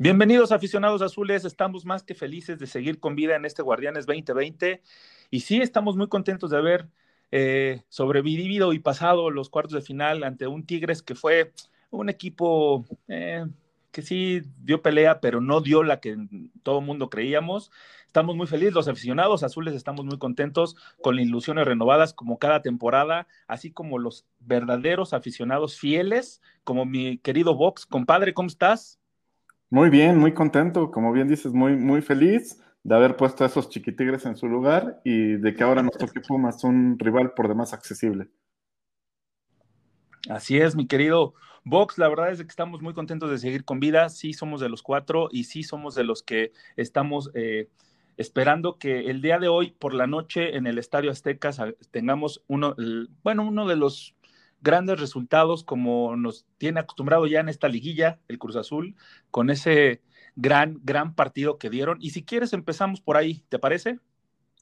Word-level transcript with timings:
Bienvenidos 0.00 0.52
aficionados 0.52 1.02
azules, 1.02 1.44
estamos 1.44 1.84
más 1.84 2.04
que 2.04 2.14
felices 2.14 2.60
de 2.60 2.68
seguir 2.68 3.00
con 3.00 3.16
vida 3.16 3.34
en 3.34 3.44
este 3.44 3.62
Guardianes 3.62 4.06
2020 4.06 4.80
y 5.28 5.40
sí 5.40 5.60
estamos 5.60 5.96
muy 5.96 6.06
contentos 6.06 6.50
de 6.50 6.56
haber 6.56 6.88
eh, 7.32 7.82
sobrevivido 7.88 8.72
y 8.72 8.78
pasado 8.78 9.28
los 9.30 9.50
cuartos 9.50 9.72
de 9.72 9.82
final 9.82 10.22
ante 10.22 10.46
un 10.46 10.64
Tigres 10.64 11.02
que 11.02 11.16
fue 11.16 11.52
un 11.90 12.08
equipo 12.10 12.86
eh, 13.08 13.44
que 13.90 14.02
sí 14.02 14.42
dio 14.62 14.82
pelea, 14.82 15.18
pero 15.20 15.40
no 15.40 15.60
dio 15.62 15.82
la 15.82 15.98
que 15.98 16.16
todo 16.62 16.80
mundo 16.80 17.10
creíamos. 17.10 17.72
Estamos 18.06 18.36
muy 18.36 18.46
felices, 18.46 18.74
los 18.74 18.86
aficionados 18.86 19.42
azules 19.42 19.74
estamos 19.74 20.04
muy 20.04 20.18
contentos 20.18 20.76
con 21.02 21.18
ilusiones 21.18 21.66
renovadas 21.66 22.14
como 22.14 22.38
cada 22.38 22.62
temporada, 22.62 23.26
así 23.48 23.72
como 23.72 23.98
los 23.98 24.26
verdaderos 24.38 25.12
aficionados 25.12 25.76
fieles, 25.76 26.40
como 26.62 26.84
mi 26.86 27.18
querido 27.18 27.56
Vox. 27.56 27.84
Compadre, 27.84 28.32
¿cómo 28.32 28.46
estás? 28.46 28.97
Muy 29.70 29.90
bien, 29.90 30.18
muy 30.18 30.32
contento, 30.32 30.90
como 30.90 31.12
bien 31.12 31.28
dices, 31.28 31.52
muy, 31.52 31.76
muy 31.76 32.00
feliz 32.00 32.58
de 32.82 32.94
haber 32.94 33.16
puesto 33.16 33.44
a 33.44 33.48
esos 33.48 33.68
chiquitigres 33.68 34.24
en 34.24 34.36
su 34.36 34.48
lugar 34.48 35.00
y 35.04 35.36
de 35.36 35.54
que 35.54 35.62
ahora 35.62 35.82
nos 35.82 35.98
toque 35.98 36.20
Pumas, 36.20 36.64
un 36.64 36.98
rival 36.98 37.32
por 37.34 37.48
demás 37.48 37.74
accesible. 37.74 38.28
Así 40.30 40.58
es, 40.58 40.74
mi 40.74 40.86
querido 40.86 41.34
Vox, 41.64 41.98
la 41.98 42.08
verdad 42.08 42.30
es 42.30 42.38
que 42.38 42.48
estamos 42.48 42.80
muy 42.80 42.94
contentos 42.94 43.30
de 43.30 43.38
seguir 43.38 43.64
con 43.64 43.78
vida, 43.78 44.08
sí 44.08 44.32
somos 44.32 44.60
de 44.60 44.70
los 44.70 44.82
cuatro 44.82 45.28
y 45.30 45.44
sí 45.44 45.62
somos 45.62 45.94
de 45.94 46.04
los 46.04 46.22
que 46.22 46.52
estamos 46.76 47.30
eh, 47.34 47.68
esperando 48.16 48.78
que 48.78 49.10
el 49.10 49.20
día 49.20 49.38
de 49.38 49.48
hoy 49.48 49.72
por 49.72 49.92
la 49.92 50.06
noche 50.06 50.56
en 50.56 50.66
el 50.66 50.78
Estadio 50.78 51.10
Aztecas 51.10 51.60
tengamos 51.90 52.42
uno, 52.46 52.74
bueno, 53.22 53.46
uno 53.46 53.66
de 53.66 53.76
los 53.76 54.14
grandes 54.60 55.00
resultados 55.00 55.64
como 55.64 56.16
nos 56.16 56.46
tiene 56.58 56.80
acostumbrado 56.80 57.26
ya 57.26 57.40
en 57.40 57.48
esta 57.48 57.68
liguilla, 57.68 58.18
el 58.28 58.38
Cruz 58.38 58.56
Azul, 58.56 58.96
con 59.30 59.50
ese 59.50 60.02
gran, 60.36 60.80
gran 60.82 61.14
partido 61.14 61.58
que 61.58 61.70
dieron. 61.70 61.98
Y 62.00 62.10
si 62.10 62.24
quieres, 62.24 62.52
empezamos 62.52 63.00
por 63.00 63.16
ahí, 63.16 63.44
¿te 63.48 63.58
parece? 63.58 63.98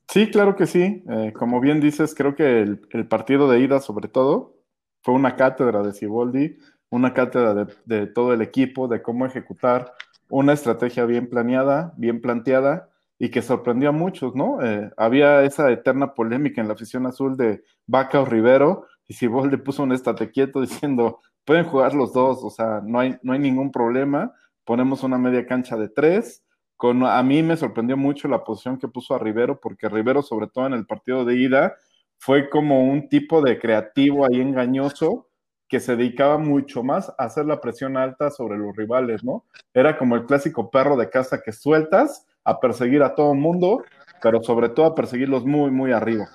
Sí, 0.09 0.31
claro 0.31 0.57
que 0.57 0.67
sí. 0.67 1.05
Eh, 1.09 1.33
como 1.35 1.61
bien 1.61 1.81
dices, 1.81 2.15
creo 2.15 2.35
que 2.35 2.61
el, 2.63 3.09
partido 3.09 3.49
de 3.51 3.61
ida, 3.61 3.81
sobre 3.81 4.09
todo, 4.09 4.57
fue 5.03 5.15
una 5.15 5.37
cátedra 5.37 5.83
de 5.83 5.93
Ciboldi, 5.93 6.59
una 6.91 7.13
cátedra 7.13 7.67
de, 7.85 8.07
todo 8.07 8.33
el 8.33 8.43
equipo, 8.43 8.89
de 8.89 9.03
cómo 9.03 9.27
ejecutar 9.27 9.93
una 10.29 10.53
estrategia 10.53 11.05
bien 11.05 11.29
planeada, 11.29 11.93
bien 11.97 12.21
planteada 12.21 12.89
y 13.19 13.31
que 13.31 13.43
sorprendió 13.43 13.91
a 13.91 13.93
muchos, 13.93 14.35
¿no? 14.35 14.63
Eh, 14.63 14.91
había 14.97 15.43
esa 15.43 15.71
eterna 15.71 16.15
polémica 16.15 16.61
en 16.61 16.69
la 16.69 16.75
afición 16.75 17.07
azul 17.07 17.37
de 17.37 17.63
Vaca 17.87 18.21
o 18.21 18.25
Rivero, 18.25 18.87
y 19.09 19.15
si 19.15 19.29
le 19.29 19.59
puso 19.59 19.83
un 19.83 19.93
estate 19.93 20.31
quieto 20.31 20.61
diciendo, 20.61 21.21
pueden 21.45 21.65
jugar 21.65 21.95
los 21.95 22.13
dos, 22.13 22.43
o 22.43 22.51
sea, 22.51 22.81
no 22.85 22.99
hay, 23.01 23.17
no 23.23 23.33
hay 23.33 23.39
ningún 23.39 23.71
problema, 23.71 24.33
ponemos 24.65 25.03
una 25.03 25.19
media 25.19 25.47
cancha 25.47 25.77
de 25.77 25.89
tres. 25.89 26.43
Con, 26.77 27.05
a 27.07 27.23
mí 27.23 27.43
me 27.43 27.57
sorprendió 27.57 27.97
mucho 27.97 28.29
la 28.29 28.45
posición 28.45 28.79
que 28.79 28.89
puso 28.89 29.15
a 29.15 29.19
Rivero, 29.19 29.61
porque 29.61 29.89
Rivero, 29.89 30.23
sobre 30.23 30.49
todo 30.49 30.67
en 30.67 30.75
el 30.75 30.85
partido 30.85 31.25
de 31.25 31.37
ida, 31.37 31.75
fue 32.19 32.51
como 32.51 32.85
un 32.85 33.09
tipo 33.09 33.41
de 33.41 33.59
creativo 33.59 34.27
ahí 34.27 34.41
engañoso 34.41 35.29
que 35.69 35.81
se 35.81 35.97
dedicaba 35.97 36.39
mucho 36.39 36.83
más 36.83 37.09
a 37.19 37.25
hacer 37.25 37.47
la 37.47 37.61
presión 37.61 37.97
alta 37.97 38.31
sobre 38.31 38.59
los 38.59 38.77
rivales, 38.77 39.25
¿no? 39.25 39.45
Era 39.75 39.99
como 39.99 40.17
el 40.17 40.27
clásico 40.27 40.71
perro 40.71 40.97
de 40.97 41.11
casa 41.11 41.43
que 41.43 41.53
sueltas 41.53 42.27
a 42.45 42.61
perseguir 42.61 43.03
a 43.03 43.15
todo 43.15 43.33
el 43.33 43.39
mundo, 43.39 43.83
pero 44.23 44.43
sobre 44.43 44.69
todo 44.69 44.87
a 44.87 44.95
perseguirlos 44.95 45.45
muy, 45.45 45.71
muy 45.71 45.93
arriba. 45.93 46.29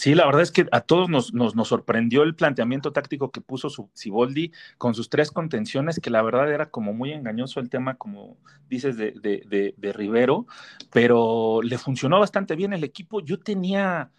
Sí, 0.00 0.14
la 0.14 0.24
verdad 0.24 0.40
es 0.40 0.50
que 0.50 0.66
a 0.72 0.80
todos 0.80 1.10
nos, 1.10 1.34
nos, 1.34 1.68
sorprendió 1.68 2.22
el 2.22 2.34
planteamiento 2.34 2.90
táctico 2.90 3.30
que 3.30 3.42
puso 3.42 3.68
Siboldi 3.92 4.50
con 4.78 4.94
sus 4.94 5.10
tres 5.10 5.30
contenciones, 5.30 6.00
que 6.00 6.08
la 6.08 6.22
verdad 6.22 6.50
era 6.50 6.70
como 6.70 6.94
muy 6.94 7.12
engañoso 7.12 7.60
el 7.60 7.68
tema, 7.68 7.98
como 7.98 8.38
dices, 8.70 8.96
de, 8.96 9.12
de, 9.12 9.74
de, 9.76 9.92
Rivero, 9.92 10.46
pero 10.90 11.60
le 11.62 11.76
funcionó 11.76 12.18
bastante 12.18 12.56
bien 12.56 12.72
el 12.72 12.82
equipo. 12.82 13.20
Yo 13.20 13.40
tenía, 13.40 14.10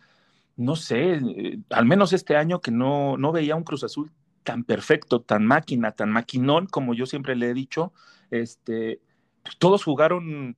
no 0.55 0.75
sé, 0.75 1.13
eh, 1.15 1.57
al 1.71 1.87
menos 1.87 2.13
este 2.13 2.35
año 2.37 2.61
que 2.61 2.69
no, 2.69 3.17
no 3.17 3.31
veía 3.31 3.55
un 3.55 3.63
Cruz 3.63 3.83
Azul 3.83 4.11
tan 4.43 4.63
perfecto, 4.63 5.21
tan 5.23 5.47
máquina, 5.47 5.93
tan 5.93 6.11
maquinón, 6.11 6.67
como 6.67 6.93
yo 6.93 7.07
siempre 7.07 7.35
le 7.35 7.49
he 7.49 7.53
dicho. 7.55 7.91
Este, 8.29 9.01
todos 9.57 9.83
jugaron 9.83 10.57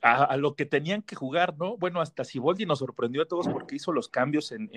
a, 0.00 0.36
lo 0.36 0.54
que 0.54 0.66
tenían 0.66 1.02
que 1.02 1.16
jugar, 1.16 1.56
¿no? 1.58 1.76
Bueno, 1.76 2.00
hasta 2.00 2.24
Siboldi 2.24 2.66
nos 2.66 2.78
sorprendió 2.78 3.22
a 3.22 3.26
todos 3.26 3.48
porque 3.48 3.76
hizo 3.76 3.92
los 3.92 4.08
cambios 4.08 4.52
en, 4.52 4.70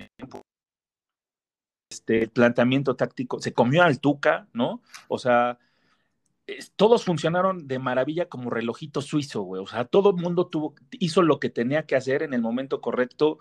este 1.90 2.28
planteamiento 2.28 2.96
táctico, 2.96 3.40
se 3.40 3.52
comió 3.52 3.82
al 3.82 4.00
Tuca, 4.00 4.48
¿no? 4.52 4.82
O 5.08 5.18
sea, 5.18 5.58
todos 6.76 7.04
funcionaron 7.04 7.66
de 7.66 7.78
maravilla 7.78 8.28
como 8.28 8.50
relojito 8.50 9.00
suizo, 9.02 9.42
güey. 9.42 9.62
O 9.62 9.66
sea, 9.66 9.84
todo 9.84 10.10
el 10.10 10.16
mundo 10.16 10.46
tuvo, 10.46 10.74
hizo 10.92 11.22
lo 11.22 11.40
que 11.40 11.50
tenía 11.50 11.86
que 11.86 11.96
hacer 11.96 12.22
en 12.22 12.34
el 12.34 12.42
momento 12.42 12.80
correcto. 12.80 13.38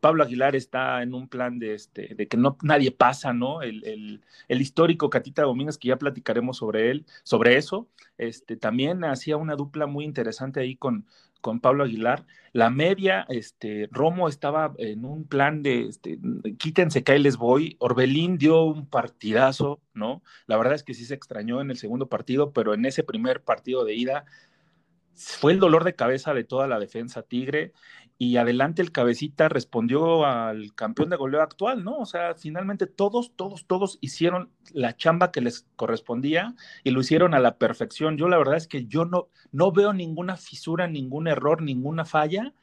Pablo 0.00 0.22
Aguilar 0.22 0.56
está 0.56 1.02
en 1.02 1.14
un 1.14 1.28
plan 1.28 1.58
de, 1.58 1.74
este, 1.74 2.14
de 2.14 2.28
que 2.28 2.36
no, 2.36 2.56
nadie 2.62 2.90
pasa, 2.90 3.32
¿no? 3.32 3.62
El, 3.62 4.20
el, 4.48 4.60
histórico 4.60 5.10
Catita 5.10 5.42
Domínguez, 5.42 5.78
que 5.78 5.88
ya 5.88 5.96
platicaremos 5.96 6.58
sobre 6.58 6.90
él, 6.90 7.06
sobre 7.22 7.56
eso, 7.56 7.88
este, 8.18 8.56
también 8.56 9.04
hacía 9.04 9.36
una 9.36 9.56
dupla 9.56 9.86
muy 9.86 10.04
interesante 10.04 10.60
ahí 10.60 10.76
con, 10.76 11.06
con 11.40 11.60
Pablo 11.60 11.84
Aguilar. 11.84 12.26
La 12.52 12.70
media, 12.70 13.26
este, 13.28 13.88
Romo 13.92 14.28
estaba 14.28 14.72
en 14.78 15.04
un 15.04 15.24
plan 15.24 15.62
de, 15.62 15.88
este, 15.88 16.18
quítense 16.58 17.04
que 17.04 17.18
les 17.18 17.36
voy. 17.36 17.76
Orbelín 17.78 18.38
dio 18.38 18.64
un 18.64 18.86
partidazo, 18.86 19.80
¿no? 19.94 20.22
La 20.46 20.56
verdad 20.56 20.74
es 20.74 20.82
que 20.82 20.94
sí 20.94 21.04
se 21.04 21.14
extrañó 21.14 21.60
en 21.60 21.70
el 21.70 21.76
segundo 21.76 22.08
partido, 22.08 22.52
pero 22.52 22.74
en 22.74 22.86
ese 22.86 23.04
primer 23.04 23.42
partido 23.42 23.84
de 23.84 23.94
ida 23.94 24.24
fue 25.16 25.52
el 25.52 25.58
dolor 25.58 25.84
de 25.84 25.94
cabeza 25.94 26.34
de 26.34 26.44
toda 26.44 26.66
la 26.66 26.78
defensa 26.78 27.22
Tigre 27.22 27.72
y 28.18 28.36
adelante 28.36 28.80
el 28.80 28.92
cabecita 28.92 29.48
respondió 29.48 30.24
al 30.24 30.74
campeón 30.74 31.10
de 31.10 31.16
goleo 31.16 31.42
actual, 31.42 31.84
¿no? 31.84 31.98
O 31.98 32.06
sea, 32.06 32.34
finalmente 32.34 32.86
todos, 32.86 33.32
todos, 33.36 33.66
todos 33.66 33.98
hicieron 34.00 34.50
la 34.72 34.96
chamba 34.96 35.32
que 35.32 35.42
les 35.42 35.66
correspondía 35.76 36.54
y 36.82 36.90
lo 36.90 37.00
hicieron 37.00 37.34
a 37.34 37.40
la 37.40 37.58
perfección. 37.58 38.16
Yo 38.16 38.28
la 38.28 38.38
verdad 38.38 38.56
es 38.56 38.68
que 38.68 38.86
yo 38.86 39.04
no, 39.04 39.28
no 39.52 39.70
veo 39.70 39.92
ninguna 39.92 40.36
fisura, 40.36 40.86
ningún 40.86 41.28
error, 41.28 41.60
ninguna 41.60 42.04
falla 42.04 42.54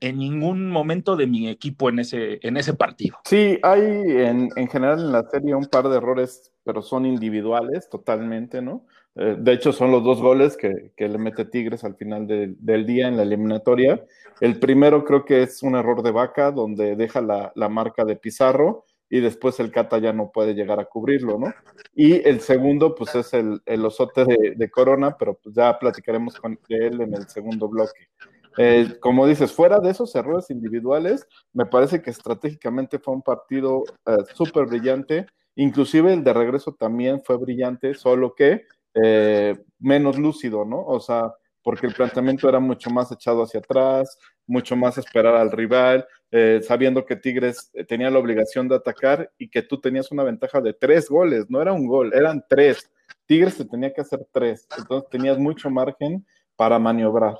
en 0.00 0.18
ningún 0.18 0.70
momento 0.70 1.16
de 1.16 1.26
mi 1.26 1.48
equipo 1.48 1.88
en 1.88 2.00
ese, 2.00 2.38
en 2.42 2.56
ese 2.56 2.74
partido. 2.74 3.16
Sí, 3.24 3.58
hay 3.62 3.80
en, 3.80 4.50
en 4.54 4.68
general 4.68 5.00
en 5.00 5.12
la 5.12 5.22
serie 5.22 5.54
un 5.54 5.64
par 5.64 5.88
de 5.88 5.96
errores, 5.96 6.52
pero 6.62 6.82
son 6.82 7.06
individuales 7.06 7.88
totalmente, 7.88 8.60
¿no? 8.60 8.84
Eh, 9.16 9.36
de 9.38 9.52
hecho, 9.52 9.72
son 9.72 9.92
los 9.92 10.02
dos 10.02 10.20
goles 10.20 10.56
que, 10.56 10.92
le 10.96 11.18
mete 11.18 11.44
Tigres 11.44 11.84
al 11.84 11.96
final 11.96 12.26
del 12.26 12.86
día 12.86 13.08
en 13.08 13.16
la 13.16 13.22
eliminatoria. 13.22 14.04
El 14.40 14.58
primero 14.58 15.04
creo 15.04 15.24
que 15.24 15.42
es 15.42 15.62
un 15.62 15.76
error 15.76 16.02
de 16.02 16.10
vaca, 16.10 16.50
donde 16.50 16.96
deja 16.96 17.20
la, 17.20 17.68
marca 17.68 18.04
de 18.04 18.16
Pizarro 18.16 18.84
y 19.08 19.20
después 19.20 19.60
el 19.60 19.70
Cata 19.70 19.98
ya 19.98 20.12
no 20.12 20.32
puede 20.32 20.54
llegar 20.54 20.80
a 20.80 20.86
cubrirlo, 20.86 21.38
¿no? 21.38 21.54
Y 21.94 22.26
el 22.26 22.40
segundo, 22.40 22.94
pues 22.94 23.14
es 23.14 23.32
el, 23.34 23.62
el 23.66 23.84
osote 23.84 24.24
de, 24.56 24.70
Corona, 24.70 25.16
pero 25.16 25.34
pues 25.34 25.54
ya 25.54 25.78
platicaremos 25.78 26.36
con 26.36 26.58
él 26.68 27.00
en 27.00 27.14
el 27.14 27.28
segundo 27.28 27.68
bloque. 27.68 28.08
Eh, 28.56 28.96
como 29.00 29.26
dices, 29.26 29.52
fuera 29.52 29.78
de 29.80 29.90
esos 29.90 30.14
errores 30.14 30.50
individuales, 30.50 31.26
me 31.52 31.66
parece 31.66 32.02
que 32.02 32.10
estratégicamente 32.10 32.98
fue 32.98 33.14
un 33.14 33.22
partido 33.22 33.84
eh, 34.06 34.16
súper 34.32 34.66
brillante. 34.66 35.26
Inclusive 35.56 36.12
el 36.12 36.24
de 36.24 36.32
regreso 36.32 36.72
también 36.72 37.22
fue 37.24 37.36
brillante, 37.36 37.94
solo 37.94 38.34
que 38.34 38.62
eh, 38.94 39.56
menos 39.80 40.18
lúcido, 40.18 40.64
¿no? 40.64 40.84
O 40.84 41.00
sea, 41.00 41.32
porque 41.62 41.86
el 41.86 41.94
planteamiento 41.94 42.48
era 42.48 42.60
mucho 42.60 42.90
más 42.90 43.10
echado 43.10 43.42
hacia 43.42 43.58
atrás, 43.58 44.18
mucho 44.46 44.76
más 44.76 44.98
esperar 44.98 45.34
al 45.34 45.50
rival, 45.50 46.06
eh, 46.30 46.60
sabiendo 46.62 47.04
que 47.04 47.16
Tigres 47.16 47.70
eh, 47.74 47.84
tenía 47.84 48.10
la 48.10 48.18
obligación 48.18 48.68
de 48.68 48.76
atacar 48.76 49.32
y 49.36 49.48
que 49.48 49.62
tú 49.62 49.80
tenías 49.80 50.12
una 50.12 50.22
ventaja 50.22 50.60
de 50.60 50.74
tres 50.74 51.08
goles, 51.08 51.46
no 51.48 51.60
era 51.60 51.72
un 51.72 51.86
gol, 51.86 52.12
eran 52.14 52.44
tres. 52.48 52.90
Tigres 53.26 53.56
te 53.56 53.64
tenía 53.64 53.92
que 53.92 54.02
hacer 54.02 54.26
tres, 54.30 54.68
entonces 54.78 55.10
tenías 55.10 55.38
mucho 55.38 55.70
margen 55.70 56.24
para 56.54 56.78
maniobrar. 56.78 57.36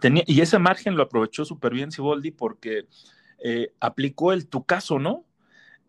Tenía, 0.00 0.22
y 0.26 0.40
ese 0.40 0.58
margen 0.58 0.96
lo 0.96 1.02
aprovechó 1.02 1.44
súper 1.44 1.72
bien 1.74 1.90
Siboldi 1.90 2.30
porque 2.30 2.86
aplicó 3.80 4.32
el 4.32 4.48
tu 4.48 4.64
caso, 4.64 4.98
¿no? 4.98 5.25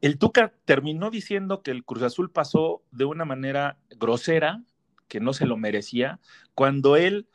El 0.02 0.18
Tuca 0.18 0.54
terminó 0.66 1.10
diciendo 1.10 1.62
que 1.62 1.72
el 1.72 1.84
Cruz 1.84 2.04
Azul 2.04 2.32
pasó 2.32 2.84
de 2.92 3.06
una 3.06 3.26
manera 3.26 3.78
grosera, 3.98 4.64
que 5.08 5.20
no 5.20 5.34
se 5.34 5.46
lo 5.46 5.58
merecía, 5.58 6.20
cuando 6.54 6.96
él, 6.96 7.28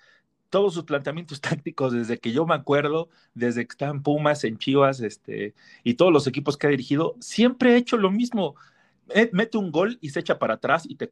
todos 0.50 0.74
sus 0.74 0.84
planteamientos 0.84 1.40
tácticos, 1.42 1.92
desde 1.92 2.18
que 2.18 2.32
yo 2.32 2.46
me 2.46 2.54
acuerdo, 2.54 3.08
desde 3.34 3.66
que 3.66 3.72
estaba 3.72 3.92
en 3.92 4.02
Pumas, 4.02 4.44
en 4.44 4.58
Chivas, 4.58 5.00
este, 5.00 5.54
y 5.84 5.94
todos 5.94 6.12
los 6.12 6.26
equipos 6.26 6.56
que 6.56 6.66
ha 6.66 6.70
dirigido, 6.70 7.16
siempre 7.20 7.72
ha 7.72 7.76
hecho 7.76 7.96
lo 7.96 8.10
mismo. 8.10 8.54
Mete 9.32 9.58
un 9.58 9.70
gol 9.70 9.98
y 10.00 10.10
se 10.10 10.20
echa 10.20 10.38
para 10.38 10.54
atrás 10.54 10.84
y 10.88 10.96
te, 10.96 11.10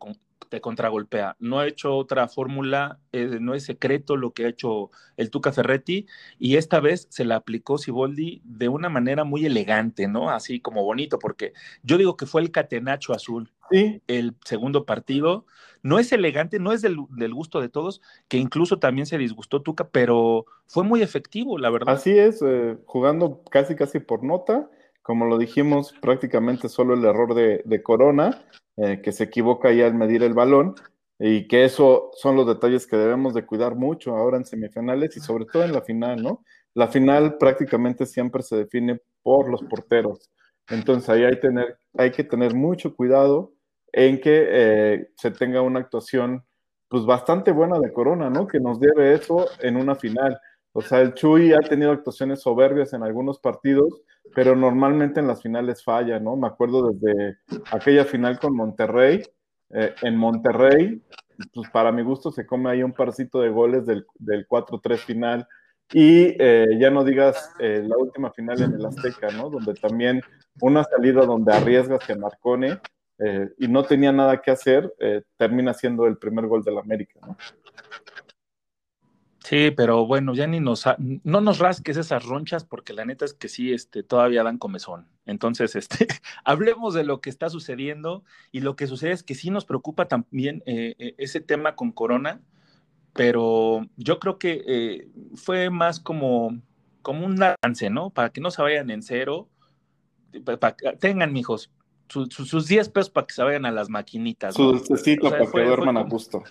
te 0.48 0.60
contragolpea. 0.60 1.36
No 1.38 1.58
ha 1.58 1.66
hecho 1.66 1.96
otra 1.96 2.28
fórmula, 2.28 2.98
eh, 3.12 3.38
no 3.40 3.54
es 3.54 3.64
secreto 3.64 4.16
lo 4.16 4.32
que 4.32 4.44
ha 4.44 4.48
hecho 4.48 4.90
el 5.16 5.30
Tuca 5.30 5.52
Ferretti 5.52 6.06
y 6.38 6.56
esta 6.56 6.80
vez 6.80 7.06
se 7.10 7.24
la 7.24 7.36
aplicó 7.36 7.78
Siboldi 7.78 8.42
de 8.44 8.68
una 8.68 8.88
manera 8.88 9.24
muy 9.24 9.46
elegante, 9.46 10.08
¿no? 10.08 10.30
Así 10.30 10.60
como 10.60 10.84
bonito, 10.84 11.18
porque 11.18 11.52
yo 11.82 11.98
digo 11.98 12.16
que 12.16 12.26
fue 12.26 12.42
el 12.42 12.50
catenacho 12.50 13.12
azul. 13.12 13.52
Sí. 13.70 14.02
El 14.08 14.34
segundo 14.44 14.84
partido 14.84 15.46
no 15.82 15.98
es 15.98 16.12
elegante, 16.12 16.58
no 16.58 16.72
es 16.72 16.82
del, 16.82 16.96
gusto 17.32 17.60
de 17.60 17.68
todos, 17.68 18.02
que 18.28 18.36
incluso 18.36 18.78
también 18.78 19.06
se 19.06 19.18
disgustó 19.18 19.62
Tuca, 19.62 19.88
pero 19.88 20.46
fue 20.66 20.84
muy 20.84 21.02
efectivo, 21.02 21.58
la 21.58 21.70
verdad. 21.70 21.94
Así 21.94 22.18
es, 22.18 22.42
eh, 22.42 22.76
jugando 22.86 23.42
casi 23.50 23.76
casi 23.76 24.00
por 24.00 24.24
nota 24.24 24.68
como 25.02 25.26
lo 25.26 25.38
dijimos, 25.38 25.94
prácticamente 26.00 26.68
solo 26.68 26.94
el 26.94 27.04
error 27.04 27.34
de, 27.34 27.82
Corona, 27.82 28.44
eh, 28.76 29.00
que 29.02 29.12
se 29.12 29.24
equivoca 29.24 29.72
ya 29.72 29.86
al 29.86 29.94
medir 29.94 30.22
el 30.22 30.34
balón, 30.34 30.74
y 31.22 31.46
que 31.48 31.64
eso 31.64 32.10
son 32.14 32.34
los 32.36 32.46
detalles 32.46 32.86
que 32.86 32.96
debemos 32.96 33.34
de 33.34 33.44
cuidar 33.44 33.74
mucho 33.74 34.16
ahora 34.16 34.38
en 34.38 34.46
semifinales 34.46 35.16
y 35.18 35.20
sobre 35.20 35.44
todo 35.44 35.64
en 35.64 35.72
la 35.72 35.82
final, 35.82 36.22
¿no? 36.22 36.42
La 36.72 36.88
final 36.88 37.36
prácticamente 37.36 38.06
siempre 38.06 38.42
se 38.42 38.56
define 38.56 39.00
por 39.22 39.50
los 39.50 39.62
porteros. 39.64 40.30
Entonces 40.70 41.10
ahí 41.10 41.24
hay, 41.24 41.38
tener, 41.38 41.76
hay 41.98 42.10
que 42.10 42.24
tener 42.24 42.54
mucho 42.54 42.96
cuidado 42.96 43.52
en 43.92 44.18
que 44.18 44.46
eh, 44.48 45.10
se 45.16 45.30
tenga 45.30 45.60
una 45.60 45.80
actuación 45.80 46.44
pues 46.88 47.04
bastante 47.04 47.52
buena 47.52 47.78
de 47.78 47.92
Corona, 47.92 48.30
¿no? 48.30 48.46
Que 48.46 48.58
nos 48.58 48.80
debe 48.80 49.12
eso 49.12 49.46
en 49.60 49.76
una 49.76 49.96
final. 49.96 50.40
O 50.72 50.80
sea, 50.80 51.00
el 51.00 51.14
Chuy 51.14 51.52
ha 51.52 51.60
tenido 51.60 51.92
actuaciones 51.92 52.40
soberbias 52.40 52.92
en 52.94 53.02
algunos 53.02 53.38
partidos, 53.38 54.02
pero 54.34 54.54
normalmente 54.54 55.20
en 55.20 55.26
las 55.26 55.42
finales 55.42 55.82
falla, 55.82 56.18
¿no? 56.18 56.36
Me 56.36 56.46
acuerdo 56.46 56.90
desde 56.92 57.38
aquella 57.70 58.04
final 58.04 58.38
con 58.38 58.54
Monterrey. 58.54 59.22
Eh, 59.72 59.94
en 60.02 60.16
Monterrey, 60.16 61.00
pues 61.54 61.70
para 61.70 61.92
mi 61.92 62.02
gusto 62.02 62.30
se 62.30 62.46
come 62.46 62.70
ahí 62.70 62.82
un 62.82 62.92
parcito 62.92 63.40
de 63.40 63.50
goles 63.50 63.86
del, 63.86 64.06
4-3 64.48 64.98
final. 64.98 65.48
Y 65.92 66.36
eh, 66.38 66.68
ya 66.78 66.90
no 66.90 67.02
digas 67.02 67.52
eh, 67.58 67.82
la 67.84 67.96
última 67.96 68.30
final 68.30 68.62
en 68.62 68.74
el 68.74 68.86
Azteca, 68.86 69.28
¿no? 69.30 69.50
Donde 69.50 69.74
también 69.74 70.22
una 70.60 70.84
salida 70.84 71.24
donde 71.24 71.52
arriesgas 71.52 72.04
que 72.06 72.16
Marcone 72.16 72.78
y 73.58 73.68
no 73.68 73.82
tenía 73.84 74.12
nada 74.12 74.40
que 74.40 74.50
hacer, 74.50 74.94
termina 75.36 75.74
siendo 75.74 76.06
el 76.06 76.16
primer 76.16 76.46
gol 76.46 76.64
del 76.64 76.78
América, 76.78 77.20
¿no? 77.20 77.36
Sí, 79.50 79.72
pero 79.72 80.06
bueno, 80.06 80.32
ya 80.32 80.46
ni 80.46 80.60
nos, 80.60 80.84
no 80.98 81.40
nos 81.40 81.58
rasques 81.58 81.96
esas 81.96 82.24
ronchas 82.24 82.62
porque 82.64 82.92
la 82.92 83.04
neta 83.04 83.24
es 83.24 83.34
que 83.34 83.48
sí, 83.48 83.72
este, 83.72 84.04
todavía 84.04 84.44
dan 84.44 84.58
comezón. 84.58 85.08
Entonces, 85.26 85.74
este, 85.74 86.06
hablemos 86.44 86.94
de 86.94 87.02
lo 87.02 87.20
que 87.20 87.30
está 87.30 87.50
sucediendo 87.50 88.22
y 88.52 88.60
lo 88.60 88.76
que 88.76 88.86
sucede 88.86 89.10
es 89.10 89.24
que 89.24 89.34
sí 89.34 89.50
nos 89.50 89.64
preocupa 89.64 90.06
también 90.06 90.62
eh, 90.66 90.94
eh, 91.00 91.16
ese 91.18 91.40
tema 91.40 91.74
con 91.74 91.90
Corona, 91.90 92.40
pero 93.12 93.88
yo 93.96 94.20
creo 94.20 94.38
que 94.38 94.62
eh, 94.68 95.08
fue 95.34 95.68
más 95.68 95.98
como, 95.98 96.56
como 97.02 97.26
un 97.26 97.42
avance, 97.42 97.90
¿no? 97.90 98.10
Para 98.10 98.30
que 98.30 98.40
no 98.40 98.52
se 98.52 98.62
vayan 98.62 98.88
en 98.92 99.02
cero, 99.02 99.48
para, 100.44 100.76
tengan, 101.00 101.32
mijos, 101.32 101.72
sus 102.08 102.68
10 102.68 102.88
pesos 102.90 103.10
para 103.10 103.26
que 103.26 103.34
se 103.34 103.42
vayan 103.42 103.66
a 103.66 103.72
las 103.72 103.90
maquinitas. 103.90 104.54
Su 104.54 104.74
¿no? 104.74 104.80
para 105.28 105.50
que 105.50 105.64
duerman 105.64 105.96
a 105.96 106.04
gusto. 106.04 106.44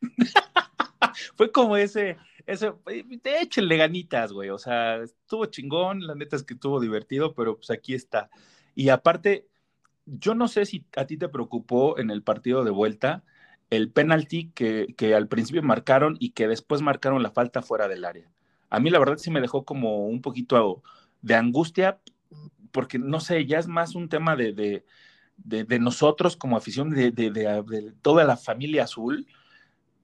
fue 1.36 1.52
como 1.52 1.76
ese, 1.76 2.16
ese, 2.46 2.72
de 2.86 3.40
hecho, 3.40 3.60
le 3.62 3.76
ganitas, 3.76 4.32
güey, 4.32 4.50
o 4.50 4.58
sea, 4.58 4.96
estuvo 5.02 5.46
chingón, 5.46 6.06
la 6.06 6.14
neta 6.14 6.36
es 6.36 6.42
que 6.42 6.54
estuvo 6.54 6.80
divertido, 6.80 7.34
pero 7.34 7.56
pues 7.56 7.70
aquí 7.70 7.94
está. 7.94 8.30
Y 8.74 8.88
aparte, 8.88 9.46
yo 10.06 10.34
no 10.34 10.48
sé 10.48 10.66
si 10.66 10.84
a 10.96 11.06
ti 11.06 11.16
te 11.16 11.28
preocupó 11.28 11.98
en 11.98 12.10
el 12.10 12.22
partido 12.22 12.64
de 12.64 12.70
vuelta 12.70 13.24
el 13.70 13.90
penalti 13.90 14.50
que, 14.50 14.94
que 14.96 15.14
al 15.14 15.28
principio 15.28 15.62
marcaron 15.62 16.16
y 16.18 16.30
que 16.30 16.48
después 16.48 16.82
marcaron 16.82 17.22
la 17.22 17.30
falta 17.30 17.62
fuera 17.62 17.88
del 17.88 18.04
área. 18.04 18.30
A 18.68 18.80
mí 18.80 18.90
la 18.90 18.98
verdad 18.98 19.18
sí 19.18 19.30
me 19.30 19.40
dejó 19.40 19.64
como 19.64 20.06
un 20.06 20.20
poquito 20.22 20.82
de 21.22 21.34
angustia, 21.34 22.00
porque 22.72 22.98
no 22.98 23.20
sé, 23.20 23.46
ya 23.46 23.58
es 23.58 23.66
más 23.68 23.94
un 23.94 24.08
tema 24.08 24.36
de, 24.36 24.52
de, 24.52 24.84
de, 25.36 25.78
nosotros 25.78 26.36
como 26.36 26.56
afición, 26.56 26.90
de, 26.90 27.10
de, 27.10 27.92
toda 28.02 28.24
la 28.24 28.36
familia 28.36 28.84
azul, 28.84 29.26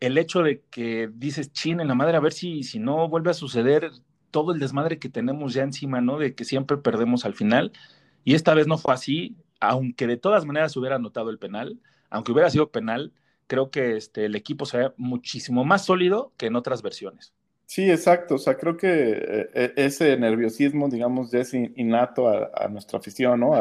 el 0.00 0.19
hecho 0.19 0.43
de 0.43 0.62
que 0.70 1.10
dices, 1.12 1.52
chin, 1.52 1.81
en 1.81 1.88
la 1.88 1.94
madre, 1.94 2.16
a 2.16 2.20
ver 2.20 2.32
si, 2.32 2.62
si 2.62 2.78
no 2.78 3.08
vuelve 3.08 3.31
a 3.31 3.34
suceder 3.34 3.90
todo 4.31 4.52
el 4.52 4.58
desmadre 4.58 4.98
que 4.98 5.08
tenemos 5.08 5.54
ya 5.54 5.62
encima, 5.62 6.00
¿no? 6.00 6.19
De 6.19 6.34
que 6.34 6.44
siempre 6.44 6.76
perdemos 6.76 7.25
al 7.25 7.34
final. 7.34 7.72
Y 8.25 8.34
esta 8.34 8.54
vez 8.54 8.66
no 8.66 8.78
fue 8.78 8.93
así, 8.94 9.37
aunque 9.60 10.06
de 10.06 10.16
todas 10.16 10.44
maneras 10.44 10.76
hubiera 10.76 10.96
anotado 10.96 11.31
el 11.31 11.38
penal, 11.38 11.81
aunque 12.10 12.32
hubiera 12.32 12.50
sido 12.50 12.70
penal, 12.70 13.12
creo 13.46 13.70
que 13.70 13.96
este, 13.96 14.26
el 14.26 14.34
equipo 14.34 14.66
se 14.66 14.78
ve 14.78 14.93
muchísimo 14.96 15.64
más 15.64 15.84
sólido 15.84 16.32
que 16.37 16.46
en 16.46 16.56
otras 16.56 16.82
versiones. 16.82 17.32
Sí, 17.66 17.90
exacto. 17.90 18.37
O 18.37 18.38
sea, 18.38 18.56
creo 18.56 18.76
que 18.76 18.88
eh, 18.88 19.49
e, 19.54 19.72
ese 19.76 20.16
nerviosismo, 20.16 20.88
digamos, 20.88 21.31
ya 21.31 21.40
es 21.40 21.52
innato 21.54 22.28
a, 22.28 22.69
nuestra 22.69 22.99
afición, 22.99 23.40
¿no? 23.40 23.52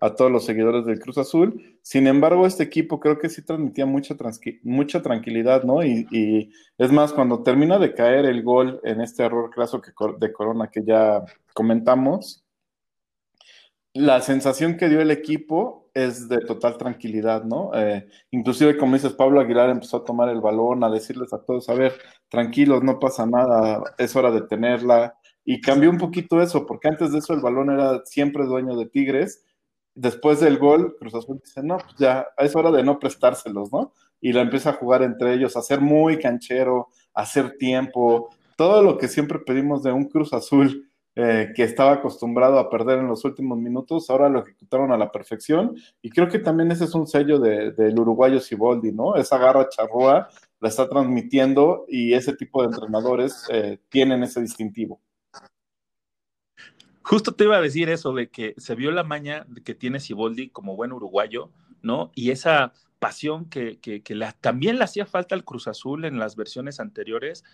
A 0.00 0.14
todos 0.14 0.30
los 0.30 0.44
seguidores 0.44 0.84
del 0.84 1.00
Cruz 1.00 1.18
Azul. 1.18 1.78
Sin 1.82 2.06
embargo, 2.06 2.46
este 2.46 2.62
equipo 2.62 3.00
creo 3.00 3.18
que 3.18 3.28
sí 3.28 3.42
transmitía 3.42 3.86
mucha, 3.86 4.14
mucha 4.62 5.02
tranquilidad, 5.02 5.64
¿no? 5.64 5.84
Y, 5.84 6.50
es 6.78 6.92
más, 6.92 7.12
cuando 7.12 7.42
termina 7.42 7.78
de 7.78 7.94
caer 7.94 8.26
el 8.26 8.42
gol 8.42 8.80
en 8.84 9.00
este 9.00 9.24
error 9.24 9.50
clásico 9.50 10.12
de 10.18 10.32
Corona 10.32 10.68
que 10.68 10.84
ya 10.84 11.24
comentamos, 11.54 12.44
la 13.94 14.20
sensación 14.20 14.76
que 14.76 14.90
dio 14.90 15.00
el 15.00 15.10
equipo 15.10 15.90
es 15.94 16.28
de 16.28 16.38
total 16.40 16.76
tranquilidad, 16.76 17.44
¿no? 17.44 17.70
Eh, 17.74 18.06
inclusive, 18.30 18.76
como 18.76 18.94
dices, 18.94 19.14
Pablo 19.14 19.40
Aguilar 19.40 19.70
empezó 19.70 19.98
a 19.98 20.04
tomar 20.04 20.28
el 20.28 20.42
balón, 20.42 20.84
a 20.84 20.90
decirles 20.90 21.32
a 21.32 21.42
todos, 21.42 21.70
a 21.70 21.74
ver, 21.74 21.94
tranquilos, 22.28 22.82
no 22.82 22.98
pasa 22.98 23.24
nada, 23.24 23.82
es 23.96 24.14
hora 24.14 24.30
de 24.30 24.42
tenerla. 24.42 25.16
Y 25.46 25.62
cambió 25.62 25.88
un 25.88 25.96
poquito 25.96 26.42
eso, 26.42 26.66
porque 26.66 26.88
antes 26.88 27.12
de 27.12 27.20
eso 27.20 27.32
el 27.32 27.40
balón 27.40 27.70
era 27.70 28.02
siempre 28.04 28.44
dueño 28.44 28.76
de 28.76 28.86
Tigres 28.86 29.44
después 29.96 30.38
del 30.40 30.58
gol, 30.58 30.96
Cruz 30.98 31.14
Azul 31.14 31.40
dice, 31.42 31.62
no, 31.62 31.78
pues 31.78 31.96
ya 31.98 32.28
es 32.38 32.54
hora 32.54 32.70
de 32.70 32.84
no 32.84 33.00
prestárselos, 33.00 33.72
¿no? 33.72 33.92
Y 34.20 34.32
la 34.32 34.42
empieza 34.42 34.70
a 34.70 34.74
jugar 34.74 35.02
entre 35.02 35.34
ellos, 35.34 35.56
a 35.56 35.62
ser 35.62 35.80
muy 35.80 36.18
canchero, 36.18 36.88
a 37.14 37.22
hacer 37.22 37.56
tiempo, 37.58 38.30
todo 38.56 38.82
lo 38.82 38.96
que 38.98 39.08
siempre 39.08 39.38
pedimos 39.40 39.82
de 39.82 39.92
un 39.92 40.04
Cruz 40.04 40.32
Azul 40.32 40.88
eh, 41.14 41.52
que 41.54 41.62
estaba 41.62 41.92
acostumbrado 41.92 42.58
a 42.58 42.68
perder 42.68 42.98
en 42.98 43.08
los 43.08 43.24
últimos 43.24 43.58
minutos, 43.58 44.10
ahora 44.10 44.28
lo 44.28 44.40
ejecutaron 44.40 44.92
a 44.92 44.98
la 44.98 45.10
perfección. 45.10 45.74
Y 46.02 46.10
creo 46.10 46.28
que 46.28 46.38
también 46.38 46.70
ese 46.70 46.84
es 46.84 46.94
un 46.94 47.06
sello 47.06 47.38
del 47.38 47.98
uruguayo 47.98 48.38
Siboldi, 48.38 48.92
¿no? 48.92 49.16
Esa 49.16 49.38
garra 49.38 49.68
charrúa 49.68 50.28
la 50.60 50.68
está 50.68 50.88
transmitiendo 50.88 51.86
y 51.88 52.12
ese 52.12 52.34
tipo 52.34 52.62
de 52.62 52.68
entrenadores 52.68 53.46
eh, 53.50 53.78
tienen 53.88 54.22
ese 54.22 54.40
distintivo. 54.40 55.00
Justo 57.08 57.36
te 57.36 57.44
iba 57.44 57.56
a 57.56 57.60
decir 57.60 57.88
eso, 57.88 58.12
de 58.14 58.30
que 58.30 58.54
se 58.56 58.74
vio 58.74 58.90
la 58.90 59.04
maña 59.04 59.46
que 59.64 59.76
tiene 59.76 60.00
Siboldi 60.00 60.48
como 60.48 60.74
buen 60.74 60.90
uruguayo, 60.90 61.52
¿no? 61.80 62.10
Y 62.16 62.32
esa 62.32 62.72
pasión 62.98 63.44
que, 63.44 63.78
que, 63.78 64.02
también 64.40 64.76
le 64.76 64.82
hacía 64.82 65.06
falta 65.06 65.36
al 65.36 65.44
Cruz 65.44 65.68
Azul 65.68 66.04
en 66.04 66.18
las 66.18 66.34
versiones 66.34 66.80
anteriores. 66.80 67.44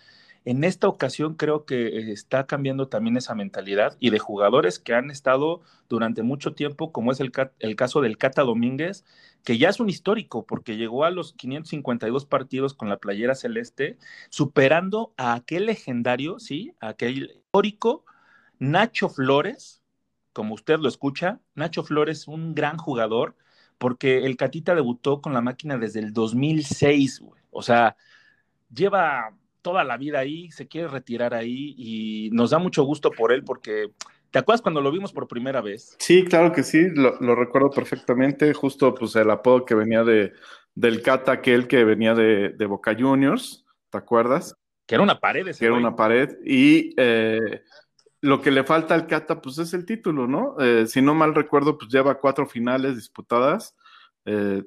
En 0.43 0.63
esta 0.63 0.87
ocasión 0.87 1.35
creo 1.35 1.65
que 1.65 2.11
está 2.11 2.47
cambiando 2.47 2.87
también 2.87 3.15
esa 3.15 3.35
mentalidad 3.35 3.95
y 3.99 4.09
de 4.09 4.17
jugadores 4.17 4.79
que 4.79 4.95
han 4.95 5.11
estado 5.11 5.61
durante 5.87 6.23
mucho 6.23 6.55
tiempo, 6.55 6.91
como 6.91 7.11
es 7.11 7.19
el, 7.19 7.31
caso 7.75 8.01
del 8.01 8.17
Cata 8.17 8.41
Domínguez, 8.41 9.05
que 9.43 9.59
ya 9.59 9.69
es 9.69 9.79
un 9.79 9.87
histórico 9.87 10.47
porque 10.47 10.77
llegó 10.77 11.05
a 11.05 11.11
los 11.11 11.33
552 11.33 12.25
partidos 12.25 12.73
con 12.73 12.89
la 12.89 12.97
playera 12.97 13.35
celeste, 13.35 13.99
superando 14.31 15.13
a 15.15 15.35
aquel 15.35 15.67
legendario, 15.67 16.39
¿sí? 16.39 16.73
aquel 16.79 17.43
histórico 17.45 18.03
Nacho 18.63 19.09
Flores, 19.09 19.81
como 20.31 20.55
usted 20.55 20.79
lo 20.79 20.87
escucha, 20.87 21.39
Nacho 21.53 21.83
Flores, 21.83 22.27
un 22.27 22.55
gran 22.55 22.77
jugador, 22.77 23.35
porque 23.77 24.25
el 24.25 24.37
Catita 24.37 24.73
debutó 24.73 25.21
con 25.21 25.33
la 25.33 25.41
máquina 25.41 25.77
desde 25.77 25.99
el 25.99 26.13
2006, 26.13 27.19
güey. 27.19 27.41
O 27.51 27.61
sea, 27.61 27.97
lleva 28.73 29.35
toda 29.61 29.83
la 29.83 29.97
vida 29.97 30.19
ahí, 30.19 30.49
se 30.51 30.67
quiere 30.67 30.87
retirar 30.87 31.33
ahí 31.33 31.75
y 31.77 32.29
nos 32.31 32.51
da 32.51 32.59
mucho 32.59 32.83
gusto 32.83 33.11
por 33.11 33.33
él 33.33 33.43
porque 33.43 33.91
¿Te 34.31 34.39
acuerdas 34.39 34.63
cuando 34.63 34.81
lo 34.81 34.91
vimos 34.91 35.13
por 35.13 35.27
primera 35.27 35.61
vez? 35.61 35.95
Sí, 35.99 36.25
claro 36.25 36.51
que 36.51 36.63
sí, 36.63 36.87
lo, 36.89 37.35
recuerdo 37.35 37.69
perfectamente. 37.69 38.51
Justo 38.55 38.95
pues 38.95 39.15
el 39.15 39.29
apodo 39.29 39.63
que 39.63 39.75
venía 39.75 40.03
de, 40.03 40.33
del 40.73 41.03
Cata, 41.03 41.33
aquel 41.33 41.67
que 41.67 41.83
venía 41.83 42.15
de, 42.15 42.65
Boca 42.65 42.95
Juniors, 42.99 43.63
¿te 43.91 43.99
acuerdas? 43.99 44.55
Que 44.87 44.95
era 44.95 45.03
una 45.03 45.19
pared 45.19 45.47
ese 45.47 45.59
Que 45.59 45.65
era 45.67 45.75
una 45.75 45.95
pared. 45.95 46.35
Y 46.43 46.95
eh, 46.97 47.61
lo 48.23 48.41
que 48.41 48.51
le 48.51 48.63
falta 48.63 48.95
al 48.95 49.05
Cata, 49.05 49.41
pues 49.41 49.57
es 49.57 49.73
el 49.73 49.85
título, 49.85 50.27
¿no? 50.27 50.55
Eh, 50.57 50.87
si 50.87 51.01
no 51.01 51.13
mal 51.13 51.35
recuerdo, 51.35 51.77
pues 51.77 51.91
lleva 51.91 52.21
cuatro 52.21 52.47
finales 52.47 52.95
disputadas, 52.95 53.75
eh, 54.23 54.63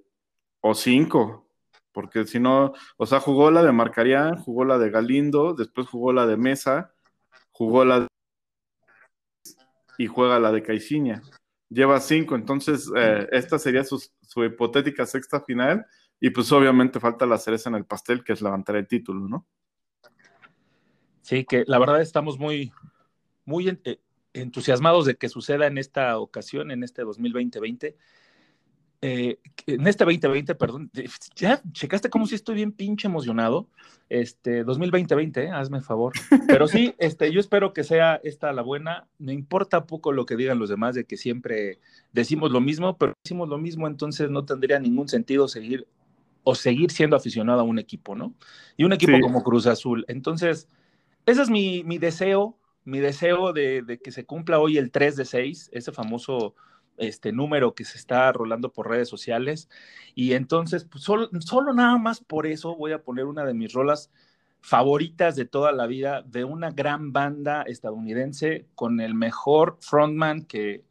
o 0.61 0.75
cinco, 0.75 1.49
porque 1.91 2.27
si 2.27 2.39
no, 2.39 2.75
o 2.99 3.07
sea, 3.07 3.19
jugó 3.19 3.51
la 3.51 3.63
de 3.63 3.73
Marcarián, 3.73 4.37
jugó 4.37 4.67
la 4.67 4.77
de 4.77 4.91
Galindo, 4.91 5.55
después 5.55 5.89
jugó 5.89 6.13
la 6.13 6.27
de 6.27 6.37
Mesa, 6.37 6.93
jugó 7.51 7.87
la 7.87 8.01
de... 8.01 8.09
y 9.97 10.07
juega 10.07 10.39
la 10.39 10.53
de 10.53 10.63
Caixinha. 10.63 11.23
Lleva 11.71 11.99
cinco, 12.01 12.35
entonces 12.35 12.93
eh, 12.95 13.27
esta 13.33 13.59
sería 13.59 13.85
su, 13.85 14.05
su 14.21 14.45
hipotética 14.45 15.07
sexta 15.07 15.41
final, 15.41 15.87
y 16.21 16.29
pues 16.29 16.53
obviamente 16.53 17.01
falta 17.01 17.25
la 17.25 17.39
cereza 17.39 17.71
en 17.71 17.77
el 17.77 17.87
pastel, 17.87 18.23
que 18.23 18.35
es 18.35 18.43
levantar 18.43 18.77
el 18.77 18.87
título, 18.87 19.27
¿no? 19.27 19.47
Sí, 21.23 21.47
que 21.47 21.65
la 21.67 21.79
verdad 21.79 22.03
estamos 22.03 22.39
muy, 22.39 22.71
muy 23.47 23.69
eh, 23.85 24.01
entusiasmados 24.35 25.07
de 25.07 25.17
que 25.17 25.31
suceda 25.31 25.67
en 25.67 25.79
esta 25.79 26.19
ocasión, 26.19 26.71
en 26.71 26.83
este 26.83 27.03
2020 27.03 27.97
eh, 29.03 29.39
en 29.67 29.87
este 29.87 30.05
2020, 30.05 30.55
perdón, 30.55 30.91
ya 31.35 31.61
checaste 31.73 32.09
cómo 32.09 32.27
si 32.27 32.35
estoy 32.35 32.57
bien 32.57 32.73
pinche 32.73 33.07
emocionado. 33.07 33.69
Este 34.09 34.65
2020, 34.65 35.45
eh, 35.45 35.51
hazme 35.51 35.81
favor. 35.81 36.13
Pero 36.47 36.67
sí, 36.67 36.95
este, 36.99 37.31
yo 37.33 37.41
espero 37.41 37.73
que 37.73 37.85
sea 37.85 38.21
esta 38.25 38.53
la 38.53 38.63
buena. 38.63 39.07
Me 39.19 39.33
importa 39.33 39.87
poco 39.87 40.13
lo 40.13 40.27
que 40.27 40.37
digan 40.37 40.59
los 40.59 40.71
demás 40.71 40.95
de 40.95 41.05
que 41.05 41.17
siempre 41.17 41.79
decimos 42.13 42.51
lo 42.51 42.61
mismo, 42.61 42.97
pero 42.97 43.13
decimos 43.23 43.49
lo 43.49 43.59
mismo, 43.59 43.87
entonces 43.87 44.31
no 44.31 44.45
tendría 44.45 44.79
ningún 44.79 45.09
sentido 45.09 45.47
seguir 45.47 45.87
o 46.43 46.55
seguir 46.55 46.91
siendo 46.91 47.17
aficionado 47.17 47.61
a 47.61 47.65
un 47.65 47.79
equipo, 47.79 48.15
¿no? 48.15 48.35
Y 48.77 48.85
un 48.85 48.93
equipo 48.93 49.21
como 49.21 49.43
Cruz 49.43 49.67
Azul. 49.67 50.05
Entonces, 50.09 50.69
ese 51.27 51.43
es 51.43 51.51
mi, 51.51 51.83
mi 51.85 51.99
deseo 51.99 52.57
mi 52.87 53.01
deseo 53.01 53.53
de, 53.53 54.01
que 54.03 54.13
se 54.13 54.25
cumpla 54.25 54.61
hoy 54.61 54.79
el 54.79 54.91
3 54.91 55.17
de 55.17 55.25
6, 55.25 55.71
ese 55.73 55.93
famoso 55.93 56.55
este 56.97 57.33
número 57.33 57.75
que 57.75 57.85
se 57.85 57.99
está 57.99 58.33
rolando 58.33 58.73
por 58.73 58.89
redes 58.89 59.09
sociales. 59.09 59.69
Y 60.15 60.33
entonces, 60.33 60.85
pues, 60.85 61.05
solo, 61.05 61.29
solo 61.41 61.75
nada 61.75 61.99
más 61.99 62.21
por 62.21 62.47
eso 62.47 62.77
voy 62.77 62.93
a 62.93 63.03
poner 63.03 63.27
una 63.27 63.45
de 63.45 63.55
mis 63.55 63.73
rolas 63.73 64.11
favoritas 64.61 65.37
de 65.37 65.45
toda 65.45 65.73
la 65.73 65.87
vida 65.87 66.23
de 66.23 66.45
una 66.45 66.71
gran 66.71 67.13
banda 67.13 67.63
estadounidense 67.63 68.67
con 68.75 69.01
el 69.01 69.15
mejor 69.15 69.79
frontman 69.81 70.43
que, 70.43 70.85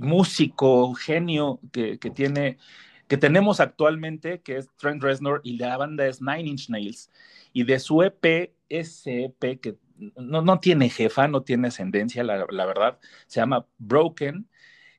músico, 0.00 0.94
genio 0.94 1.60
que, 1.72 1.98
que, 1.98 2.10
tiene, 2.10 2.58
que 3.06 3.18
tenemos 3.18 3.60
actualmente, 3.60 4.40
que 4.40 4.56
es 4.56 4.70
Trent 4.76 5.02
Reznor, 5.02 5.42
y 5.44 5.58
la 5.58 5.76
banda 5.76 6.06
es 6.06 6.22
Nine 6.22 6.48
Inch 6.48 6.70
Nails. 6.70 7.10
Y 7.52 7.64
de 7.64 7.78
su 7.78 8.02
EP, 8.02 8.54
ese 8.68 9.24
EP 9.24 9.60
que 9.60 9.76
no, 10.16 10.42
no 10.42 10.60
tiene 10.60 10.88
jefa, 10.88 11.28
no 11.28 11.42
tiene 11.42 11.68
ascendencia, 11.68 12.22
la, 12.24 12.66
verdad. 12.66 12.98
Se 13.26 13.40
llama 13.40 13.66
Broken. 13.78 14.48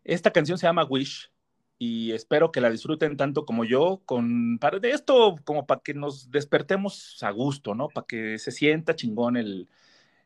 Esta 0.03 0.31
canción 0.31 0.57
se 0.57 0.67
llama 0.67 0.83
Wish 0.83 1.31
y 1.77 2.11
espero 2.11 2.51
que 2.51 2.61
la 2.61 2.69
disfruten 2.69 3.15
tanto 3.15 3.45
como 3.45 3.63
yo, 3.63 4.01
con 4.05 4.59
para 4.59 4.79
de 4.79 4.91
esto 4.91 5.37
como 5.45 5.65
para 5.65 5.81
que 5.81 5.93
nos 5.93 6.29
despertemos 6.29 7.21
a 7.23 7.31
gusto, 7.31 7.75
¿no? 7.75 7.87
Para 7.89 8.05
que 8.05 8.37
se 8.37 8.51
sienta 8.51 8.95
chingón 8.95 9.37
el, 9.37 9.69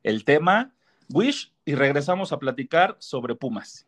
el 0.01 0.25
tema. 0.25 0.73
Wish 1.09 1.53
y 1.65 1.75
regresamos 1.75 2.31
a 2.31 2.39
platicar 2.39 2.95
sobre 2.99 3.35
Pumas. 3.35 3.87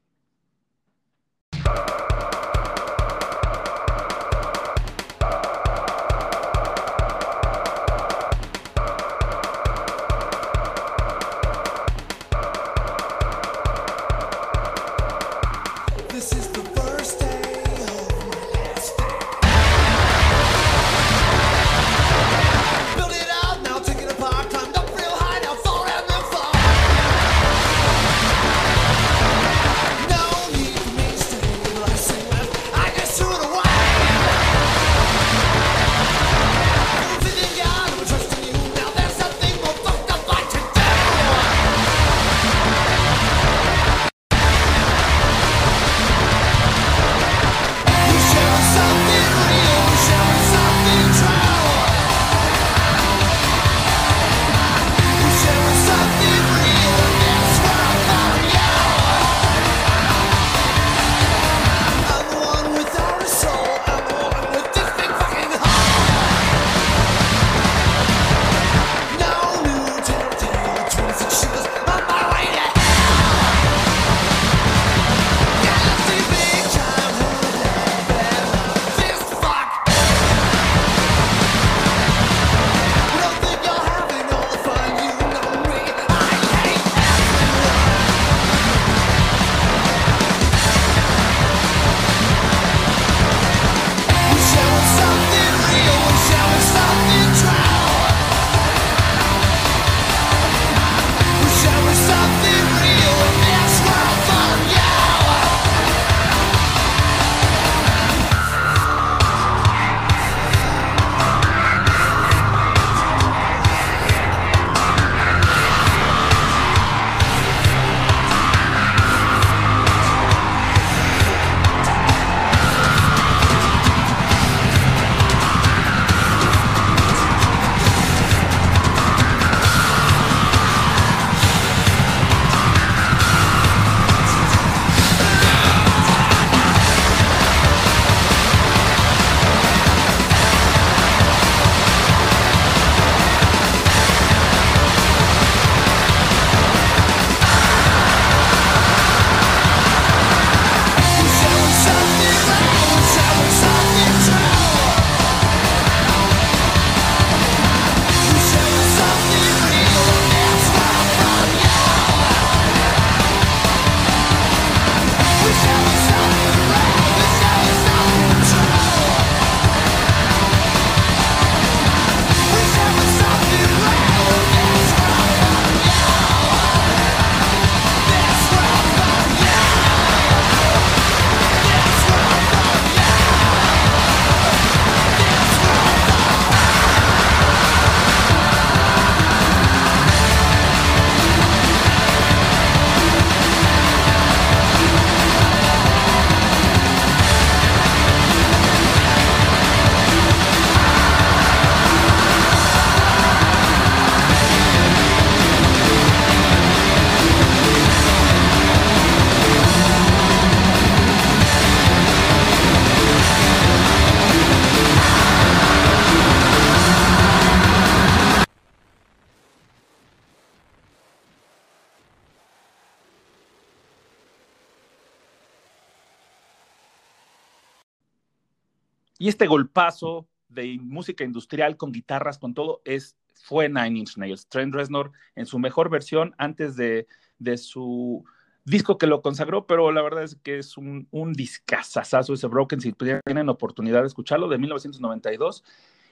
Y 229.18 229.30
este 229.30 229.48
golpazo 229.48 230.28
de 230.50 230.78
música 230.82 231.24
industrial 231.24 231.78
con 231.78 231.92
guitarras, 231.92 232.38
con 232.38 232.54
todo, 232.54 232.82
es, 232.86 233.18
fue 233.34 233.70
Nine 233.70 234.00
Inch 234.00 234.18
Nails. 234.18 234.48
Trent 234.48 234.74
Reznor 234.74 235.12
en 235.36 235.46
su 235.46 235.60
mejor 235.60 235.90
versión 235.90 236.34
antes 236.38 236.76
de, 236.76 237.08
de 237.38 237.58
su 237.58 238.24
disco 238.64 238.98
que 238.98 239.08
lo 239.08 239.22
consagró, 239.22 239.68
pero 239.68 239.92
la 239.92 240.02
verdad 240.02 240.24
es 240.24 240.36
que 240.36 240.58
es 240.58 240.78
un, 240.78 241.08
un 241.12 241.34
discazazazo 241.34 242.34
ese 242.34 242.48
Broken, 242.48 242.82
si 242.82 242.94
tienen 242.94 243.50
oportunidad 243.50 244.02
de 244.02 244.08
escucharlo, 244.08 244.50
de 244.50 244.58
1992. 244.58 245.64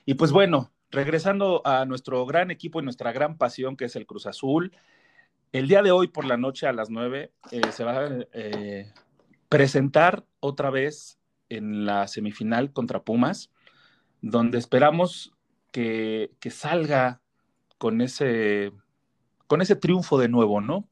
Y 0.05 0.13
pues 0.13 0.31
bueno, 0.31 0.71
regresando 0.91 1.61
a 1.65 1.85
nuestro 1.85 2.25
gran 2.25 2.51
equipo 2.51 2.79
y 2.79 2.83
nuestra 2.83 3.11
gran 3.11 3.37
pasión 3.37 3.75
que 3.75 3.85
es 3.85 3.95
el 3.95 4.05
Cruz 4.05 4.27
Azul, 4.27 4.71
el 5.51 5.67
día 5.67 5.81
de 5.81 5.91
hoy 5.91 6.07
por 6.07 6.25
la 6.25 6.37
noche 6.37 6.67
a 6.67 6.73
las 6.73 6.89
9 6.89 7.31
eh, 7.51 7.61
se 7.71 7.83
va 7.83 7.99
a 7.99 8.09
eh, 8.33 8.91
presentar 9.49 10.25
otra 10.39 10.69
vez 10.69 11.19
en 11.55 11.85
la 11.85 12.07
semifinal 12.07 12.71
contra 12.73 13.03
Pumas, 13.03 13.51
donde 14.21 14.57
esperamos 14.57 15.33
que, 15.71 16.31
que 16.39 16.49
salga 16.49 17.21
con 17.77 18.01
ese, 18.01 18.71
con 19.47 19.61
ese 19.61 19.75
triunfo 19.75 20.17
de 20.17 20.29
nuevo, 20.29 20.61
¿no? 20.61 20.87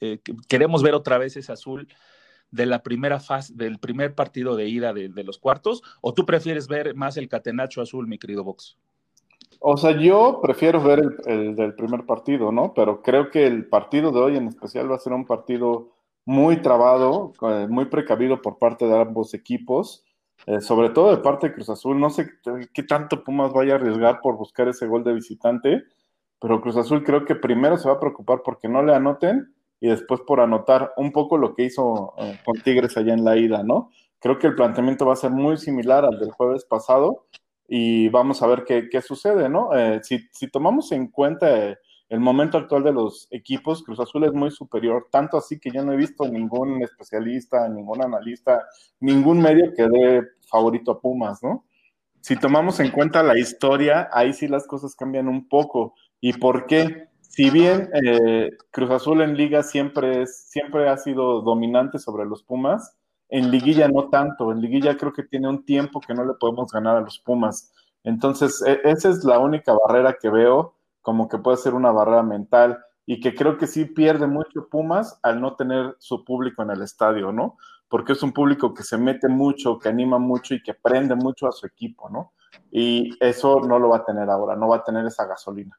Eh, 0.00 0.18
queremos 0.48 0.82
ver 0.82 0.94
otra 0.94 1.16
vez 1.16 1.36
ese 1.36 1.52
azul 1.52 1.86
de 2.50 2.66
la 2.66 2.82
primera 2.82 3.20
fase, 3.20 3.54
del 3.54 3.78
primer 3.78 4.16
partido 4.16 4.56
de 4.56 4.68
ida 4.68 4.92
de, 4.92 5.24
los 5.24 5.38
cuartos, 5.38 5.82
o 6.00 6.12
tú 6.12 6.26
prefieres 6.26 6.66
ver 6.66 6.94
más 6.96 7.16
el 7.16 7.28
catenacho 7.28 7.80
azul, 7.80 8.08
mi 8.08 8.18
querido 8.18 8.42
Vox? 8.42 8.76
O 9.60 9.76
sea, 9.76 9.92
yo 9.92 10.40
prefiero 10.42 10.82
ver 10.82 11.02
el, 11.26 11.54
del 11.54 11.74
primer 11.74 12.04
partido, 12.04 12.50
¿no? 12.50 12.74
Pero 12.74 13.00
creo 13.00 13.30
que 13.30 13.46
el 13.46 13.66
partido 13.66 14.10
de 14.10 14.20
hoy 14.20 14.36
en 14.36 14.48
especial 14.48 14.90
va 14.90 14.96
a 14.96 14.98
ser 14.98 15.12
un 15.12 15.24
partido 15.24 15.92
muy 16.24 16.62
trabado, 16.62 17.32
eh, 17.42 17.66
muy 17.68 17.86
precavido 17.86 18.40
por 18.42 18.58
parte 18.58 18.86
de 18.86 19.00
ambos 19.00 19.34
equipos, 19.34 20.04
eh, 20.46 20.60
sobre 20.60 20.90
todo 20.90 21.10
de 21.10 21.22
parte 21.22 21.48
de 21.48 21.54
Cruz 21.54 21.68
Azul. 21.68 21.98
No 21.98 22.10
sé 22.10 22.30
qué 22.72 22.82
tanto 22.82 23.24
Pumas 23.24 23.52
vaya 23.52 23.74
a 23.74 23.76
arriesgar 23.76 24.20
por 24.20 24.36
buscar 24.36 24.68
ese 24.68 24.86
gol 24.86 25.04
de 25.04 25.14
visitante, 25.14 25.82
pero 26.40 26.60
Cruz 26.60 26.76
Azul 26.76 27.04
creo 27.04 27.24
que 27.24 27.34
primero 27.34 27.76
se 27.76 27.88
va 27.88 27.94
a 27.94 28.00
preocupar 28.00 28.42
porque 28.44 28.68
no 28.68 28.82
le 28.82 28.94
anoten 28.94 29.54
y 29.80 29.88
después 29.88 30.20
por 30.20 30.40
anotar 30.40 30.92
un 30.96 31.12
poco 31.12 31.36
lo 31.36 31.54
que 31.54 31.64
hizo 31.64 32.14
eh, 32.18 32.38
con 32.44 32.60
Tigres 32.62 32.96
allá 32.96 33.14
en 33.14 33.24
la 33.24 33.36
ida, 33.36 33.62
¿no? 33.64 33.90
Creo 34.20 34.38
que 34.38 34.46
el 34.46 34.54
planteamiento 34.54 35.06
va 35.06 35.14
a 35.14 35.16
ser 35.16 35.32
muy 35.32 35.56
similar 35.56 36.04
al 36.04 36.20
del 36.20 36.30
jueves 36.30 36.64
pasado 36.64 37.26
y 37.66 38.08
vamos 38.10 38.42
a 38.42 38.46
ver 38.46 38.62
qué, 38.64 38.88
qué 38.88 39.02
sucede, 39.02 39.48
¿no? 39.48 39.70
Si, 40.02 40.20
si, 40.30 40.48
tomamos 40.48 40.92
en 40.92 41.08
cuenta 41.08 41.76
el 42.12 42.20
momento 42.20 42.58
actual 42.58 42.84
de 42.84 42.92
los 42.92 43.26
equipos, 43.30 43.82
Cruz 43.82 43.98
Azul 43.98 44.24
es 44.24 44.34
muy 44.34 44.50
superior, 44.50 45.08
tanto 45.10 45.38
así 45.38 45.58
que 45.58 45.70
yo 45.70 45.82
no 45.82 45.92
he 45.92 45.96
visto 45.96 46.28
ningún 46.28 46.82
especialista, 46.82 47.66
ningún 47.70 48.02
analista, 48.02 48.66
ningún 49.00 49.40
medio 49.40 49.72
que 49.74 49.88
dé 49.88 50.22
favorito 50.46 50.90
a 50.90 51.00
Pumas, 51.00 51.42
¿no? 51.42 51.64
Si 52.20 52.36
tomamos 52.36 52.80
en 52.80 52.90
cuenta 52.90 53.22
la 53.22 53.38
historia, 53.38 54.10
ahí 54.12 54.34
sí 54.34 54.46
las 54.46 54.66
cosas 54.66 54.94
cambian 54.94 55.26
un 55.26 55.48
poco. 55.48 55.94
¿Y 56.20 56.34
por 56.34 56.66
qué? 56.66 57.08
si 57.22 57.48
bien 57.48 57.88
eh, 57.94 58.50
Cruz 58.70 58.90
Azul 58.90 59.22
en 59.22 59.34
liga 59.34 59.62
siempre, 59.62 60.20
es, 60.20 60.50
siempre 60.50 60.90
ha 60.90 60.98
sido 60.98 61.40
dominante 61.40 61.98
sobre 61.98 62.26
los 62.26 62.42
Pumas, 62.42 62.94
en 63.30 63.50
liguilla 63.50 63.88
no 63.88 64.10
tanto, 64.10 64.52
en 64.52 64.60
liguilla 64.60 64.98
creo 64.98 65.14
que 65.14 65.22
tiene 65.22 65.48
un 65.48 65.64
tiempo 65.64 66.02
que 66.06 66.12
no 66.12 66.26
le 66.26 66.34
podemos 66.34 66.70
ganar 66.70 66.98
a 66.98 67.00
los 67.00 67.18
Pumas. 67.20 67.72
Entonces, 68.04 68.62
e, 68.66 68.82
esa 68.84 69.08
es 69.08 69.24
la 69.24 69.38
única 69.38 69.72
barrera 69.72 70.14
que 70.20 70.28
veo 70.28 70.74
como 71.02 71.28
que 71.28 71.38
puede 71.38 71.58
ser 71.58 71.74
una 71.74 71.92
barrera 71.92 72.22
mental 72.22 72.78
y 73.04 73.20
que 73.20 73.34
creo 73.34 73.58
que 73.58 73.66
sí 73.66 73.84
pierde 73.84 74.26
mucho 74.26 74.68
Pumas 74.70 75.18
al 75.22 75.40
no 75.40 75.56
tener 75.56 75.96
su 75.98 76.24
público 76.24 76.62
en 76.62 76.70
el 76.70 76.82
estadio, 76.82 77.32
¿no? 77.32 77.56
Porque 77.88 78.12
es 78.12 78.22
un 78.22 78.32
público 78.32 78.72
que 78.72 78.84
se 78.84 78.96
mete 78.96 79.28
mucho, 79.28 79.78
que 79.78 79.88
anima 79.88 80.18
mucho 80.18 80.54
y 80.54 80.62
que 80.62 80.74
prende 80.74 81.14
mucho 81.14 81.46
a 81.46 81.52
su 81.52 81.66
equipo, 81.66 82.08
¿no? 82.08 82.32
Y 82.70 83.10
eso 83.20 83.60
no 83.60 83.78
lo 83.78 83.90
va 83.90 83.98
a 83.98 84.04
tener 84.04 84.30
ahora, 84.30 84.56
no 84.56 84.68
va 84.68 84.76
a 84.76 84.84
tener 84.84 85.04
esa 85.04 85.26
gasolina 85.26 85.78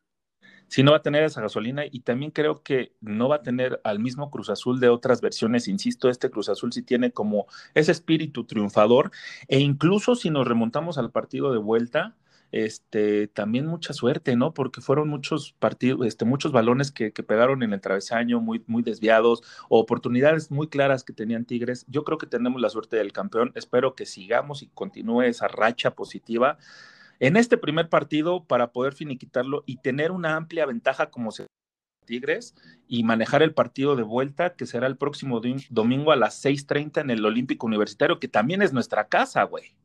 si 0.73 0.81
no 0.81 0.89
va 0.89 0.97
a 0.97 1.01
tener 1.03 1.23
esa 1.23 1.39
gasolina 1.39 1.83
y 1.85 1.99
también 1.99 2.31
creo 2.31 2.63
que 2.63 2.95
no 2.99 3.29
va 3.29 3.35
a 3.35 3.41
tener 3.43 3.79
al 3.83 3.99
mismo 3.99 4.31
Cruz 4.31 4.49
Azul 4.49 4.79
de 4.79 4.89
otras 4.89 5.21
versiones. 5.21 5.67
Insisto, 5.67 6.09
este 6.09 6.31
Cruz 6.31 6.49
Azul 6.49 6.73
sí 6.73 6.81
tiene 6.81 7.11
como 7.11 7.45
ese 7.75 7.91
espíritu 7.91 8.45
triunfador 8.45 9.11
e 9.47 9.59
incluso 9.59 10.15
si 10.15 10.31
nos 10.31 10.47
remontamos 10.47 10.97
al 10.97 11.11
partido 11.11 11.51
de 11.51 11.59
vuelta, 11.59 12.15
este, 12.53 13.27
también 13.27 13.65
mucha 13.65 13.93
suerte, 13.93 14.35
¿no? 14.35 14.53
Porque 14.53 14.79
fueron 14.79 15.09
muchos 15.09 15.53
partidos, 15.57 16.05
este, 16.05 16.23
muchos 16.23 16.51
balones 16.51 16.91
que, 16.91 17.11
que, 17.11 17.23
pegaron 17.23 17.63
en 17.63 17.73
el 17.73 17.81
travesaño, 17.81 18.39
muy, 18.39 18.63
muy 18.67 18.83
desviados, 18.83 19.41
oportunidades 19.69 20.51
muy 20.51 20.67
claras 20.67 21.03
que 21.03 21.13
tenían 21.13 21.45
Tigres. 21.45 21.85
Yo 21.87 22.03
creo 22.03 22.19
que 22.19 22.27
tenemos 22.27 22.61
la 22.61 22.69
suerte 22.69 22.95
del 22.95 23.11
campeón. 23.11 23.51
Espero 23.55 23.95
que 23.95 24.05
sigamos 24.05 24.61
y 24.61 24.67
continúe 24.67 25.23
esa 25.23 25.47
racha 25.47 25.91
positiva 25.95 26.59
en 27.19 27.37
este 27.37 27.57
primer 27.57 27.89
partido 27.89 28.45
para 28.45 28.71
poder 28.71 28.93
finiquitarlo 28.93 29.63
y 29.65 29.77
tener 29.77 30.11
una 30.11 30.35
amplia 30.35 30.67
ventaja 30.67 31.09
como 31.09 31.31
se 31.31 31.47
Tigres 32.05 32.53
y 32.87 33.03
manejar 33.03 33.41
el 33.41 33.53
partido 33.53 33.95
de 33.95 34.03
vuelta 34.03 34.55
que 34.55 34.65
será 34.67 34.87
el 34.87 34.97
próximo 34.97 35.41
domingo 35.69 36.11
a 36.11 36.15
las 36.15 36.35
6:30 36.43 37.01
en 37.01 37.09
el 37.09 37.25
Olímpico 37.25 37.65
Universitario, 37.65 38.19
que 38.19 38.27
también 38.27 38.61
es 38.61 38.73
nuestra 38.73 39.07
casa, 39.07 39.43
güey. 39.43 39.75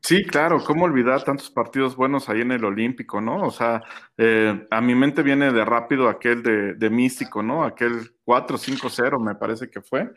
Sí, 0.00 0.24
claro, 0.24 0.62
¿cómo 0.64 0.84
olvidar 0.84 1.24
tantos 1.24 1.50
partidos 1.50 1.96
buenos 1.96 2.28
ahí 2.28 2.40
en 2.40 2.52
el 2.52 2.64
Olímpico, 2.64 3.20
no? 3.20 3.42
O 3.42 3.50
sea, 3.50 3.82
eh, 4.16 4.66
a 4.70 4.80
mi 4.80 4.94
mente 4.94 5.22
viene 5.22 5.52
de 5.52 5.64
rápido 5.64 6.08
aquel 6.08 6.42
de, 6.42 6.74
de 6.74 6.90
Místico, 6.90 7.42
¿no? 7.42 7.64
Aquel 7.64 8.12
4-5-0 8.24 9.20
me 9.20 9.34
parece 9.34 9.68
que 9.68 9.80
fue, 9.82 10.10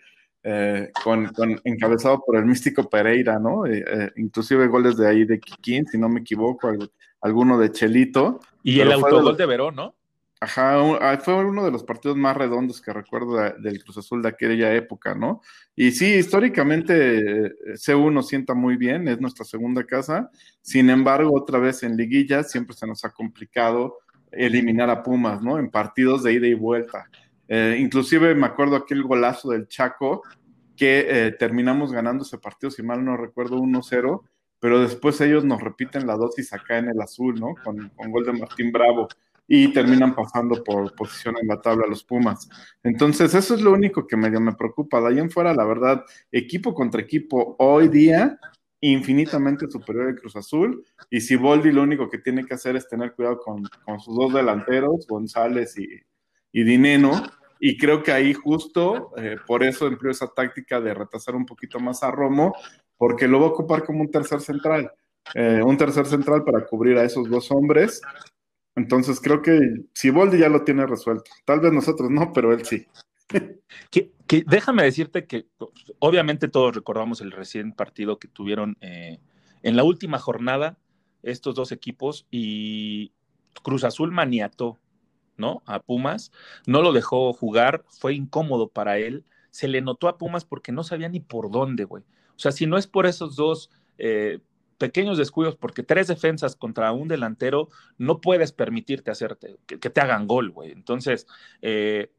eh, 0.43 0.91
con, 1.03 1.31
encabezado 1.65 2.23
por 2.25 2.35
el 2.35 2.45
místico 2.45 2.89
Pereira, 2.89 3.37
¿no? 3.37 3.67
Eh, 3.67 3.83
eh, 3.87 4.11
inclusive 4.15 4.67
goles 4.67 4.97
de 4.97 5.07
ahí 5.07 5.23
de 5.23 5.39
Kikín, 5.39 5.85
si 5.85 5.99
no 5.99 6.09
me 6.09 6.21
equivoco, 6.21 6.71
alguno 7.21 7.59
de 7.59 7.71
Chelito. 7.71 8.39
Y 8.63 8.79
el 8.79 8.91
autogol 8.91 9.37
de, 9.37 9.45
Verón, 9.45 9.75
¿no? 9.75 9.95
Ajá, 10.43 10.73
ah, 10.99 11.19
fue 11.19 11.35
uno 11.35 11.63
de 11.63 11.69
los 11.69 11.83
partidos 11.83 12.17
más 12.17 12.35
redondos 12.35 12.81
que 12.81 12.91
recuerdo 12.91 13.35
del 13.59 13.83
Cruz 13.83 13.99
Azul 13.99 14.23
de 14.23 14.29
aquella 14.29 14.73
época, 14.73 15.13
¿no? 15.13 15.41
Y 15.75 15.91
sí, 15.91 16.15
históricamente 16.15 17.53
C1 17.75 18.23
sienta 18.23 18.55
muy 18.55 18.75
bien, 18.75 19.07
es 19.07 19.21
nuestra 19.21 19.45
segunda 19.45 19.83
casa. 19.83 20.31
Sin 20.61 20.89
embargo, 20.89 21.31
otra 21.39 21.59
vez 21.59 21.83
en 21.83 21.95
liguilla 21.95 22.41
siempre 22.41 22.75
se 22.75 22.87
nos 22.87 23.05
ha 23.05 23.11
complicado 23.11 23.99
eliminar 24.31 24.89
a 24.89 25.03
Pumas, 25.03 25.43
¿no? 25.43 25.59
En 25.59 25.69
partidos 25.69 26.23
de 26.23 26.33
ida 26.33 26.47
y 26.47 26.55
vuelta. 26.55 27.07
Eh, 27.47 27.77
inclusive 27.79 28.33
me 28.33 28.47
acuerdo 28.47 28.77
aquel 28.77 29.03
golazo 29.03 29.51
del 29.51 29.67
Chaco 29.67 30.23
que 30.75 31.05
eh, 31.07 31.31
terminamos 31.33 31.91
ganando 31.91 32.23
ese 32.23 32.39
partido, 32.39 32.71
si 32.71 32.81
mal 32.81 33.05
no 33.05 33.15
recuerdo, 33.15 33.59
1-0, 33.59 34.23
pero 34.59 34.79
después 34.79 35.21
ellos 35.21 35.45
nos 35.45 35.61
repiten 35.61 36.07
la 36.07 36.15
dosis 36.15 36.51
acá 36.51 36.79
en 36.79 36.89
el 36.89 36.99
azul, 36.99 37.39
¿no? 37.39 37.53
Con, 37.63 37.89
con 37.89 38.09
gol 38.11 38.25
de 38.25 38.33
Martín 38.33 38.71
Bravo 38.71 39.07
y 39.47 39.73
terminan 39.73 40.15
pasando 40.15 40.63
por 40.63 40.95
posición 40.95 41.35
en 41.41 41.47
la 41.47 41.59
tabla 41.59 41.87
los 41.87 42.03
Pumas. 42.03 42.47
Entonces, 42.83 43.33
eso 43.33 43.55
es 43.55 43.61
lo 43.61 43.73
único 43.73 44.07
que 44.07 44.15
medio 44.15 44.39
me 44.39 44.55
preocupa. 44.55 45.01
De 45.01 45.09
ahí 45.09 45.19
en 45.19 45.29
fuera, 45.29 45.53
la 45.53 45.65
verdad, 45.65 46.03
equipo 46.31 46.73
contra 46.73 47.01
equipo 47.01 47.55
hoy 47.59 47.87
día, 47.89 48.39
infinitamente 48.79 49.69
superior 49.69 50.07
al 50.07 50.15
Cruz 50.15 50.35
Azul. 50.35 50.85
Y 51.09 51.21
si 51.21 51.35
Boldi 51.35 51.71
lo 51.71 51.83
único 51.83 52.09
que 52.09 52.19
tiene 52.19 52.45
que 52.45 52.53
hacer 52.53 52.75
es 52.75 52.87
tener 52.87 53.13
cuidado 53.13 53.39
con, 53.39 53.63
con 53.85 53.99
sus 53.99 54.15
dos 54.15 54.33
delanteros, 54.33 55.05
González 55.07 55.77
y, 55.77 55.87
y 56.51 56.63
Dineno, 56.63 57.21
y 57.63 57.77
creo 57.77 58.01
que 58.01 58.11
ahí 58.11 58.33
justo 58.33 59.11
eh, 59.17 59.37
por 59.45 59.63
eso 59.63 59.85
empleó 59.85 60.11
esa 60.11 60.27
táctica 60.27 60.81
de 60.81 60.95
retrasar 60.95 61.35
un 61.35 61.45
poquito 61.45 61.79
más 61.79 62.01
a 62.01 62.09
Romo, 62.09 62.55
porque 62.97 63.27
lo 63.27 63.39
va 63.39 63.45
a 63.45 63.49
ocupar 63.49 63.83
como 63.83 64.01
un 64.01 64.09
tercer 64.09 64.41
central, 64.41 64.91
eh, 65.35 65.61
un 65.63 65.77
tercer 65.77 66.07
central 66.07 66.43
para 66.43 66.65
cubrir 66.65 66.97
a 66.97 67.03
esos 67.03 67.29
dos 67.29 67.51
hombres. 67.51 68.01
Entonces 68.81 69.19
creo 69.21 69.41
que 69.41 69.59
si 69.93 70.09
Boldi 70.09 70.39
ya 70.39 70.49
lo 70.49 70.63
tiene 70.63 70.87
resuelto, 70.87 71.29
tal 71.45 71.59
vez 71.59 71.71
nosotros 71.71 72.09
no, 72.09 72.33
pero 72.33 72.51
él 72.51 72.65
sí. 72.65 72.87
Que, 73.89 74.11
déjame 74.47 74.83
decirte 74.83 75.25
que 75.25 75.45
obviamente 75.99 76.47
todos 76.47 76.73
recordamos 76.73 77.21
el 77.21 77.31
recién 77.31 77.73
partido 77.73 78.17
que 78.17 78.27
tuvieron 78.27 78.77
eh, 78.81 79.19
en 79.61 79.75
la 79.75 79.83
última 79.83 80.19
jornada 80.19 80.77
estos 81.21 81.55
dos 81.55 81.71
equipos 81.71 82.25
y 82.31 83.11
Cruz 83.61 83.83
Azul 83.83 84.11
maniató 84.11 84.79
¿no? 85.37 85.63
A 85.65 85.79
Pumas, 85.79 86.31
no 86.67 86.81
lo 86.81 86.93
dejó 86.93 87.33
jugar, 87.33 87.83
fue 87.87 88.13
incómodo 88.13 88.69
para 88.69 88.97
él, 88.97 89.25
se 89.49 89.67
le 89.67 89.81
notó 89.81 90.07
a 90.07 90.17
Pumas 90.17 90.45
porque 90.45 90.71
no 90.71 90.83
sabía 90.83 91.09
ni 91.09 91.19
por 91.19 91.51
dónde, 91.51 91.83
güey. 91.83 92.03
O 92.35 92.39
sea, 92.39 92.51
si 92.51 92.67
no 92.67 92.77
es 92.77 92.87
por 92.87 93.05
esos 93.05 93.35
dos 93.35 93.69
eh, 93.97 94.39
pequeños 94.81 95.19
descuidos, 95.19 95.55
porque 95.55 95.83
tres 95.83 96.07
defensas 96.07 96.55
contra 96.55 96.91
un 96.91 97.07
delantero, 97.07 97.69
no 97.99 98.19
puedes 98.19 98.51
permitirte 98.51 99.11
hacerte, 99.11 99.57
que, 99.67 99.77
te 99.77 100.01
hagan 100.01 100.25
gol, 100.25 100.49
güey. 100.49 100.71
Entonces, 100.71 101.27
eh, 101.61 102.09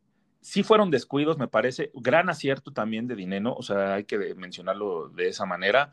sí 0.40 0.62
fueron 0.62 0.92
descuidos, 0.92 1.38
me 1.38 1.48
parece, 1.48 1.90
gran 1.92 2.30
acierto 2.30 2.72
también 2.72 3.08
de 3.08 3.16
Dineno, 3.16 3.52
o 3.52 3.62
sea, 3.64 3.94
hay 3.94 4.04
que 4.04 4.36
mencionarlo 4.36 5.08
de 5.08 5.26
esa 5.26 5.44
manera, 5.44 5.90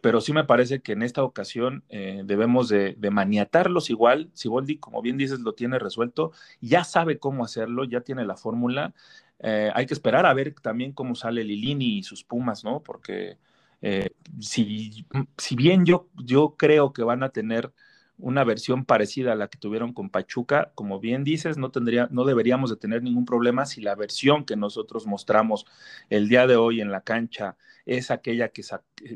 pero 0.00 0.20
sí 0.20 0.32
me 0.32 0.44
parece 0.44 0.80
que 0.80 0.92
en 0.92 1.02
esta 1.02 1.24
ocasión 1.24 1.82
eh, 1.88 2.22
debemos 2.24 2.68
de, 2.68 2.96
maniatarlos 3.10 3.90
igual, 3.90 4.30
si 4.32 4.48
Boldi, 4.48 4.78
como 4.78 5.02
bien 5.02 5.16
dices, 5.16 5.40
lo 5.40 5.54
tiene 5.54 5.80
resuelto, 5.80 6.30
ya 6.60 6.84
sabe 6.84 7.18
cómo 7.18 7.44
hacerlo, 7.44 7.82
ya 7.82 8.02
tiene 8.02 8.24
la 8.24 8.36
fórmula, 8.36 8.94
eh, 9.40 9.72
hay 9.74 9.86
que 9.86 9.94
esperar 9.94 10.24
a 10.24 10.34
ver 10.34 10.54
también 10.54 10.92
cómo 10.92 11.16
sale 11.16 11.42
Lilini 11.42 11.98
y 11.98 12.02
sus 12.04 12.22
Pumas, 12.22 12.62
¿no? 12.62 12.80
Porque 12.80 13.38
Eh, 13.82 14.10
si, 14.40 15.04
si, 15.36 15.56
bien 15.56 15.84
yo, 15.84 16.08
yo 16.24 16.54
creo 16.56 16.92
que 16.92 17.02
van 17.02 17.22
a 17.22 17.30
tener 17.30 17.72
una 18.18 18.44
versión 18.44 18.84
parecida 18.84 19.32
a 19.32 19.34
la 19.34 19.48
que 19.48 19.58
tuvieron 19.58 19.92
con 19.92 20.08
Pachuca, 20.08 20.70
como 20.76 21.00
bien 21.00 21.24
dices, 21.24 21.58
no, 21.58 21.70
tendría, 21.70 22.08
no 22.12 22.24
deberíamos 22.24 22.70
de 22.70 22.76
tener 22.76 23.02
ningún 23.02 23.24
problema 23.24 23.66
si 23.66 23.80
la 23.80 23.96
versión 23.96 24.44
que 24.44 24.56
nosotros 24.56 25.06
mostramos 25.06 25.66
el 26.08 26.28
día 26.28 26.46
de 26.46 26.56
hoy 26.56 26.80
en 26.80 26.92
la 26.92 27.00
cancha 27.00 27.56
es 27.84 28.12
aquella 28.12 28.50
que, 28.50 28.62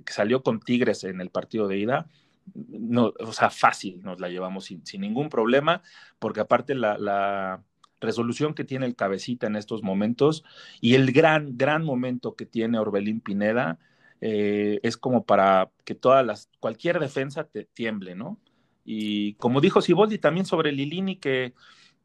salió 0.07 0.42
con 0.42 0.61
Tigres 0.61 1.05
en 1.05 1.20
el 1.20 1.31
partido 1.31 1.68
de 1.68 1.79
ida. 1.79 2.09
No, 2.55 3.12
o 3.20 3.33
sea, 3.33 3.50
fácil 3.50 4.02
nos 4.02 4.20
la 4.20 4.29
llevamos 4.29 4.64
sin, 4.64 4.83
ningún 5.00 5.29
problema, 5.29 5.83
porque 6.18 6.40
aparte 6.40 6.74
la, 6.74 6.98
la 6.98 7.62
resolución 8.00 8.55
que 8.55 8.64
tiene 8.64 8.87
el 8.87 8.96
cabecita 8.96 9.46
en 9.46 9.57
estos 9.57 9.83
momentos 9.83 10.44
y 10.81 10.94
el 10.94 11.12
gran, 11.12 11.57
gran 11.57 11.85
momento 11.85 12.35
que 12.35 12.46
tiene 12.46 12.79
Orbelín 12.79 13.20
Pineda, 13.20 13.79
eh, 14.20 14.81
es 14.83 14.96
como 14.96 15.24
para 15.24 15.70
que 15.85 15.94
todas 15.94 16.24
las, 16.24 16.50
cualquier 16.61 17.00
defensa 17.00 17.44
te 17.44 17.64
tiemble, 17.64 18.14
¿no? 18.14 18.40
Y 18.85 19.35
como 19.35 19.61
dijo 19.61 19.83
Siboldi 19.83 20.18
también 20.18 20.46
sobre 20.46 20.72
Lilini, 20.72 21.16
que 21.16 21.55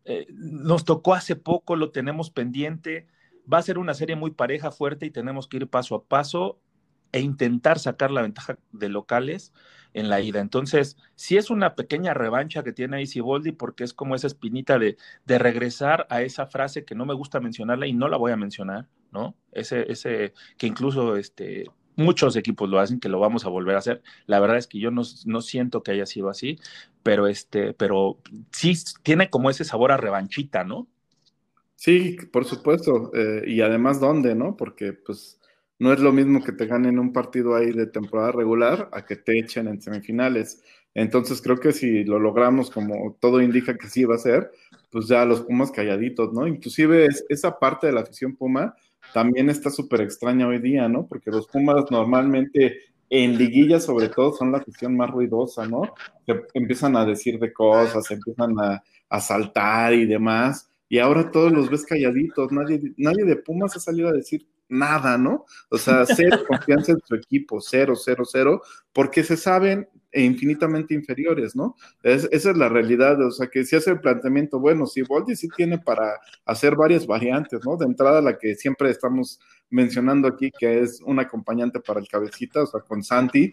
eh, 0.06 0.28
nos 0.30 0.84
tocó 0.84 1.13
hace 1.13 1.36
poco, 1.36 1.76
lo 1.76 1.91
tenemos 1.91 2.32
pendiente, 2.32 3.08
va 3.52 3.60
a 3.60 3.63
ser 3.63 3.78
una 3.78 3.93
serie 3.93 4.15
muy 4.15 4.32
pareja, 4.32 4.71
fuerte 4.71 5.06
y 5.06 5.12
tenemos 5.12 5.47
que 5.47 5.58
ir 5.58 5.67
paso 5.67 5.95
a 5.95 6.04
paso 6.04 6.60
e 7.12 7.19
intentar 7.19 7.80
sacar 7.80 8.10
la 8.12 8.21
ventaja 8.21 8.58
de 8.71 8.89
locales 8.89 9.54
en 9.93 10.10
la 10.10 10.21
ida. 10.21 10.39
Entonces, 10.39 10.97
sí 11.15 11.38
es 11.38 11.50
una 11.50 11.76
pequeña 11.76 12.13
revancha 12.13 12.63
que 12.63 12.71
tiene 12.71 12.97
ahí 12.97 13.06
Siboldi 13.06 13.52
porque 13.52 13.84
es 13.84 13.93
como 13.93 14.15
esa 14.15 14.28
espinita 14.28 14.80
de, 14.80 14.97
de, 15.26 15.38
regresar 15.38 16.08
a 16.10 16.21
esa 16.21 16.47
frase 16.47 16.86
que 16.86 16.95
no 16.95 17.06
me 17.06 17.13
gusta 17.13 17.39
mencionarla 17.39 17.88
y 17.88 17.93
no 17.93 18.08
la 18.08 18.17
voy 18.17 18.32
a 18.32 18.38
mencionar, 18.38 18.88
¿no? 19.12 19.36
Ese, 19.52 19.91
ese 19.91 20.34
que 20.58 20.67
incluso 20.67 21.17
este, 21.17 21.65
muchos 21.95 22.36
equipos 22.36 22.69
lo 22.69 22.80
hacen, 22.80 22.99
que 22.99 23.10
lo 23.10 23.19
vamos 23.19 23.45
a 23.45 23.49
volver 23.49 23.75
a 23.75 23.80
hacer. 23.80 24.01
La 24.25 24.39
verdad 24.39 24.58
es 24.58 24.67
que 24.67 24.80
yo 24.80 24.91
no, 24.91 25.04
no, 25.25 25.41
siento 25.41 25.84
que 25.84 25.91
haya 25.91 26.06
sido 26.06 26.30
así, 26.30 26.60
pero 27.04 27.27
este, 27.27 27.73
pero 27.73 28.17
sí 28.51 28.73
tiene 29.04 29.30
como 29.30 29.49
ese 29.49 29.63
sabor 29.63 29.91
a 29.91 29.97
revanchita, 29.97 30.63
¿no? 30.63 30.88
Sí, 31.75 32.17
por 32.32 32.45
supuesto. 32.45 33.12
Eh, 33.13 33.43
y 33.47 33.62
además, 33.62 33.99
¿dónde, 33.99 34.36
no? 34.36 34.56
Porque 34.56 34.93
pues 34.93 35.39
no 35.80 35.91
es 35.91 35.99
lo 35.99 36.12
mismo 36.12 36.43
que 36.43 36.51
te 36.51 36.67
ganen 36.67 36.99
un 36.99 37.12
partido 37.12 37.56
ahí 37.56 37.71
de 37.71 37.88
temporada 37.88 38.32
regular 38.32 38.89
a 38.93 39.04
que 39.04 39.15
te 39.15 39.39
echen 39.39 39.67
en 39.67 39.82
semifinales. 39.82 40.62
Entonces 40.93 41.41
creo 41.41 41.58
que 41.58 41.71
si 41.71 42.04
lo 42.04 42.19
logramos 42.19 42.69
como 42.69 43.17
todo 43.19 43.41
indica 43.41 43.75
que 43.77 43.88
sí 43.88 44.04
va 44.04 44.15
a 44.15 44.19
ser, 44.19 44.51
pues 44.91 45.08
ya 45.08 45.25
los 45.25 45.41
Pumas 45.41 45.71
calladitos, 45.71 46.34
¿no? 46.34 46.45
Inclusive 46.45 47.06
es, 47.06 47.25
esa 47.30 47.58
parte 47.58 47.88
de 47.88 47.93
la 47.93 48.01
afición 48.01 48.36
Puma 48.36 48.75
también 49.13 49.50
está 49.50 49.69
súper 49.69 50.02
extraña 50.02 50.47
hoy 50.47 50.60
día, 50.60 50.88
¿no? 50.88 51.06
Porque 51.08 51.32
los 51.32 51.47
Pumas 51.47 51.86
normalmente 51.89 52.80
en 53.10 53.38
liguillas 53.38 53.84
sobre 53.86 54.08
todo 54.08 54.34
son 54.34 54.52
la 54.52 54.60
afición 54.60 54.95
más 54.95 55.12
ruidosa, 55.12 55.67
¿no? 55.67 55.93
Empiezan 56.54 56.95
a 56.95 57.06
decir 57.06 57.39
de 57.39 57.52
cosas, 57.52 58.10
empiezan 58.10 58.58
a, 58.60 58.82
a 59.10 59.19
saltar 59.19 59.93
y 59.93 60.06
demás, 60.06 60.71
y 60.88 61.00
ahora 61.00 61.32
todos 61.32 61.52
los 61.52 61.69
ves 61.69 61.86
calladitos, 61.86 62.52
nadie, 62.52 62.82
nadie 62.97 63.26
de 63.26 63.36
Pumas 63.38 63.76
ha 63.76 63.80
salido 63.80 64.10
a 64.10 64.13
decir 64.13 64.47
nada, 64.67 65.17
¿no? 65.17 65.45
O 65.69 65.78
sea, 65.78 66.06
cero 66.06 66.39
confianza 66.47 66.93
en 66.93 67.00
su 67.06 67.15
equipo, 67.15 67.62
cero, 67.62 67.95
cero, 67.95 68.24
cero, 68.26 68.62
porque 68.91 69.24
se 69.24 69.38
saben 69.38 69.88
e 70.12 70.24
infinitamente 70.24 70.93
inferiores, 70.93 71.56
¿no? 71.56 71.76
esa 72.04 72.28
es 72.32 72.58
la 72.58 72.69
realidad, 72.69 73.21
o 73.26 73.32
sea, 73.32 73.47
que 73.47 73.63
si 73.63 73.76
hace 73.76 73.91
el 73.91 74.02
planteamiento, 74.02 74.60
bueno, 74.60 74.86
si 74.86 75.02
Boldi 75.02 75.36
sí 75.36 75.47
tiene 75.56 75.80
para 75.80 76.19
hacer 76.45 76.76
varias 76.76 77.08
variantes, 77.08 77.62
¿no? 77.65 77.78
De 77.78 77.86
entrada 77.86 78.21
la 78.21 78.38
que 78.38 78.56
siempre 78.56 78.89
estamos 78.89 79.39
mencionando 79.69 80.28
aquí, 80.28 80.52
que 80.52 80.82
es 80.82 81.02
un 81.02 81.19
acompañante 81.19 81.80
para 81.80 82.00
el 82.00 82.08
cabecita, 82.08 82.63
o 82.63 82.65
sea, 82.65 82.82
con 82.82 83.04
Santi, 83.04 83.52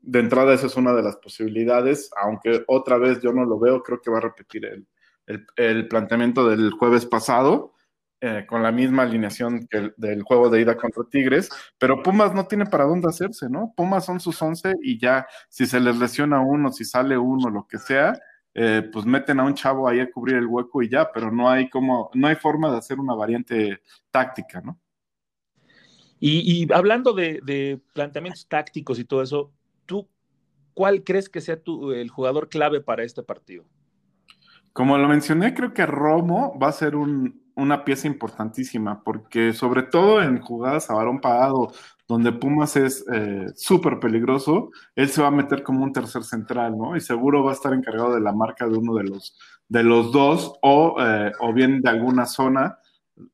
de 0.00 0.18
entrada 0.18 0.54
esa 0.54 0.66
es 0.66 0.76
una 0.76 0.92
de 0.92 1.02
las 1.02 1.16
posibilidades, 1.16 2.10
aunque 2.22 2.64
otra 2.66 2.98
vez 2.98 3.20
yo 3.20 3.32
no 3.32 3.44
lo 3.44 3.58
veo, 3.58 3.82
creo 3.82 4.00
que 4.00 4.10
va 4.10 4.18
a 4.18 4.22
repetir 4.22 4.66
el, 4.66 4.86
el 5.56 5.88
planteamiento 5.88 6.48
del 6.48 6.70
jueves 6.72 7.06
pasado, 7.06 7.72
eh, 8.24 8.46
con 8.46 8.62
la 8.62 8.70
misma 8.70 9.02
alineación 9.02 9.66
que 9.66 9.90
del 9.96 10.22
juego 10.22 10.48
de 10.48 10.60
ida 10.60 10.76
contra 10.76 11.02
Tigres, 11.10 11.48
pero 11.76 12.04
Pumas 12.04 12.32
no 12.32 12.46
tiene 12.46 12.66
para 12.66 12.84
dónde 12.84 13.08
hacerse, 13.08 13.50
¿no? 13.50 13.74
Pumas 13.76 14.04
son 14.04 14.20
sus 14.20 14.40
11 14.40 14.74
y 14.80 14.96
ya, 14.96 15.26
si 15.48 15.66
se 15.66 15.80
les 15.80 15.98
lesiona 15.98 16.40
uno, 16.40 16.70
si 16.70 16.84
sale 16.84 17.18
uno, 17.18 17.50
lo 17.50 17.66
que 17.66 17.78
sea, 17.78 18.16
eh, 18.54 18.88
pues 18.92 19.06
meten 19.06 19.40
a 19.40 19.44
un 19.44 19.54
chavo 19.54 19.88
ahí 19.88 19.98
a 19.98 20.08
cubrir 20.08 20.36
el 20.36 20.46
hueco 20.46 20.84
y 20.84 20.88
ya, 20.88 21.10
pero 21.10 21.32
no 21.32 21.50
hay 21.50 21.68
como, 21.68 22.12
no 22.14 22.28
hay 22.28 22.36
forma 22.36 22.70
de 22.70 22.78
hacer 22.78 23.00
una 23.00 23.12
variante 23.16 23.80
táctica, 24.12 24.60
¿no? 24.60 24.78
Y, 26.20 26.72
hablando 26.72 27.14
de, 27.14 27.80
planteamientos 27.92 28.46
tácticos 28.46 29.00
y 29.00 29.04
todo 29.04 29.22
eso, 29.22 29.50
¿tú 29.84 30.08
cuál 30.74 31.02
crees 31.02 31.28
que 31.28 31.40
sea 31.40 31.60
tu, 31.60 31.90
el 31.90 32.08
jugador 32.08 32.48
clave 32.48 32.80
para 32.80 33.02
este 33.02 33.24
partido? 33.24 33.64
Como 34.72 34.96
lo 34.96 35.08
mencioné, 35.08 35.54
creo 35.54 35.74
que 35.74 35.86
Romo 35.86 36.56
va 36.60 36.68
a 36.68 36.72
ser 36.72 36.94
un, 36.94 37.41
una 37.62 37.84
pieza 37.84 38.06
importantísima, 38.06 39.02
porque 39.02 39.52
sobre 39.52 39.82
todo 39.84 40.22
en 40.22 40.40
jugadas 40.40 40.90
a 40.90 40.94
varón 40.94 41.20
pagado, 41.20 41.72
donde 42.08 42.32
Pumas 42.32 42.76
es 42.76 43.04
eh, 43.12 43.46
súper 43.54 43.98
peligroso, 43.98 44.70
él 44.94 45.08
se 45.08 45.22
va 45.22 45.28
a 45.28 45.30
meter 45.30 45.62
como 45.62 45.84
un 45.84 45.92
tercer 45.92 46.24
central, 46.24 46.76
¿no? 46.76 46.96
Y 46.96 47.00
seguro 47.00 47.44
va 47.44 47.52
a 47.52 47.54
estar 47.54 47.72
encargado 47.72 48.14
de 48.14 48.20
la 48.20 48.32
marca 48.32 48.66
de 48.66 48.76
uno 48.76 48.94
de 48.94 49.04
los, 49.04 49.38
de 49.68 49.82
los 49.82 50.12
dos, 50.12 50.52
o, 50.62 50.96
eh, 51.00 51.32
o 51.40 51.52
bien 51.52 51.80
de 51.80 51.90
alguna 51.90 52.26
zona 52.26 52.78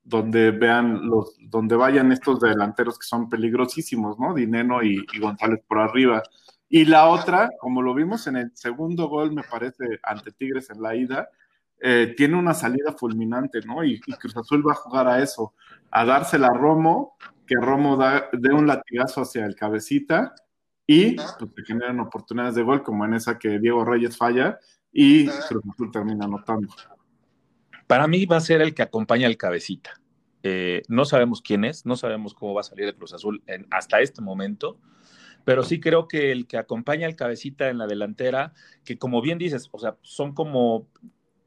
donde 0.05 0.51
vean 0.51 1.09
los, 1.09 1.37
donde 1.41 1.77
vayan 1.77 2.13
estos 2.13 2.41
delanteros 2.41 2.99
que 2.99 3.07
son 3.07 3.29
peligrosísimos, 3.29 4.19
¿no? 4.19 4.35
Dineno 4.35 4.83
y, 4.83 5.05
y 5.13 5.19
González 5.19 5.61
por 5.67 5.79
arriba. 5.79 6.23
Y 6.69 6.85
la 6.85 7.09
otra, 7.09 7.51
como 7.61 7.81
lo 7.83 7.95
vimos 7.95 8.27
en 8.27 8.37
el 8.37 8.51
segundo 8.55 9.09
gol, 9.09 9.33
me 9.33 9.43
parece, 9.43 9.85
ante 10.03 10.33
Tigres 10.33 10.71
en 10.71 10.83
la 10.83 10.95
ida, 10.95 11.29
eh, 11.81 12.15
tiene 12.17 12.37
una 12.37 12.55
salida 12.55 12.93
fulminante, 12.93 13.61
¿no? 13.61 13.85
Y, 13.85 14.01
Cruz 14.01 14.37
Azul 14.37 14.67
va 14.67 14.73
a 14.73 14.77
jugar 14.77 15.07
a 15.09 15.23
eso, 15.23 15.55
a 15.91 16.05
dársela 16.05 16.49
a 16.49 16.55
Romo, 16.55 17.17
que 17.47 17.55
Romo 17.57 17.99
dé 18.33 18.53
un 18.53 18.67
latigazo 18.67 19.23
hacia 19.23 19.47
el 19.47 19.55
cabecita 19.55 20.35
y 20.87 21.17
pues 21.17 21.51
se 21.55 21.65
generan 21.65 22.01
oportunidades 22.01 22.55
de 22.55 22.63
gol, 22.63 22.83
como 22.83 23.05
en 23.05 23.15
esa 23.15 23.39
que 23.39 23.59
Diego 23.59 23.85
Reyes 23.85 24.17
falla 24.17 24.59
y 24.93 25.27
Cruz 25.27 25.63
Azul 25.73 25.91
termina 25.93 26.25
anotando. 26.25 26.69
Para 27.87 28.07
mí 28.07 28.27
va 28.27 28.37
a 28.37 28.41
ser 28.41 28.61
el 28.61 28.75
que 28.75 28.83
acompaña 28.83 29.27
al 29.27 29.37
cabecita. 29.37 30.01
Eh, 30.43 30.83
no 30.89 31.05
sabemos 31.05 31.43
quién 31.43 31.65
es, 31.65 31.87
no 31.87 31.97
sabemos 31.97 32.35
cómo 32.35 32.55
va 32.55 32.61
a 32.61 32.65
salir 32.65 32.87
el 32.87 32.95
Cruz 32.95 33.13
Azul 33.13 33.43
hasta 33.71 34.01
este 34.01 34.23
momento, 34.23 34.79
pero 35.45 35.63
sí 35.63 35.81
creo 35.81 36.09
que 36.09 36.33
el 36.33 36.47
que 36.47 36.59
acompaña 36.59 37.07
al 37.07 37.17
cabecita 37.17 37.69
en 37.69 37.79
la 37.79 37.87
delantera, 37.87 38.53
que 38.85 38.99
como 38.99 39.23
bien 39.23 39.39
dices, 39.39 39.69
o 39.73 39.79
sea, 39.79 39.97
son 40.03 40.35
como 40.35 40.89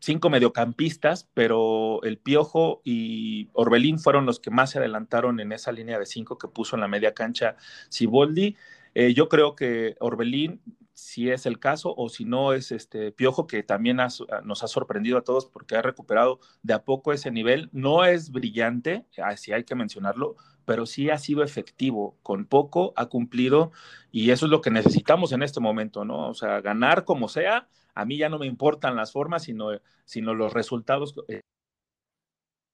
cinco 0.02 0.30
mediocampistas, 0.32 1.30
pero 1.34 2.02
el 2.04 2.18
Piojo 2.18 2.82
y 2.84 3.50
Orbelín 3.54 4.00
fueron 4.00 4.26
los 4.26 4.40
que 4.40 4.50
más 4.50 4.72
se 4.72 4.80
adelantaron 4.80 5.40
en 5.40 5.52
esa 5.52 5.72
línea 5.72 6.00
de 6.00 6.08
cinco 6.08 6.38
que 6.38 6.48
puso 6.48 6.76
en 6.76 6.82
la 6.82 6.88
media 6.88 7.14
cancha 7.14 7.56
Siboldi. 7.90 8.58
Eh, 8.96 9.14
yo 9.14 9.30
creo 9.30 9.56
que 9.56 9.96
Orbelín, 10.00 10.60
si 10.94 11.30
es 11.30 11.46
el 11.46 11.60
caso, 11.60 11.94
o 11.96 12.10
si 12.10 12.26
no 12.26 12.54
es 12.54 12.72
este 12.72 13.12
Piojo, 13.12 13.46
que 13.46 13.62
también 13.62 13.98
nos 13.98 14.64
ha 14.64 14.68
sorprendido 14.68 15.20
a 15.20 15.24
todos 15.24 15.46
porque 15.46 15.76
ha 15.76 15.84
recuperado 15.84 16.40
de 16.64 16.74
a 16.74 16.84
poco 16.84 17.14
ese 17.14 17.30
nivel. 17.30 17.70
No 17.72 18.04
es 18.04 18.32
brillante, 18.32 19.06
así 19.24 19.54
hay 19.54 19.64
que 19.66 19.76
mencionarlo, 19.76 20.36
pero 20.66 20.88
sí 20.88 21.12
ha 21.12 21.20
sido 21.20 21.44
efectivo. 21.44 22.18
Con 22.24 22.46
poco 22.46 22.92
ha 22.96 23.06
cumplido 23.06 23.72
y 24.12 24.32
eso 24.32 24.48
es 24.48 24.52
lo 24.52 24.62
que 24.62 24.72
necesitamos 24.72 25.32
en 25.32 25.44
este 25.44 25.60
momento, 25.60 26.06
¿no? 26.06 26.28
O 26.28 26.34
sea, 26.34 26.60
ganar 26.60 27.06
como 27.06 27.30
sea 27.30 27.68
a 27.94 28.06
mí 28.06 28.18
ya 28.18 28.30
no 28.30 28.40
me 28.40 28.46
importan 28.46 28.96
las 28.96 29.12
formas, 29.12 29.44
sino, 29.44 29.70
sino 30.06 30.34
los 30.34 30.54
resultados. 30.54 31.16
Eh. 31.28 31.42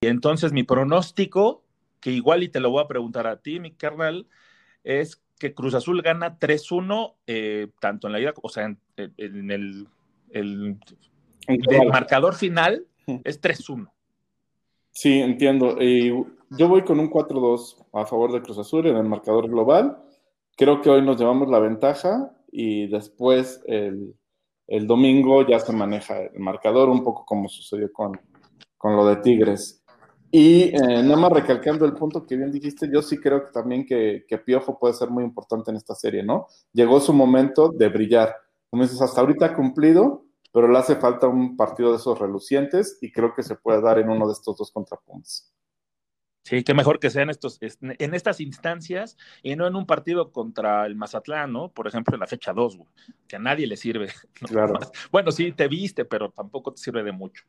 Y 0.01 0.07
entonces 0.07 0.53
mi 0.53 0.63
pronóstico, 0.63 1.63
que 1.99 2.11
igual 2.11 2.43
y 2.43 2.49
te 2.49 2.59
lo 2.59 2.69
voy 2.69 2.83
a 2.83 2.87
preguntar 2.87 3.27
a 3.27 3.41
ti, 3.41 3.59
mi 3.59 3.73
carnal, 3.73 4.27
es 4.83 5.21
que 5.39 5.53
Cruz 5.53 5.73
Azul 5.73 6.01
gana 6.01 6.39
3-1, 6.39 7.15
eh, 7.27 7.67
tanto 7.79 8.07
en 8.07 8.13
la 8.13 8.19
ida, 8.19 8.33
o 8.41 8.49
sea, 8.49 8.65
en, 8.65 9.51
el, 9.51 9.87
el, 10.31 10.79
marcador 11.91 12.35
final 12.35 12.85
es 13.23 13.41
3-1. 13.41 13.89
Sí, 14.91 15.19
entiendo. 15.19 15.77
yo 15.79 16.67
voy 16.67 16.83
con 16.83 16.99
un 16.99 17.09
4-2 17.09 17.85
a 17.93 18.05
favor 18.05 18.31
de 18.31 18.41
Cruz 18.41 18.57
Azul 18.57 18.87
en 18.87 18.97
el 18.97 19.03
marcador 19.03 19.47
global. 19.47 19.97
Creo 20.55 20.81
que 20.81 20.89
hoy 20.89 21.03
nos 21.03 21.19
llevamos 21.19 21.49
la 21.49 21.59
ventaja 21.59 22.31
y 22.51 22.87
después 22.87 23.61
el, 23.67 24.15
el 24.67 24.85
domingo 24.85 25.47
ya 25.47 25.59
se 25.59 25.73
maneja 25.73 26.19
el 26.19 26.39
marcador, 26.39 26.89
un 26.89 27.03
poco 27.03 27.25
como 27.25 27.47
sucedió 27.47 27.91
con, 27.91 28.19
con 28.77 28.95
lo 28.95 29.05
de 29.07 29.17
Tigres. 29.17 29.83
Y 30.29 30.75
eh, 30.75 31.03
nada 31.03 31.15
más 31.15 31.31
recalcando 31.31 31.85
el 31.85 31.93
punto 31.93 32.25
que 32.25 32.35
bien 32.35 32.51
dijiste, 32.51 32.89
yo 32.91 33.01
sí 33.01 33.17
creo 33.17 33.45
que 33.45 33.51
también 33.51 33.85
que, 33.85 34.25
Piojo 34.45 34.77
puede 34.77 34.93
ser 34.93 35.09
muy 35.09 35.23
importante 35.23 35.71
en 35.71 35.77
esta 35.77 35.95
serie, 35.95 36.21
¿no? 36.21 36.47
Llegó 36.73 36.99
su 36.99 37.13
momento 37.13 37.69
de 37.69 37.87
brillar. 37.87 38.35
Como 38.69 38.83
dices, 38.83 39.01
hasta 39.01 39.21
ahorita 39.21 39.45
ha 39.45 39.55
cumplido, 39.55 40.25
pero 40.51 40.67
le 40.67 40.77
hace 40.77 40.97
falta 40.97 41.27
un 41.27 41.55
partido 41.55 41.91
de 41.91 41.97
esos 41.97 42.19
relucientes 42.19 42.97
y 43.01 43.11
creo 43.11 43.33
que 43.33 43.43
se 43.43 43.55
puede 43.55 43.81
dar 43.81 43.99
en 43.99 44.09
uno 44.09 44.27
de 44.27 44.33
estos 44.33 44.57
dos 44.57 44.71
contrapuntos. 44.71 45.53
Sí, 46.47 46.63
qué 46.63 46.73
mejor 46.73 46.99
que 46.99 47.09
sea 47.09 47.23
en, 47.23 47.29
estos, 47.29 47.59
en 47.59 48.13
estas 48.13 48.39
instancias 48.39 49.17
y 49.43 49.57
no 49.57 49.67
en 49.67 49.75
un 49.75 49.85
partido 49.85 50.31
contra 50.31 50.85
el 50.85 50.95
Mazatlán, 50.95 51.51
¿no? 51.51 51.73
Por 51.73 51.87
ejemplo, 51.87 52.15
en 52.15 52.21
la 52.21 52.25
fecha 52.25 52.53
2, 52.53 52.79
que 53.27 53.35
a 53.35 53.39
nadie 53.39 53.67
le 53.67 53.75
sirve. 53.75 54.07
Claro. 54.33 54.79
Bueno, 55.11 55.33
sí, 55.33 55.51
te 55.51 55.67
viste, 55.67 56.05
pero 56.05 56.29
tampoco 56.29 56.71
te 56.71 56.81
sirve 56.81 57.03
de 57.03 57.11
mucho. 57.11 57.43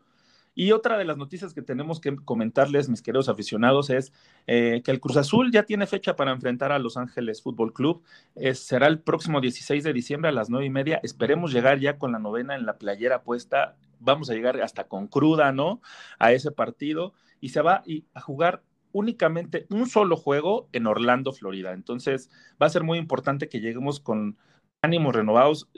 Y 0.53 0.73
otra 0.73 0.99
de 0.99 1.05
las 1.05 1.17
noticias 1.17 1.55
que 1.55 1.63
tenemos 1.63 2.01
que 2.01 2.17
comentarles, 2.17 2.89
mis 2.89 3.01
queridos 3.01 3.29
aficionados, 3.29 3.89
es 3.89 4.13
eh, 4.49 4.83
que 4.85 4.91
el 4.91 4.99
Cruz 4.99 5.17
Azul 5.17 5.53
ya 5.53 5.63
tiene 5.63 5.87
fecha 5.87 6.17
para 6.17 6.33
enfrentar 6.33 6.73
a 6.73 6.81
Los 6.81 6.97
Ángeles 6.97 7.41
Fútbol 7.41 7.73
Club. 7.73 8.03
será 8.55 8.89
el 8.89 8.99
próximo 8.99 9.41
16 9.41 9.85
de 9.85 9.93
diciembre 9.93 10.31
a 10.31 10.33
las 10.33 10.51
9 10.51 10.67
y 10.67 10.71
media. 10.71 10.99
Esperemos 11.05 11.53
llegar 11.53 11.79
ya 11.79 11.99
con 11.99 12.11
la 12.11 12.19
novena 12.19 12.57
en 12.57 12.67
la 12.67 12.79
playera 12.79 13.23
puesta. 13.23 13.77
Vamos 14.01 14.29
a 14.29 14.35
llegar 14.35 14.61
hasta 14.61 14.89
con 14.89 15.07
cruda, 15.07 15.53
¿no? 15.53 15.81
A 16.19 16.33
ese 16.33 16.51
partido. 16.51 17.15
Y 17.41 17.51
se 17.51 17.61
va 17.61 17.85
a 18.13 18.21
jugar 18.21 18.65
únicamente 18.92 19.66
un 19.70 19.87
solo 19.87 20.16
juego 20.16 20.68
en 20.72 20.87
Orlando, 20.87 21.33
Florida. 21.33 21.72
Entonces, 21.72 22.31
va 22.61 22.66
a 22.66 22.70
ser 22.70 22.85
muy 22.85 22.98
importante 22.98 23.48
que 23.48 23.61
lleguemos 23.61 24.01
con 24.01 24.37
ánimos 24.83 25.14
renovados. 25.14 25.68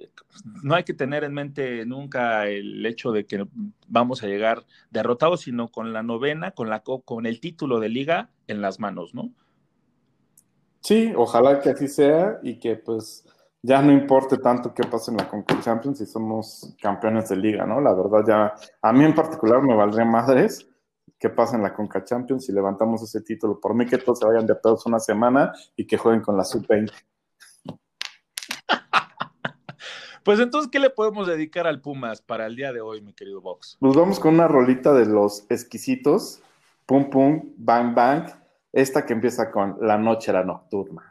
No 0.62 0.74
hay 0.74 0.84
que 0.84 0.94
tener 0.94 1.24
en 1.24 1.34
mente 1.34 1.86
nunca 1.86 2.46
el 2.48 2.84
hecho 2.84 3.12
de 3.12 3.26
que 3.26 3.46
vamos 3.88 4.22
a 4.22 4.26
llegar 4.26 4.64
derrotados, 4.90 5.42
sino 5.42 5.68
con 5.68 5.92
la 5.92 6.02
novena, 6.02 6.52
con, 6.52 6.68
la, 6.68 6.82
con 6.82 7.26
el 7.26 7.40
título 7.40 7.80
de 7.80 7.88
liga 7.88 8.30
en 8.46 8.60
las 8.60 8.80
manos, 8.80 9.14
¿no? 9.14 9.30
Sí, 10.80 11.12
ojalá 11.14 11.60
que 11.60 11.70
así 11.70 11.88
sea 11.88 12.38
y 12.42 12.58
que 12.58 12.76
pues 12.76 13.26
ya 13.62 13.82
no 13.82 13.92
importe 13.92 14.38
tanto 14.38 14.72
qué 14.72 14.82
pase 14.84 15.10
en 15.10 15.18
la 15.18 15.28
Concord 15.28 15.60
Champions 15.60 15.98
si 15.98 16.06
somos 16.06 16.74
campeones 16.80 17.28
de 17.28 17.36
liga, 17.36 17.66
¿no? 17.66 17.80
La 17.80 17.92
verdad 17.92 18.24
ya, 18.26 18.54
a 18.80 18.92
mí 18.92 19.04
en 19.04 19.14
particular 19.14 19.62
me 19.62 19.74
valdría 19.74 20.06
madres 20.06 20.69
qué 21.18 21.28
pasa 21.28 21.56
en 21.56 21.62
la 21.62 21.74
Conca 21.74 22.04
Champions 22.04 22.46
si 22.46 22.52
levantamos 22.52 23.02
ese 23.02 23.20
título. 23.20 23.60
Por 23.60 23.74
mí 23.74 23.86
que 23.86 23.98
todos 23.98 24.18
se 24.18 24.26
vayan 24.26 24.46
de 24.46 24.54
pedos 24.54 24.86
una 24.86 25.00
semana 25.00 25.52
y 25.76 25.86
que 25.86 25.96
jueguen 25.96 26.22
con 26.22 26.36
la 26.36 26.44
sub-20. 26.44 26.92
Pues 30.22 30.38
entonces, 30.38 30.70
¿qué 30.70 30.78
le 30.78 30.90
podemos 30.90 31.26
dedicar 31.26 31.66
al 31.66 31.80
Pumas 31.80 32.20
para 32.20 32.44
el 32.44 32.54
día 32.54 32.74
de 32.74 32.82
hoy, 32.82 33.00
mi 33.00 33.14
querido 33.14 33.40
Vox? 33.40 33.78
Nos 33.80 33.96
vamos 33.96 34.20
con 34.20 34.34
una 34.34 34.46
rolita 34.46 34.92
de 34.92 35.06
los 35.06 35.50
exquisitos. 35.50 36.42
Pum, 36.84 37.08
pum, 37.08 37.54
bang, 37.56 37.94
bang. 37.94 38.28
Esta 38.70 39.06
que 39.06 39.14
empieza 39.14 39.50
con 39.50 39.78
La 39.80 39.96
noche 39.96 40.30
era 40.30 40.44
nocturna. 40.44 41.09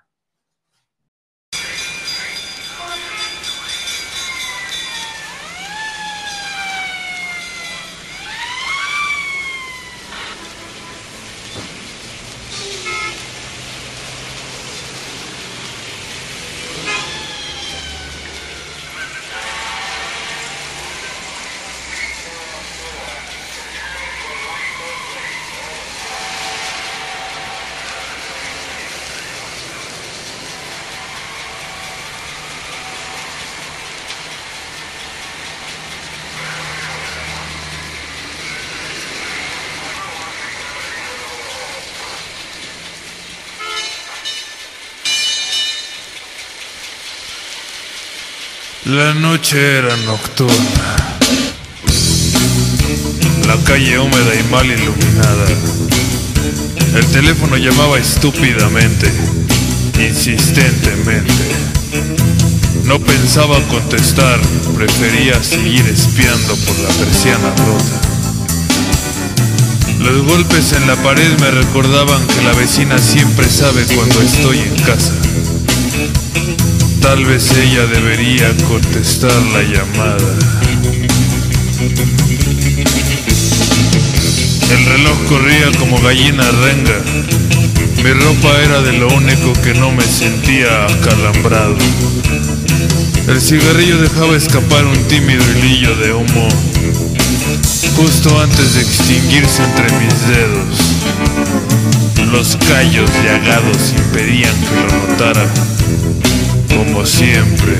La 48.89 49.13
noche 49.13 49.77
era 49.77 49.95
nocturna. 49.97 50.95
La 53.45 53.55
calle 53.63 53.99
húmeda 53.99 54.33
y 54.33 54.43
mal 54.51 54.65
iluminada. 54.65 55.45
El 56.95 57.05
teléfono 57.11 57.57
llamaba 57.57 57.99
estúpidamente, 57.99 59.11
insistentemente. 59.99 61.31
No 62.85 62.99
pensaba 62.99 63.59
contestar, 63.67 64.39
prefería 64.75 65.43
seguir 65.43 65.85
espiando 65.85 66.55
por 66.55 66.79
la 66.79 66.89
persiana 66.89 67.53
rota. 67.57 68.01
Los 69.99 70.23
golpes 70.23 70.73
en 70.73 70.87
la 70.87 70.95
pared 70.95 71.39
me 71.39 71.51
recordaban 71.51 72.25
que 72.25 72.41
la 72.41 72.53
vecina 72.53 72.97
siempre 72.97 73.47
sabe 73.47 73.85
cuando 73.95 74.19
estoy 74.19 74.57
en 74.57 74.75
casa. 74.81 75.13
Tal 77.01 77.25
vez 77.25 77.51
ella 77.57 77.85
debería 77.87 78.55
contestar 78.67 79.31
la 79.53 79.61
llamada. 79.61 80.35
El 84.71 84.85
reloj 84.85 85.17
corría 85.27 85.71
como 85.79 85.99
gallina 86.01 86.43
renga. 86.43 87.01
Mi 88.03 88.11
ropa 88.11 88.61
era 88.63 88.81
de 88.81 88.93
lo 88.93 89.07
único 89.07 89.53
que 89.63 89.73
no 89.73 89.91
me 89.91 90.03
sentía 90.03 90.85
acalambrado. 90.85 91.77
El 93.27 93.41
cigarrillo 93.41 93.97
dejaba 93.97 94.35
escapar 94.35 94.85
un 94.85 95.07
tímido 95.07 95.43
hilillo 95.51 95.95
de 95.95 96.13
humo 96.13 96.47
justo 97.95 98.39
antes 98.41 98.75
de 98.75 98.81
extinguirse 98.81 99.63
entre 99.63 99.91
mis 99.99 100.27
dedos. 100.27 100.79
Los 102.31 102.55
callos 102.67 103.09
llagados 103.23 103.93
impedían 103.97 104.55
que 104.61 104.75
lo 104.75 105.07
notara 105.07 105.78
como 106.85 107.05
siempre. 107.05 107.75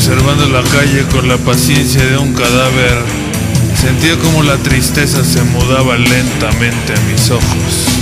Observando 0.00 0.48
la 0.48 0.62
calle 0.62 1.04
con 1.12 1.28
la 1.28 1.36
paciencia 1.36 2.02
de 2.02 2.16
un 2.16 2.32
cadáver, 2.32 3.02
sentía 3.78 4.16
como 4.16 4.42
la 4.42 4.56
tristeza 4.56 5.22
se 5.22 5.42
mudaba 5.42 5.98
lentamente 5.98 6.94
a 6.94 7.00
mis 7.12 7.30
ojos. 7.30 8.00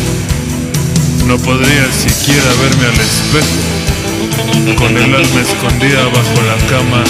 No 1.26 1.37
podría 1.38 1.90
siquiera 1.90 2.46
verme 2.62 2.87
al 2.87 3.00
espejo. 3.00 4.76
Con 4.78 4.96
el 4.96 5.12
alma 5.12 5.40
escondida 5.40 6.04
bajo 6.04 6.40
la 6.46 6.56
cama, 6.68 7.02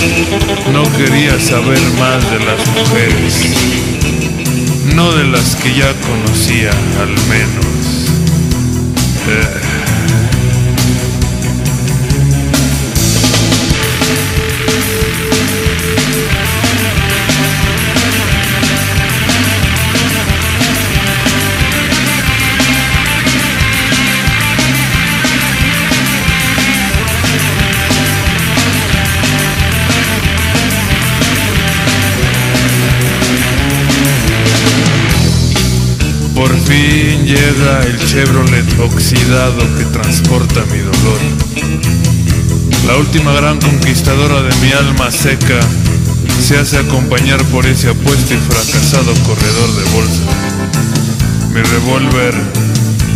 no 0.72 0.82
quería 0.96 1.38
saber 1.38 1.82
más 1.98 2.24
de 2.30 2.38
las 2.46 2.66
mujeres. 2.68 3.44
No 4.94 5.12
de 5.12 5.24
las 5.24 5.54
que 5.56 5.74
ya 5.74 5.92
conocía, 6.00 6.70
al 6.98 7.10
menos. 7.28 7.66
Eh. 9.28 9.97
Fin 36.68 37.24
llega 37.24 37.80
el 37.80 37.98
Chevrolet 37.98 38.78
oxidado 38.78 39.60
que 39.78 39.84
transporta 39.86 40.60
mi 40.66 40.78
dolor. 40.78 41.20
La 42.86 42.96
última 42.96 43.32
gran 43.32 43.58
conquistadora 43.58 44.42
de 44.42 44.54
mi 44.56 44.72
alma 44.72 45.10
seca 45.10 45.60
se 46.40 46.58
hace 46.58 46.78
acompañar 46.78 47.42
por 47.44 47.64
ese 47.64 47.88
apuesto 47.88 48.34
y 48.34 48.36
fracasado 48.36 49.14
corredor 49.24 49.70
de 49.76 49.84
bolsa. 49.96 50.22
Mi 51.54 51.62
revólver, 51.62 52.34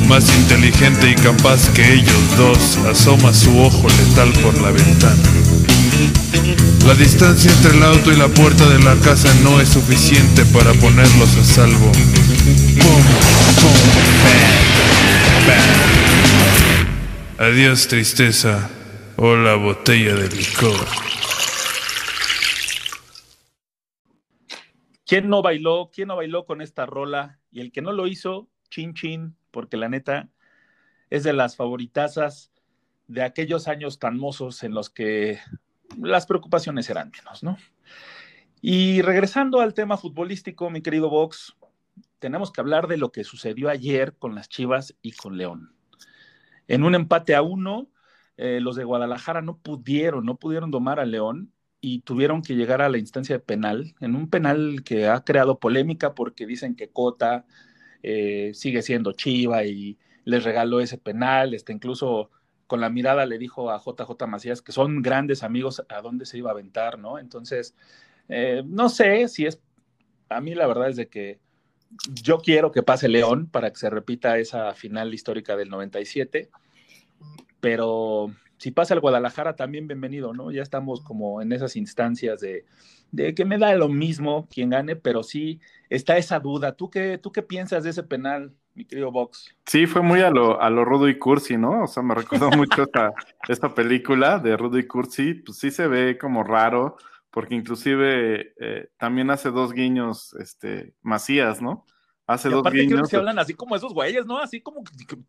más 0.09 0.25
inteligente 0.35 1.11
y 1.11 1.15
capaz 1.15 1.69
que 1.75 1.93
ellos 1.93 2.23
dos, 2.39 2.79
asoma 2.91 3.35
su 3.35 3.59
ojo 3.59 3.87
letal 3.89 4.33
por 4.43 4.59
la 4.63 4.71
ventana. 4.71 5.23
La 6.87 6.95
distancia 6.95 7.53
entre 7.53 7.77
el 7.77 7.83
auto 7.83 8.13
y 8.13 8.17
la 8.17 8.29
puerta 8.29 8.67
de 8.69 8.79
la 8.79 8.97
casa 8.97 9.29
no 9.45 9.61
es 9.61 9.69
suficiente 9.69 10.45
para 10.47 10.73
ponerlos 10.73 11.37
a 11.37 11.45
salvo 11.45 11.93
Adiós 17.39 17.87
tristeza. 17.87 18.71
Hola 19.17 19.55
botella 19.55 20.15
de 20.15 20.29
licor. 20.29 20.87
¿Quién 25.07 25.29
no 25.29 25.43
bailó? 25.43 25.91
¿Quién 25.93 26.09
no 26.09 26.17
bailó 26.17 26.45
con 26.45 26.61
esta 26.63 26.87
rola? 26.87 27.39
Y 27.51 27.61
el 27.61 27.71
que 27.71 27.83
no 27.83 27.93
lo 27.93 28.07
hizo, 28.07 28.49
chin 28.71 28.95
chin, 28.95 29.37
porque 29.51 29.77
la 29.77 29.89
neta 29.89 30.29
es 31.11 31.23
de 31.23 31.33
las 31.33 31.57
favoritazas 31.57 32.51
de 33.07 33.23
aquellos 33.23 33.69
años 33.69 33.99
tan 33.99 34.19
mozos 34.19 34.63
en 34.63 34.73
los 34.73 34.91
que 34.91 35.39
las 35.97 36.27
preocupaciones 36.27 36.89
eran 36.91 37.11
menos, 37.11 37.43
¿no? 37.43 37.57
Y 38.61 39.03
regresando 39.03 39.61
al 39.61 39.75
tema 39.75 39.97
futbolístico, 39.97 40.71
mi 40.71 40.81
querido 40.81 41.11
Vox, 41.11 41.55
tenemos 42.23 42.53
que 42.53 42.61
hablar 42.61 42.87
de 42.87 42.99
lo 42.99 43.11
que 43.11 43.25
sucedió 43.25 43.69
ayer 43.69 44.15
con 44.17 44.37
las 44.37 44.49
Chivas 44.49 44.95
y 45.03 45.11
con 45.11 45.37
León. 45.37 45.75
En 46.69 46.85
un 46.85 46.95
empate 46.95 47.35
a 47.35 47.43
uno, 47.43 47.89
eh, 48.37 48.61
los 48.61 48.77
de 48.77 48.85
Guadalajara 48.85 49.43
no 49.43 49.59
pudieron, 49.59 50.25
no 50.25 50.37
pudieron 50.37 50.71
domar 50.71 51.01
a 51.01 51.05
León 51.05 51.53
y 51.81 52.03
tuvieron 52.03 52.41
que 52.43 52.55
llegar 52.55 52.81
a 52.81 52.89
la 52.89 52.99
instancia 52.99 53.35
de 53.35 53.41
penal, 53.41 53.97
en 53.99 54.15
un 54.15 54.31
penal 54.31 54.85
que 54.85 55.09
ha 55.09 55.25
creado 55.25 55.59
polémica 55.59 56.15
porque 56.15 56.47
dicen 56.47 56.77
que 56.77 56.91
Cota 56.91 57.45
eh, 58.05 58.53
sigue 58.55 58.83
siendo 58.83 59.15
Chiva 59.15 59.65
y 59.65 59.99
les 60.25 60.45
regaló 60.45 60.79
ese 60.79 60.99
penal, 60.99 61.55
este, 61.55 61.73
incluso 61.73 62.31
con 62.69 62.81
la 62.81 62.89
mirada 62.89 63.27
le 63.27 63.37
dijo 63.37 63.69
a 63.73 63.81
JJ 63.81 64.29
Macías 64.29 64.63
que 64.63 64.71
son 64.71 65.03
grandes 65.03 65.43
amigos 65.43 65.85
a 65.89 66.01
dónde 66.01 66.25
se 66.25 66.39
iba 66.39 66.51
a 66.51 66.53
aventar, 66.53 67.01
¿no? 67.01 67.19
Entonces, 67.19 67.75
eh, 68.29 68.63
no 68.65 68.89
sé 68.89 69.27
si 69.27 69.45
es, 69.45 69.61
a 70.29 70.41
mí 70.41 70.55
la 70.55 70.69
verdad 70.69 70.89
es 70.89 70.95
de 70.97 71.09
que 71.09 71.41
yo 72.23 72.39
quiero 72.39 72.73
que 72.73 72.83
pase 72.83 73.09
León 73.09 73.47
para 73.47 73.71
que 73.71 73.79
se 73.79 73.91
repita 73.91 74.39
esa 74.39 74.75
final 74.75 75.15
histórica 75.15 75.57
del 75.57 75.69
97, 75.69 76.51
pero 77.61 78.33
si 78.59 78.71
pasa 78.71 78.95
el 78.95 79.01
Guadalajara 79.01 79.57
también 79.57 79.87
bienvenido, 79.87 80.33
¿no? 80.33 80.51
Ya 80.51 80.63
estamos 80.63 81.01
como 81.01 81.43
en 81.43 81.53
esas 81.53 81.77
instancias 81.77 82.41
de, 82.41 82.65
que 83.35 83.45
me 83.45 83.59
da 83.59 83.75
lo 83.75 83.89
mismo 83.89 84.49
quien 84.49 84.71
gane, 84.71 84.97
pero 84.97 85.23
sí 85.23 85.61
está 85.91 86.17
esa 86.17 86.39
duda. 86.41 86.77
¿Tú 86.77 86.91
qué, 86.91 87.19
tú 87.19 87.33
qué 87.33 87.43
piensas 87.43 87.85
de 87.85 87.91
ese 87.91 88.03
penal? 88.03 88.53
mi 88.75 88.85
querido 88.85 89.11
Vox. 89.11 89.55
Sí, 89.67 89.87
fue 89.87 90.03
muy 90.03 90.21
a 90.21 90.31
lo, 90.31 90.61
a 90.61 90.71
lo 90.71 90.85
Rudo 90.85 91.09
y 91.09 91.19
Cursi, 91.19 91.57
¿no? 91.57 91.83
O 91.83 91.87
sea, 91.87 92.03
me 92.03 92.15
recordó 92.15 92.51
mucho 92.51 92.85
esta, 92.85 93.13
esta 93.49 93.75
película 93.75 94.39
de 94.39 94.57
Rudo 94.57 94.79
y 94.79 94.87
Cursi, 94.87 95.35
pues 95.35 95.59
sí 95.59 95.71
se 95.71 95.87
ve 95.89 96.17
como 96.19 96.43
raro, 96.43 96.97
porque 97.33 97.55
inclusive 97.55 98.53
eh, 98.61 98.91
también 98.99 99.31
hace 99.31 99.51
dos 99.51 99.73
guiños, 99.73 100.35
este, 100.35 100.95
Macías, 101.01 101.63
¿no? 101.63 101.87
Hace 102.27 102.49
y 102.49 102.53
dos 102.53 102.61
aparte 102.61 102.81
guiños. 102.81 103.01
que 103.01 103.07
se 103.09 103.17
hablan 103.17 103.39
así 103.39 103.55
como 103.55 103.75
esos 103.75 103.95
güeyes, 103.95 104.27
¿no? 104.27 104.39
Así 104.39 104.61
como 104.61 104.85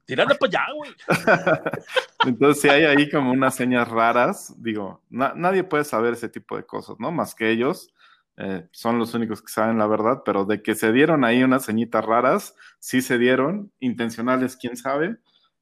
tirando 0.05 0.35
para 0.35 0.49
allá, 0.49 0.73
güey. 0.75 0.91
Entonces 2.27 2.61
sí 2.61 2.67
hay 2.69 2.83
ahí 2.83 3.09
como 3.09 3.31
unas 3.31 3.55
señas 3.55 3.87
raras, 3.87 4.53
digo, 4.61 5.01
na 5.09 5.33
nadie 5.33 5.63
puede 5.63 5.85
saber 5.85 6.13
ese 6.13 6.27
tipo 6.27 6.57
de 6.57 6.65
cosas, 6.65 6.97
¿no? 6.99 7.11
Más 7.11 7.33
que 7.33 7.49
ellos. 7.49 7.89
Eh, 8.35 8.67
son 8.71 8.99
los 8.99 9.13
únicos 9.13 9.41
que 9.41 9.51
saben 9.51 9.77
la 9.77 9.87
verdad, 9.87 10.23
pero 10.25 10.43
de 10.43 10.61
que 10.61 10.75
se 10.75 10.91
dieron 10.91 11.23
ahí 11.23 11.41
unas 11.43 11.67
ceñitas 11.67 12.03
raras, 12.03 12.55
sí 12.79 13.01
se 13.01 13.17
dieron, 13.17 13.71
intencionales, 13.79 14.57
quién 14.57 14.75
sabe. 14.75 15.17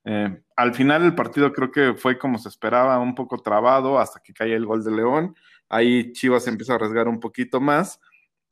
Eh, 0.06 0.42
al 0.56 0.74
final 0.74 1.04
el 1.04 1.14
partido 1.14 1.54
creo 1.54 1.72
que 1.72 1.94
fue 1.94 2.18
como 2.18 2.40
se 2.40 2.50
esperaba, 2.50 2.98
un 2.98 3.14
poco 3.14 3.38
trabado 3.38 4.00
hasta 4.00 4.20
que 4.22 4.34
cae 4.34 4.56
el 4.56 4.66
gol 4.66 4.84
de 4.84 4.92
León. 4.92 5.36
Ahí 5.72 6.12
Chivas 6.12 6.48
empieza 6.48 6.74
a 6.74 6.76
arriesgar 6.76 7.08
un 7.08 7.20
poquito 7.20 7.62
más 7.62 8.00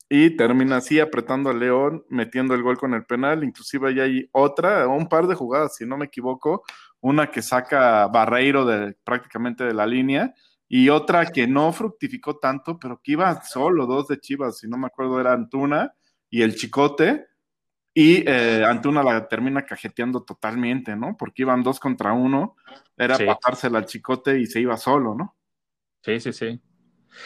y 0.08 0.30
termina 0.36 0.78
así 0.78 0.98
apretando 0.98 1.50
a 1.50 1.54
León, 1.54 2.04
metiendo 2.08 2.54
el 2.54 2.62
gol 2.62 2.78
con 2.78 2.94
el 2.94 3.04
penal. 3.04 3.44
Inclusive 3.44 3.90
ahí 3.90 4.00
hay 4.00 4.28
otra, 4.32 4.88
un 4.88 5.06
par 5.06 5.26
de 5.26 5.34
jugadas, 5.34 5.76
si 5.76 5.84
no 5.84 5.98
me 5.98 6.06
equivoco, 6.06 6.64
una 7.00 7.30
que 7.30 7.42
saca 7.42 8.06
Barreiro 8.08 8.64
de, 8.64 8.96
prácticamente 9.04 9.64
de 9.64 9.74
la 9.74 9.86
línea 9.86 10.34
y 10.66 10.88
otra 10.88 11.26
que 11.26 11.46
no 11.46 11.72
fructificó 11.72 12.38
tanto, 12.38 12.78
pero 12.78 13.00
que 13.04 13.12
iba 13.12 13.42
solo, 13.42 13.86
dos 13.86 14.08
de 14.08 14.18
Chivas, 14.18 14.58
si 14.58 14.68
no 14.68 14.78
me 14.78 14.86
acuerdo, 14.86 15.20
era 15.20 15.32
Antuna 15.32 15.92
y 16.30 16.42
el 16.42 16.54
Chicote, 16.54 17.26
y 17.92 18.22
eh, 18.26 18.64
Antuna 18.64 19.02
la 19.02 19.28
termina 19.28 19.66
cajeteando 19.66 20.22
totalmente, 20.22 20.94
¿no? 20.96 21.16
Porque 21.18 21.42
iban 21.42 21.62
dos 21.62 21.80
contra 21.80 22.12
uno, 22.12 22.56
era 22.96 23.16
Sí. 23.16 23.26
pasársela 23.26 23.78
al 23.78 23.86
Chicote 23.86 24.38
y 24.38 24.46
se 24.46 24.60
iba 24.60 24.76
solo, 24.76 25.14
¿no? 25.14 25.36
Sí, 26.02 26.20
sí, 26.20 26.32
sí. 26.32 26.60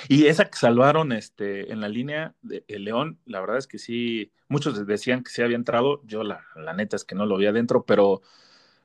Y 0.08 0.26
esa 0.26 0.46
que 0.46 0.58
salvaron 0.58 1.12
este, 1.12 1.72
en 1.72 1.80
la 1.80 1.88
línea 1.88 2.34
de 2.42 2.64
el 2.68 2.84
León, 2.84 3.18
la 3.26 3.40
verdad 3.40 3.58
es 3.58 3.66
que 3.66 3.78
sí, 3.78 4.32
muchos 4.48 4.86
decían 4.86 5.22
que 5.22 5.30
sí 5.30 5.42
había 5.42 5.56
entrado, 5.56 6.02
yo 6.04 6.24
la, 6.24 6.44
la 6.56 6.74
neta 6.74 6.96
es 6.96 7.04
que 7.04 7.14
no 7.14 7.26
lo 7.26 7.36
vi 7.36 7.46
adentro, 7.46 7.84
pero, 7.84 8.22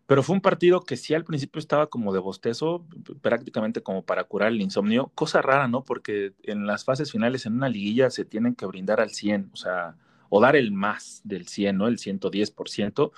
pero 0.05 0.23
fue 0.23 0.35
un 0.35 0.41
partido 0.41 0.81
que 0.81 0.97
sí 0.97 1.13
al 1.13 1.25
principio 1.25 1.59
estaba 1.59 1.87
como 1.87 2.13
de 2.13 2.19
bostezo, 2.19 2.85
prácticamente 3.21 3.81
como 3.81 4.03
para 4.03 4.23
curar 4.23 4.49
el 4.49 4.61
insomnio, 4.61 5.11
cosa 5.15 5.41
rara, 5.41 5.67
¿no? 5.67 5.83
Porque 5.83 6.33
en 6.43 6.65
las 6.65 6.83
fases 6.83 7.11
finales 7.11 7.45
en 7.45 7.53
una 7.53 7.69
liguilla 7.69 8.09
se 8.09 8.25
tienen 8.25 8.55
que 8.55 8.65
brindar 8.65 9.01
al 9.01 9.11
100, 9.11 9.49
o 9.53 9.55
sea, 9.55 9.95
o 10.29 10.41
dar 10.41 10.55
el 10.55 10.71
más 10.71 11.21
del 11.23 11.47
100, 11.47 11.77
¿no? 11.77 11.87
El 11.87 11.97
110%, 11.97 13.11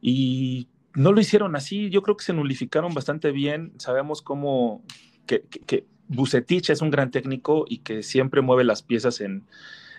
y 0.00 0.68
no 0.94 1.12
lo 1.12 1.20
hicieron 1.20 1.56
así, 1.56 1.88
yo 1.90 2.02
creo 2.02 2.16
que 2.16 2.24
se 2.24 2.32
nulificaron 2.34 2.92
bastante 2.92 3.32
bien, 3.32 3.72
sabemos 3.78 4.20
cómo, 4.20 4.84
que, 5.26 5.42
que 5.42 5.86
Bucetich 6.14 6.70
es 6.70 6.82
un 6.82 6.90
gran 6.90 7.10
técnico 7.10 7.64
y 7.68 7.78
que 7.78 8.02
siempre 8.02 8.40
mueve 8.40 8.64
las 8.64 8.82
piezas 8.82 9.20
en, 9.20 9.44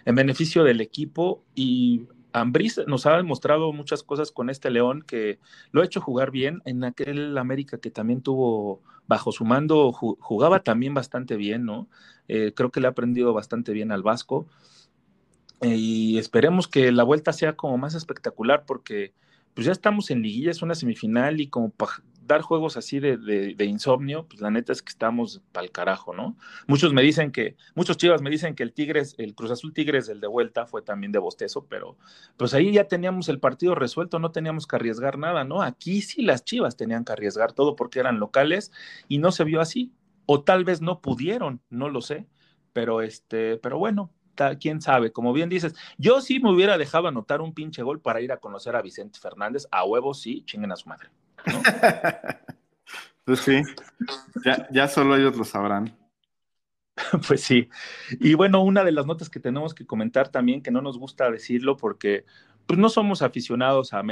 en 0.05 0.15
beneficio 0.15 0.63
del 0.63 0.81
equipo. 0.81 1.43
Y 1.55 2.07
Ambriz 2.31 2.79
nos 2.87 3.05
ha 3.05 3.17
demostrado 3.17 3.73
muchas 3.73 4.03
cosas 4.03 4.31
con 4.31 4.49
este 4.49 4.69
León 4.69 5.03
que 5.05 5.39
lo 5.71 5.81
ha 5.81 5.85
hecho 5.85 6.01
jugar 6.01 6.31
bien. 6.31 6.61
En 6.65 6.83
aquel 6.83 7.37
América 7.37 7.77
que 7.77 7.91
también 7.91 8.21
tuvo 8.21 8.81
bajo 9.07 9.31
su 9.31 9.43
mando 9.45 9.91
ju- 9.91 10.17
jugaba 10.19 10.63
también 10.63 10.93
bastante 10.93 11.35
bien, 11.35 11.65
¿no? 11.65 11.87
Eh, 12.27 12.53
creo 12.55 12.71
que 12.71 12.79
le 12.79 12.87
ha 12.87 12.91
aprendido 12.91 13.33
bastante 13.33 13.73
bien 13.73 13.91
al 13.91 14.01
Vasco. 14.01 14.47
Eh, 15.61 15.75
y 15.75 16.17
esperemos 16.17 16.67
que 16.67 16.91
la 16.91 17.03
vuelta 17.03 17.33
sea 17.33 17.55
como 17.55 17.77
más 17.77 17.95
espectacular 17.95 18.65
porque 18.65 19.13
pues 19.53 19.65
ya 19.67 19.71
estamos 19.71 20.09
en 20.09 20.21
liguilla, 20.21 20.51
es 20.51 20.61
una 20.61 20.73
semifinal 20.73 21.39
y 21.39 21.47
como 21.47 21.69
dar 22.25 22.41
juegos 22.41 22.77
así 22.77 22.99
de, 22.99 23.17
de, 23.17 23.53
de 23.55 23.65
insomnio, 23.65 24.27
pues 24.27 24.41
la 24.41 24.49
neta 24.49 24.71
es 24.71 24.81
que 24.81 24.89
estamos 24.89 25.41
pa'l 25.51 25.71
carajo, 25.71 26.13
¿no? 26.13 26.37
Muchos 26.67 26.93
me 26.93 27.01
dicen 27.01 27.31
que, 27.31 27.55
muchos 27.75 27.97
chivas 27.97 28.21
me 28.21 28.29
dicen 28.29 28.55
que 28.55 28.63
el 28.63 28.73
Tigres, 28.73 29.15
el 29.17 29.35
Cruz 29.35 29.51
Azul 29.51 29.73
Tigres, 29.73 30.09
el 30.09 30.19
de 30.19 30.27
vuelta, 30.27 30.65
fue 30.65 30.81
también 30.81 31.11
de 31.11 31.19
bostezo, 31.19 31.65
pero 31.67 31.97
pues 32.37 32.53
ahí 32.53 32.71
ya 32.71 32.87
teníamos 32.87 33.29
el 33.29 33.39
partido 33.39 33.75
resuelto, 33.75 34.19
no 34.19 34.31
teníamos 34.31 34.67
que 34.67 34.75
arriesgar 34.75 35.17
nada, 35.17 35.43
¿no? 35.43 35.61
Aquí 35.61 36.01
sí 36.01 36.21
las 36.21 36.43
chivas 36.43 36.77
tenían 36.77 37.03
que 37.03 37.13
arriesgar 37.13 37.53
todo 37.53 37.75
porque 37.75 37.99
eran 37.99 38.19
locales 38.19 38.71
y 39.07 39.17
no 39.17 39.31
se 39.31 39.43
vio 39.43 39.61
así. 39.61 39.93
O 40.25 40.41
tal 40.41 40.63
vez 40.63 40.81
no 40.81 41.01
pudieron, 41.01 41.61
no 41.69 41.89
lo 41.89 42.01
sé, 42.01 42.27
pero 42.71 43.01
este, 43.01 43.57
pero 43.57 43.77
bueno, 43.77 44.09
quién 44.59 44.81
sabe, 44.81 45.11
como 45.11 45.33
bien 45.33 45.49
dices, 45.49 45.75
yo 45.97 46.21
sí 46.21 46.39
me 46.39 46.51
hubiera 46.51 46.77
dejado 46.77 47.07
anotar 47.07 47.41
un 47.41 47.53
pinche 47.53 47.83
gol 47.83 47.99
para 47.99 48.21
ir 48.21 48.31
a 48.31 48.37
conocer 48.37 48.75
a 48.75 48.81
Vicente 48.81 49.19
Fernández, 49.19 49.67
a 49.71 49.83
huevos 49.83 50.21
sí, 50.21 50.43
chinguen 50.45 50.71
a 50.71 50.75
su 50.75 50.87
madre. 50.87 51.09
¿No? 51.45 51.61
Pues 53.25 53.39
sí, 53.39 53.61
ya, 54.43 54.67
ya 54.69 54.87
solo 54.89 55.15
ellos 55.15 55.37
lo 55.37 55.45
sabrán. 55.45 55.97
Pues 57.27 57.41
sí. 57.41 57.69
Y 58.19 58.33
bueno, 58.35 58.61
una 58.61 58.83
de 58.83 58.91
las 58.91 59.05
notas 59.05 59.29
que 59.29 59.39
tenemos 59.39 59.73
que 59.73 59.85
comentar 59.85 60.29
también, 60.29 60.61
que 60.61 60.71
no 60.71 60.81
nos 60.81 60.99
gusta 60.99 61.31
decirlo 61.31 61.77
porque 61.77 62.25
pues 62.65 62.79
no 62.79 62.89
somos 62.89 63.21
aficionados 63.21 63.93
a 63.93 64.03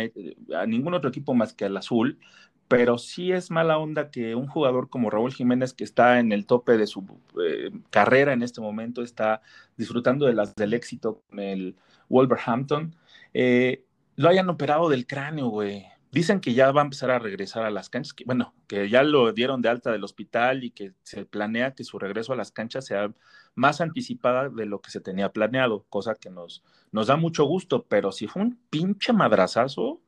ningún 0.66 0.94
otro 0.94 1.10
equipo 1.10 1.34
más 1.34 1.54
que 1.54 1.66
al 1.66 1.78
azul, 1.78 2.20
pero 2.68 2.98
sí 2.98 3.32
es 3.32 3.52
mala 3.52 3.78
onda 3.78 4.12
que 4.12 4.36
un 4.36 4.48
jugador 4.48 4.90
como 4.90 5.10
Raúl 5.10 5.34
Jiménez, 5.34 5.74
que 5.74 5.84
está 5.84 6.20
en 6.20 6.32
el 6.32 6.46
tope 6.46 6.78
de 6.78 6.88
su 6.88 7.06
eh, 7.42 7.72
carrera 7.90 8.34
en 8.34 8.44
este 8.44 8.62
momento, 8.62 9.04
está 9.04 9.42
disfrutando 9.78 10.26
de 10.26 10.34
las, 10.34 10.56
del 10.56 10.74
éxito 10.74 11.22
con 11.30 11.40
el 11.40 11.76
Wolverhampton, 12.10 12.96
eh, 13.34 13.86
lo 14.16 14.30
hayan 14.30 14.50
operado 14.50 14.90
del 14.90 15.08
cráneo, 15.08 15.48
güey. 15.48 15.86
Dicen 16.12 16.42
que 16.42 16.54
ya 16.54 16.72
va 16.72 16.82
a 16.82 16.84
empezar 16.84 17.10
a 17.10 17.20
regresar 17.20 17.64
a 17.64 17.72
las 17.72 17.90
canchas, 17.90 18.14
que, 18.14 18.26
bueno, 18.26 18.54
que 18.68 18.90
ya 18.90 19.02
lo 19.04 19.32
dieron 19.32 19.62
de 19.62 19.70
alta 19.70 19.92
del 19.92 20.04
hospital 20.04 20.64
y 20.64 20.72
que 20.72 20.92
se 21.04 21.26
planea 21.26 21.74
que 21.74 21.86
su 21.86 22.00
regreso 22.00 22.34
a 22.34 22.36
las 22.36 22.52
canchas 22.52 22.86
sea 22.86 23.14
más 23.56 23.80
anticipada 23.80 24.50
de 24.50 24.66
lo 24.66 24.82
que 24.82 24.92
se 24.92 25.00
tenía 25.00 25.30
planeado, 25.30 25.86
cosa 25.90 26.16
que 26.16 26.30
nos, 26.30 26.64
nos 26.92 27.08
da 27.08 27.16
mucho 27.16 27.46
gusto, 27.46 27.86
pero 27.88 28.12
si 28.12 28.28
fue 28.28 28.42
un 28.42 28.60
pinche 28.70 29.14
madrazazo, 29.14 30.02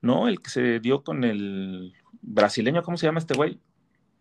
¿no? 0.00 0.26
El 0.26 0.40
que 0.40 0.50
se 0.50 0.80
dio 0.80 1.02
con 1.02 1.22
el 1.22 1.92
brasileño, 2.22 2.82
¿cómo 2.82 2.96
se 2.96 3.06
llama 3.06 3.18
este 3.18 3.34
güey? 3.34 3.58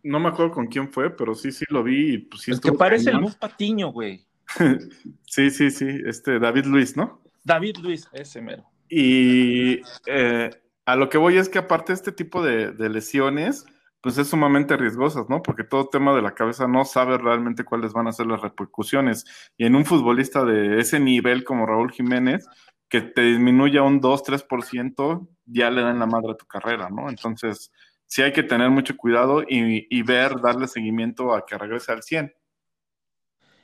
No 0.04 0.20
me 0.20 0.30
acuerdo 0.30 0.52
con 0.52 0.68
quién 0.68 0.92
fue, 0.92 1.16
pero 1.16 1.36
sí, 1.36 1.52
sí 1.52 1.66
lo 1.70 1.84
vi. 1.84 2.14
y, 2.14 2.18
Pues, 2.18 2.42
sí 2.42 2.52
el 2.52 2.60
que 2.60 2.72
parece 2.74 3.12
el. 3.12 3.22
Muf 3.22 3.36
Patiño, 3.36 3.92
güey. 3.92 4.26
Sí, 5.26 5.50
sí, 5.50 5.72
sí, 5.72 5.88
este 6.06 6.40
David 6.40 6.66
Luis, 6.66 6.98
¿no? 6.98 7.22
David 7.44 7.78
Luis, 7.78 8.10
ese 8.12 8.42
mero. 8.42 8.66
Y 8.90 9.80
eh, 10.08 10.50
a 10.92 10.96
lo 10.98 11.08
que 11.08 11.18
voy 11.18 11.38
es 11.38 11.48
que 11.48 11.60
aparte 11.60 11.94
este 11.94 12.12
tipo 12.12 12.44
de, 12.44 12.74
lesiones, 12.90 13.66
pues 14.02 14.18
es 14.18 14.28
sumamente 14.28 14.76
riesgosas, 14.76 15.30
¿no? 15.30 15.42
Porque 15.42 15.64
todo 15.64 15.88
tema 15.88 16.14
de 16.14 16.22
la 16.22 16.36
cabeza 16.36 16.68
no 16.68 16.84
sabe 16.84 17.18
realmente 17.18 17.64
cuáles 17.64 17.94
van 17.94 18.08
a 18.08 18.12
ser 18.12 18.28
las 18.28 18.42
repercusiones. 18.42 19.26
Y 19.56 19.66
en 19.66 19.76
un 19.76 19.86
futbolista 19.86 20.44
de 20.44 20.82
ese 20.82 21.00
nivel 21.00 21.46
como 21.46 21.66
Raúl 21.66 21.94
Jiménez, 21.94 22.46
que 22.90 23.00
te 23.00 23.22
disminuya 23.22 23.84
un 23.84 24.02
2-3%, 24.02 25.30
ya 25.46 25.72
le 25.72 25.82
dan 25.82 26.00
la 26.00 26.08
madre 26.08 26.34
a 26.34 26.36
tu 26.36 26.46
carrera, 26.46 26.90
¿no? 26.90 27.08
Entonces, 27.08 27.72
sí 28.06 28.22
hay 28.22 28.34
que 28.34 28.44
tener 28.44 28.70
mucho 28.70 28.98
cuidado 28.98 29.44
y, 29.48 30.04
ver, 30.04 30.42
darle 30.42 30.68
seguimiento 30.68 31.34
a 31.34 31.46
que 31.46 31.58
regrese 31.58 31.94
al 31.94 32.04
100. 32.04 32.34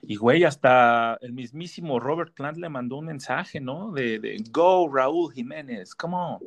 Y 0.01 0.15
güey, 0.15 0.45
hasta 0.45 1.17
el 1.19 1.33
mismísimo 1.33 1.99
Robert 1.99 2.33
Plant 2.33 2.57
le 2.57 2.69
mandó 2.69 2.99
un 2.99 3.07
mensaje, 3.07 3.59
¿no? 3.59 3.91
De, 3.91 4.17
de 4.19 4.41
Go, 4.49 4.89
Raúl 4.89 5.33
Jiménez, 5.33 5.93
¿cómo? 5.93 6.39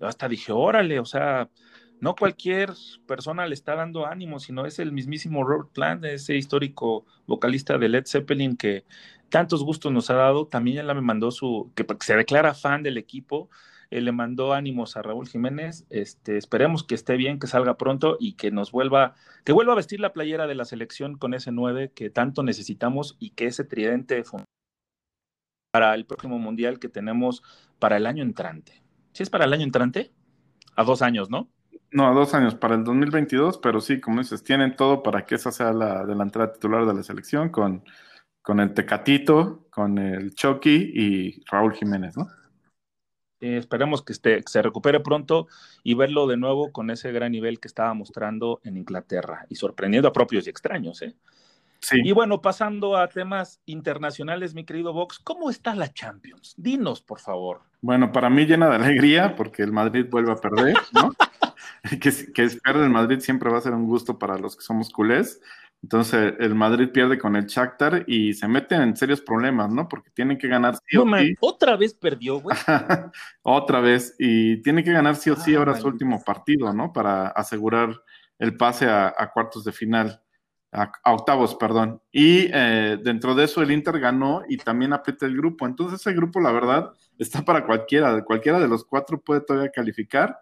Hasta 0.00 0.28
dije, 0.28 0.52
órale, 0.52 0.98
o 1.00 1.04
sea, 1.04 1.50
no 2.00 2.14
cualquier 2.16 2.72
persona 3.06 3.46
le 3.46 3.54
está 3.54 3.74
dando 3.74 4.06
ánimo, 4.06 4.40
sino 4.40 4.66
es 4.66 4.78
el 4.78 4.92
mismísimo 4.92 5.44
Robert 5.44 5.70
Plant, 5.72 6.04
ese 6.04 6.36
histórico 6.36 7.06
vocalista 7.26 7.78
de 7.78 7.88
Led 7.88 8.06
Zeppelin 8.06 8.56
que 8.56 8.84
tantos 9.28 9.62
gustos 9.62 9.92
nos 9.92 10.10
ha 10.10 10.14
dado. 10.14 10.46
También 10.46 10.78
él 10.78 10.86
me 10.86 11.00
mandó 11.02 11.30
su, 11.30 11.72
que 11.74 11.86
se 12.00 12.16
declara 12.16 12.54
fan 12.54 12.82
del 12.82 12.96
equipo, 12.96 13.50
él 13.90 14.04
le 14.04 14.12
mandó 14.12 14.54
ánimos 14.54 14.96
a 14.96 15.02
Raúl 15.02 15.28
Jiménez. 15.28 15.84
Este, 15.90 16.36
esperemos 16.36 16.84
que 16.84 16.94
esté 16.94 17.16
bien, 17.16 17.38
que 17.38 17.46
salga 17.46 17.76
pronto 17.76 18.16
y 18.20 18.34
que 18.34 18.50
nos 18.50 18.70
vuelva, 18.72 19.14
que 19.44 19.52
vuelva 19.52 19.72
a 19.72 19.76
vestir 19.76 20.00
la 20.00 20.12
playera 20.12 20.46
de 20.46 20.54
la 20.54 20.64
selección 20.64 21.18
con 21.18 21.34
ese 21.34 21.52
9 21.52 21.92
que 21.92 22.08
tanto 22.08 22.42
necesitamos 22.42 23.16
y 23.18 23.30
que 23.30 23.46
ese 23.46 23.64
tridente 23.64 24.22
para 25.72 25.94
el 25.94 26.06
próximo 26.06 26.38
mundial 26.38 26.78
que 26.78 26.88
tenemos 26.88 27.42
para 27.78 27.96
el 27.96 28.06
año 28.06 28.22
entrante. 28.22 28.82
¿Sí 29.12 29.22
es 29.22 29.30
para 29.30 29.44
el 29.44 29.52
año 29.52 29.64
entrante? 29.64 30.12
A 30.76 30.84
dos 30.84 31.02
años, 31.02 31.30
¿no? 31.30 31.48
No, 31.92 32.06
a 32.06 32.12
dos 32.12 32.34
años, 32.34 32.54
para 32.54 32.76
el 32.76 32.84
2022, 32.84 33.58
pero 33.58 33.80
sí, 33.80 34.00
como 34.00 34.20
dices, 34.20 34.44
tienen 34.44 34.76
todo 34.76 35.02
para 35.02 35.26
que 35.26 35.34
esa 35.34 35.50
sea 35.50 35.72
la 35.72 36.06
delantera 36.06 36.52
titular 36.52 36.86
de 36.86 36.94
la 36.94 37.02
selección 37.02 37.48
con, 37.48 37.84
con 38.42 38.60
el 38.60 38.74
Tecatito, 38.74 39.66
con 39.70 39.98
el 39.98 40.34
Chucky 40.34 40.92
y 40.94 41.44
Raúl 41.50 41.74
Jiménez, 41.74 42.16
¿no? 42.16 42.28
Eh, 43.40 43.56
esperemos 43.56 44.02
que, 44.02 44.12
esté, 44.12 44.36
que 44.36 44.50
se 44.50 44.62
recupere 44.62 45.00
pronto 45.00 45.48
y 45.82 45.94
verlo 45.94 46.26
de 46.26 46.36
nuevo 46.36 46.72
con 46.72 46.90
ese 46.90 47.10
gran 47.10 47.32
nivel 47.32 47.58
que 47.58 47.68
estaba 47.68 47.94
mostrando 47.94 48.60
en 48.64 48.76
Inglaterra 48.76 49.46
y 49.48 49.54
sorprendiendo 49.54 50.08
a 50.08 50.12
propios 50.12 50.46
y 50.46 50.50
extraños. 50.50 51.00
¿eh? 51.02 51.16
Sí. 51.80 52.00
Y 52.04 52.12
bueno, 52.12 52.40
pasando 52.42 52.96
a 52.96 53.08
temas 53.08 53.60
internacionales, 53.66 54.54
mi 54.54 54.64
querido 54.64 54.92
Vox, 54.92 55.18
¿cómo 55.18 55.50
está 55.50 55.74
la 55.74 55.92
Champions? 55.92 56.54
Dinos, 56.56 57.00
por 57.00 57.20
favor. 57.20 57.62
Bueno, 57.80 58.12
para 58.12 58.28
mí 58.28 58.44
llena 58.44 58.68
de 58.68 58.76
alegría 58.76 59.34
porque 59.34 59.62
el 59.62 59.72
Madrid 59.72 60.06
vuelve 60.10 60.32
a 60.32 60.36
perder, 60.36 60.76
¿no? 60.92 61.12
que, 62.00 62.32
que 62.34 62.48
perder 62.62 62.84
el 62.84 62.90
Madrid 62.90 63.20
siempre 63.20 63.50
va 63.50 63.58
a 63.58 63.62
ser 63.62 63.72
un 63.72 63.86
gusto 63.86 64.18
para 64.18 64.38
los 64.38 64.56
que 64.56 64.62
somos 64.62 64.90
culés. 64.90 65.40
Entonces 65.82 66.34
el 66.38 66.54
Madrid 66.54 66.90
pierde 66.92 67.18
con 67.18 67.36
el 67.36 67.46
Shakhtar 67.46 68.04
y 68.06 68.34
se 68.34 68.46
meten 68.46 68.82
en 68.82 68.96
serios 68.96 69.22
problemas, 69.22 69.72
¿no? 69.72 69.88
Porque 69.88 70.10
tienen 70.10 70.36
que 70.36 70.46
ganar 70.46 70.76
sí 70.76 70.96
No, 70.96 71.02
o 71.02 71.06
man, 71.06 71.24
sí. 71.24 71.34
otra 71.40 71.76
vez 71.76 71.94
perdió, 71.94 72.38
güey. 72.40 72.54
Otra 73.42 73.80
vez. 73.80 74.14
Y 74.18 74.60
tiene 74.62 74.84
que 74.84 74.92
ganar 74.92 75.16
sí 75.16 75.30
o 75.30 75.36
sí 75.36 75.54
Ah, 75.54 75.58
ahora 75.58 75.76
su 75.76 75.88
último 75.88 76.22
partido, 76.22 76.72
¿no? 76.74 76.92
Para 76.92 77.28
asegurar 77.28 77.98
el 78.38 78.56
pase 78.56 78.86
a, 78.88 79.14
a 79.16 79.30
cuartos 79.32 79.64
de 79.64 79.72
final, 79.72 80.20
a, 80.72 80.92
octavos, 81.12 81.54
perdón. 81.54 82.00
Y 82.12 82.48
eh, 82.52 82.98
dentro 83.02 83.34
de 83.34 83.44
eso 83.44 83.62
el 83.62 83.70
Inter 83.70 83.98
ganó 83.98 84.42
y 84.48 84.56
también 84.56 84.92
aprieta 84.92 85.26
el 85.26 85.36
grupo. 85.36 85.66
Entonces 85.66 86.00
ese 86.00 86.12
grupo, 86.12 86.40
la 86.40 86.52
verdad, 86.52 86.92
está 87.18 87.44
para 87.44 87.64
cualquiera. 87.66 88.22
Cualquiera 88.24 88.60
de 88.60 88.68
los 88.68 88.84
cuatro 88.84 89.20
puede 89.20 89.40
todavía 89.40 89.70
calificar 89.70 90.38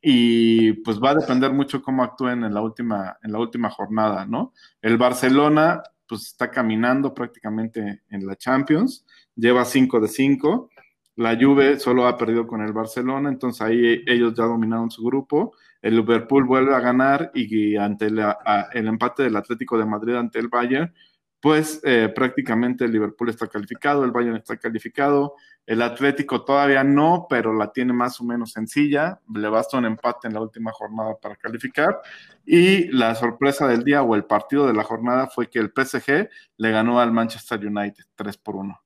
y 0.00 0.72
pues 0.84 1.00
va 1.00 1.10
a 1.10 1.16
depender 1.16 1.52
mucho 1.52 1.82
cómo 1.82 2.02
actúen 2.02 2.44
en 2.44 2.54
la 2.54 2.62
última, 2.62 3.18
en 3.22 3.32
la 3.32 3.38
última 3.38 3.70
jornada, 3.70 4.24
¿no? 4.24 4.52
El 4.80 4.96
Barcelona 4.96 5.82
pues 6.06 6.26
está 6.28 6.50
caminando 6.50 7.12
prácticamente 7.12 8.02
en 8.08 8.26
la 8.26 8.36
Champions, 8.36 9.04
lleva 9.34 9.64
5 9.64 10.00
de 10.00 10.08
5, 10.08 10.70
la 11.16 11.36
Juve 11.36 11.78
solo 11.78 12.06
ha 12.06 12.16
perdido 12.16 12.46
con 12.46 12.62
el 12.62 12.72
Barcelona, 12.72 13.28
entonces 13.28 13.60
ahí 13.60 14.02
ellos 14.06 14.34
ya 14.34 14.44
dominaron 14.44 14.90
su 14.90 15.02
grupo, 15.02 15.52
el 15.82 15.96
Liverpool 15.96 16.44
vuelve 16.44 16.74
a 16.74 16.80
ganar 16.80 17.30
y 17.34 17.76
ante 17.76 18.06
el 18.06 18.88
empate 18.88 19.22
del 19.24 19.36
Atlético 19.36 19.78
de 19.78 19.86
Madrid 19.86 20.14
ante 20.14 20.38
el 20.38 20.48
Bayern, 20.48 20.92
pues 21.40 21.80
eh, 21.84 22.12
prácticamente 22.14 22.84
el 22.84 22.92
Liverpool 22.92 23.28
está 23.28 23.46
calificado, 23.46 24.04
el 24.04 24.10
Bayern 24.10 24.36
está 24.36 24.56
calificado, 24.56 25.34
el 25.66 25.82
Atlético 25.82 26.44
todavía 26.44 26.82
no, 26.82 27.26
pero 27.28 27.52
la 27.52 27.70
tiene 27.70 27.92
más 27.92 28.20
o 28.20 28.24
menos 28.24 28.52
sencilla. 28.52 29.20
Le 29.34 29.48
basta 29.48 29.76
un 29.76 29.84
empate 29.84 30.26
en 30.26 30.34
la 30.34 30.40
última 30.40 30.72
jornada 30.72 31.14
para 31.20 31.36
calificar. 31.36 32.00
Y 32.44 32.88
la 32.90 33.14
sorpresa 33.14 33.68
del 33.68 33.84
día 33.84 34.02
o 34.02 34.14
el 34.14 34.24
partido 34.24 34.66
de 34.66 34.72
la 34.72 34.82
jornada 34.82 35.26
fue 35.26 35.50
que 35.50 35.58
el 35.58 35.70
PSG 35.76 36.28
le 36.56 36.70
ganó 36.70 37.00
al 37.00 37.12
Manchester 37.12 37.64
United 37.64 38.04
3 38.16 38.36
por 38.38 38.56
1. 38.56 38.80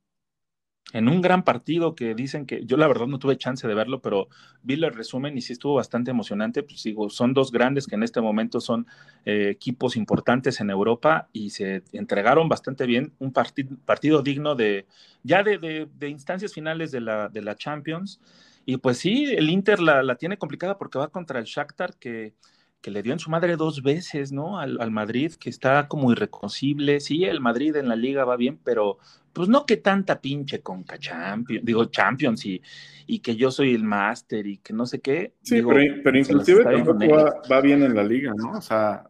En 0.93 1.09
un 1.09 1.21
gran 1.23 1.43
partido 1.43 1.95
que 1.95 2.15
dicen 2.15 2.47
que 2.47 2.65
yo 2.65 2.77
la 2.77 2.87
verdad 2.87 3.07
no 3.07 3.19
tuve 3.19 3.37
chance 3.37 3.67
de 3.67 3.75
verlo, 3.75 4.01
pero 4.01 4.29
vi 4.63 4.75
el 4.75 4.93
resumen 4.93 5.37
y 5.37 5.41
sí 5.41 5.55
estuvo 5.55 5.75
bastante 5.75 6.11
emocionante. 6.11 6.63
Pues 6.63 6.83
digo, 6.83 7.09
son 7.09 7.33
dos 7.33 7.51
grandes 7.51 7.87
que 7.87 7.95
en 7.95 8.03
este 8.03 8.21
momento 8.21 8.61
son 8.61 8.87
eh, 9.25 9.49
equipos 9.51 9.97
importantes 9.97 10.61
en 10.61 10.71
Europa 10.71 11.29
y 11.33 11.51
se 11.51 11.83
entregaron 11.93 12.49
bastante 12.49 12.87
bien. 12.87 13.13
Un 13.19 13.33
parti 13.33 13.65
partido 13.65 14.23
digno 14.23 14.55
de 14.55 14.87
ya 15.23 15.43
de, 15.43 15.59
de, 15.59 15.89
de 15.99 16.09
instancias 16.09 16.53
finales 16.53 16.91
de 16.91 17.01
la, 17.01 17.29
de 17.29 17.43
la, 17.43 17.57
Champions. 17.57 18.21
Y 18.67 18.77
pues 18.77 18.99
sí, 18.99 19.33
el 19.37 19.51
Inter 19.51 19.81
la, 19.81 20.03
la, 20.03 20.17
tiene 20.17 20.37
complicada 20.37 20.79
porque 20.79 20.99
va 20.99 21.09
contra 21.09 21.39
el 21.39 21.47
Shakhtar 21.47 21.95
que, 21.99 22.35
que 22.83 22.91
le 22.91 23.03
dio 23.03 23.13
en 23.13 23.21
su 23.21 23.31
madre 23.31 23.57
dos 23.57 23.83
veces, 23.83 24.33
¿no? 24.33 24.59
Al, 24.59 24.79
al, 24.81 24.91
Madrid, 24.91 25.33
que 25.35 25.49
está 25.49 25.89
como 25.89 26.13
irreconocible. 26.13 27.01
Sí, 27.01 27.25
el 27.25 27.41
Madrid 27.41 27.77
en 27.77 27.89
la 27.89 27.97
liga 27.97 28.25
va 28.25 28.37
bien, 28.37 28.59
pero 28.63 28.99
pues 29.33 29.49
no 29.49 29.65
que 29.65 29.79
tanta 29.79 30.21
pinche 30.21 30.61
conca 30.61 30.99
Champions, 30.99 31.65
digo 31.65 31.87
Champions 31.87 32.45
y, 32.45 32.61
y 33.07 33.21
que 33.21 33.37
yo 33.37 33.51
soy 33.51 33.75
el 33.75 33.85
máster 33.85 34.47
y 34.47 34.59
que 34.59 34.75
no 34.75 34.85
sé 34.85 35.01
qué. 35.01 35.35
Sí, 35.43 35.57
digo, 35.57 35.71
pero, 35.71 35.95
pero 36.05 36.19
inclusive 36.19 36.65
tampoco 36.65 37.09
va, 37.09 37.33
va, 37.51 37.61
bien 37.61 37.83
en 37.83 37.95
la 37.95 38.03
liga, 38.03 38.33
¿no? 38.37 38.53
O 38.53 38.61
sea, 38.61 39.09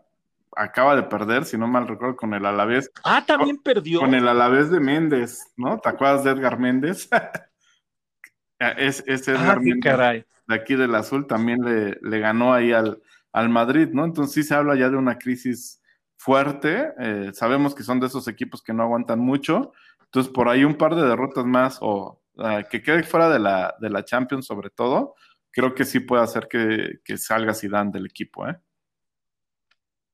acaba 0.55 0.95
de 0.95 1.05
perder, 1.05 1.45
si 1.45 1.57
no 1.57 1.67
mal 1.67 1.89
recuerdo, 1.89 2.15
con 2.17 2.35
el 2.35 2.45
Alavés. 2.45 2.91
Ah, 3.05 3.25
también 3.27 3.57
con, 3.57 3.65
perdió. 3.65 4.01
Con 4.01 4.15
el 4.15 4.29
Alavés 4.29 4.71
de 4.71 4.81
Méndez, 4.81 5.41
¿no? 5.57 5.79
¿Te 5.79 5.89
acuerdas 5.89 6.25
de 6.25 6.31
Edgar 6.31 6.59
Méndez? 6.59 7.09
es, 8.59 9.03
es 9.07 9.27
Edgar 9.29 9.57
ah, 9.57 9.61
Méndez 9.61 9.83
caray. 9.83 10.25
de 10.47 10.55
aquí 10.55 10.75
del 10.75 10.95
Azul 10.95 11.27
también 11.27 11.65
le, 11.65 11.99
le 12.03 12.19
ganó 12.21 12.53
ahí 12.53 12.73
al, 12.73 13.01
al, 13.33 13.49
Madrid, 13.49 13.89
¿no? 13.93 14.05
Entonces 14.05 14.35
sí 14.35 14.43
se 14.43 14.55
habla 14.55 14.77
ya 14.77 14.91
de 14.91 14.97
una 14.97 15.19
crisis 15.19 15.83
fuerte. 16.17 16.93
Eh, 16.99 17.31
sabemos 17.35 17.75
que 17.75 17.83
son 17.83 18.01
de 18.01 18.07
esos 18.07 18.29
equipos 18.29 18.63
que 18.63 18.73
no 18.73 18.83
aguantan 18.83 19.19
mucho. 19.19 19.73
Entonces, 20.05 20.33
por 20.33 20.49
ahí 20.49 20.65
un 20.65 20.77
par 20.77 20.95
de 20.95 21.03
derrotas 21.03 21.47
más 21.47 21.79
o 21.81 22.23
uh, 22.35 22.69
que 22.71 22.83
quede 22.83 23.03
fuera 23.03 23.31
de 23.31 23.39
la, 23.39 23.75
de 23.81 23.89
la 23.89 24.05
Champions, 24.05 24.47
sobre 24.47 24.69
todo, 24.69 25.15
creo 25.51 25.75
que 25.75 25.85
sí 25.85 26.01
puede 26.01 26.23
hacer 26.23 26.49
que, 26.49 27.01
que 27.05 27.17
salga 27.17 27.55
Zidane 27.55 27.91
del 27.93 28.07
equipo, 28.07 28.47
¿eh? 28.47 28.59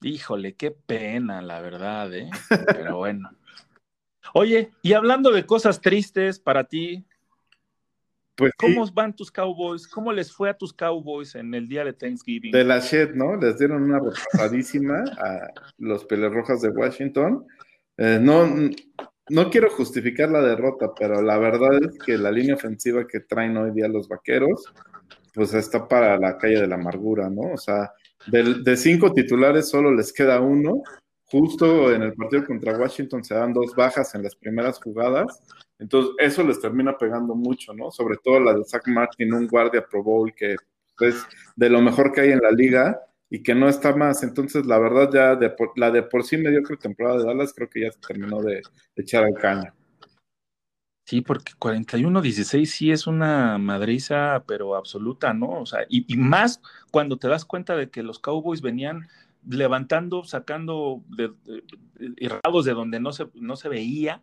Híjole, 0.00 0.54
qué 0.54 0.70
pena, 0.70 1.42
la 1.42 1.60
verdad, 1.60 2.14
¿eh? 2.14 2.30
Pero 2.66 2.98
bueno. 2.98 3.30
Oye, 4.34 4.70
y 4.82 4.92
hablando 4.92 5.32
de 5.32 5.46
cosas 5.46 5.80
tristes 5.80 6.38
para 6.38 6.64
ti, 6.64 7.07
pues 8.38 8.52
¿cómo 8.56 8.86
sí. 8.86 8.92
van 8.94 9.16
tus 9.16 9.32
Cowboys? 9.32 9.88
¿Cómo 9.88 10.12
les 10.12 10.32
fue 10.32 10.48
a 10.48 10.56
tus 10.56 10.72
Cowboys 10.72 11.34
en 11.34 11.52
el 11.54 11.66
día 11.66 11.84
de 11.84 11.92
Thanksgiving? 11.92 12.52
De 12.52 12.62
la 12.62 12.78
Shed, 12.78 13.16
¿no? 13.16 13.36
Les 13.36 13.58
dieron 13.58 13.82
una 13.82 13.98
repasadísima 13.98 15.02
a 15.18 15.50
los 15.78 16.04
Pelerrojas 16.04 16.62
de 16.62 16.68
Washington. 16.68 17.44
Eh, 17.96 18.20
no, 18.22 18.46
no 19.28 19.50
quiero 19.50 19.68
justificar 19.70 20.30
la 20.30 20.40
derrota, 20.40 20.92
pero 20.96 21.20
la 21.20 21.36
verdad 21.36 21.82
es 21.82 21.98
que 21.98 22.16
la 22.16 22.30
línea 22.30 22.54
ofensiva 22.54 23.08
que 23.08 23.18
traen 23.18 23.56
hoy 23.56 23.72
día 23.72 23.88
los 23.88 24.06
vaqueros, 24.06 24.72
pues 25.34 25.52
está 25.54 25.88
para 25.88 26.16
la 26.16 26.38
calle 26.38 26.60
de 26.60 26.68
la 26.68 26.76
amargura, 26.76 27.28
¿no? 27.28 27.54
O 27.54 27.58
sea, 27.58 27.90
de, 28.28 28.62
de, 28.62 28.76
cinco 28.76 29.12
titulares 29.12 29.68
solo 29.68 29.92
les 29.92 30.12
queda 30.12 30.40
uno. 30.40 30.82
Justo 31.24 31.92
en 31.92 32.02
el 32.02 32.14
partido 32.14 32.46
contra 32.46 32.78
Washington 32.78 33.24
se 33.24 33.34
dan 33.34 33.52
dos 33.52 33.74
bajas 33.74 34.14
en 34.14 34.22
las 34.22 34.36
primeras 34.36 34.78
jugadas. 34.80 35.42
Entonces, 35.78 36.14
eso 36.18 36.42
les 36.42 36.60
termina 36.60 36.96
pegando 36.96 37.34
mucho, 37.34 37.72
¿no? 37.72 37.90
Sobre 37.90 38.16
todo 38.16 38.40
la 38.40 38.54
de 38.54 38.64
Zach 38.64 38.86
Martin, 38.86 39.32
un 39.32 39.46
guardia 39.46 39.86
Pro 39.86 40.02
Bowl 40.02 40.34
que 40.34 40.56
es 41.00 41.26
de 41.56 41.70
lo 41.70 41.80
mejor 41.80 42.12
que 42.12 42.22
hay 42.22 42.32
en 42.32 42.40
la 42.40 42.50
liga 42.50 43.00
y 43.30 43.42
que 43.42 43.54
no 43.54 43.68
está 43.68 43.94
más. 43.94 44.22
Entonces, 44.22 44.66
la 44.66 44.78
verdad, 44.78 45.10
ya 45.12 45.36
de 45.36 45.50
por, 45.50 45.72
la 45.76 45.90
de 45.90 46.02
por 46.02 46.24
sí 46.24 46.36
mediocre 46.36 46.76
temporada 46.76 47.18
de 47.18 47.24
Dallas 47.24 47.52
creo 47.54 47.68
que 47.68 47.82
ya 47.82 47.92
se 47.92 48.00
terminó 48.00 48.42
de, 48.42 48.62
echar 48.96 49.24
al 49.24 49.34
caño. 49.34 49.72
Sí, 51.04 51.22
porque 51.22 51.52
41-16 51.58 52.66
sí 52.66 52.90
es 52.90 53.06
una 53.06 53.56
madriza, 53.56 54.44
pero 54.46 54.76
absoluta, 54.76 55.32
¿no? 55.32 55.60
O 55.60 55.66
sea, 55.66 55.80
y, 55.88 56.04
más 56.16 56.60
cuando 56.90 57.16
te 57.16 57.28
das 57.28 57.46
cuenta 57.46 57.76
de 57.76 57.88
que 57.88 58.02
los 58.02 58.18
Cowboys 58.18 58.60
venían 58.60 59.08
levantando, 59.48 60.24
sacando 60.24 61.02
de, 61.08 61.32
de, 61.44 61.62
de 61.98 62.72
donde 62.72 63.00
no 63.00 63.12
se, 63.12 63.28
no 63.34 63.56
se 63.56 63.70
veía, 63.70 64.22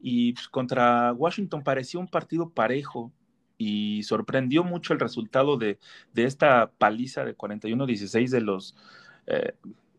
y 0.00 0.32
pues, 0.34 0.48
contra 0.48 1.12
Washington 1.12 1.62
parecía 1.62 2.00
un 2.00 2.08
partido 2.08 2.50
parejo, 2.50 3.12
y 3.56 4.02
sorprendió 4.02 4.64
mucho 4.64 4.92
el 4.92 5.00
resultado 5.00 5.56
de, 5.56 5.78
de 6.12 6.24
esta 6.24 6.70
paliza 6.78 7.24
de 7.24 7.36
41-16 7.36 8.28
de 8.28 8.40
los... 8.40 8.76
Eh, 9.26 9.54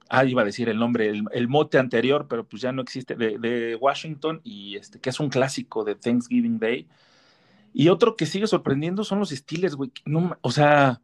ah, 0.09 0.25
iba 0.25 0.41
a 0.41 0.45
decir 0.45 0.69
el 0.69 0.77
nombre, 0.77 1.09
el, 1.09 1.23
el, 1.31 1.47
mote 1.47 1.77
anterior, 1.77 2.27
pero 2.29 2.47
pues 2.47 2.61
ya 2.61 2.71
no 2.71 2.81
existe, 2.81 3.15
de, 3.15 3.75
Washington, 3.79 4.41
y 4.43 4.75
este, 4.75 4.99
que 4.99 5.09
es 5.09 5.19
un 5.19 5.29
clásico 5.29 5.83
de 5.83 5.95
Thanksgiving 5.95 6.59
Day. 6.59 6.87
Y 7.73 7.89
otro 7.89 8.15
que 8.15 8.25
sigue 8.25 8.47
sorprendiendo 8.47 9.03
son 9.03 9.19
los 9.19 9.29
Steelers, 9.29 9.75
güey. 9.75 9.91
O 10.41 10.51
sea, 10.51 11.01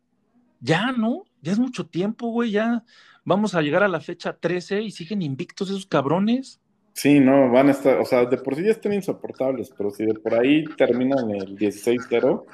ya, 0.59 0.91
¿no? 0.91 1.25
Ya 1.41 1.51
es 1.51 1.59
mucho 1.59 1.85
tiempo, 1.85 2.27
güey. 2.27 2.51
Ya 2.51 2.83
vamos 3.25 3.55
a 3.55 3.61
llegar 3.61 3.83
a 3.83 3.89
la 3.89 3.99
fecha 3.99 4.37
13 4.37 4.81
y 4.83 4.91
siguen 4.91 5.21
invictos 5.21 5.69
esos 5.69 5.85
cabrones. 5.85 6.61
Sí, 6.93 7.19
no, 7.19 7.49
van 7.49 7.69
a 7.69 7.71
estar, 7.71 7.99
o 7.99 8.05
sea, 8.05 8.25
de 8.25 8.37
por 8.37 8.55
sí 8.55 8.63
ya 8.63 8.71
están 8.71 8.93
insoportables, 8.93 9.71
pero 9.77 9.91
si 9.91 10.05
de 10.05 10.13
por 10.13 10.35
ahí 10.35 10.65
terminan 10.77 11.31
el 11.31 11.57
16-0, 11.57 12.45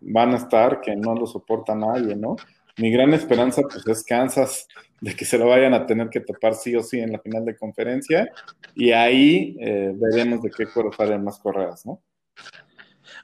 van 0.00 0.32
a 0.32 0.36
estar 0.36 0.80
que 0.80 0.94
no 0.96 1.14
lo 1.14 1.26
soporta 1.26 1.74
nadie, 1.74 2.16
¿no? 2.16 2.36
Mi 2.78 2.90
gran 2.90 3.12
esperanza, 3.12 3.62
pues, 3.62 3.86
es 3.86 4.04
Kansas, 4.04 4.66
de 5.00 5.14
que 5.14 5.24
se 5.24 5.36
lo 5.38 5.48
vayan 5.48 5.74
a 5.74 5.86
tener 5.86 6.08
que 6.08 6.20
topar 6.20 6.54
sí 6.54 6.74
o 6.76 6.82
sí 6.82 7.00
en 7.00 7.12
la 7.12 7.18
final 7.18 7.44
de 7.44 7.56
conferencia, 7.56 8.30
y 8.74 8.92
ahí 8.92 9.56
eh, 9.60 9.92
veremos 9.94 10.42
de 10.42 10.50
qué 10.50 10.66
cuero 10.66 10.92
salen 10.92 11.24
más 11.24 11.38
correas, 11.38 11.84
¿no? 11.84 12.00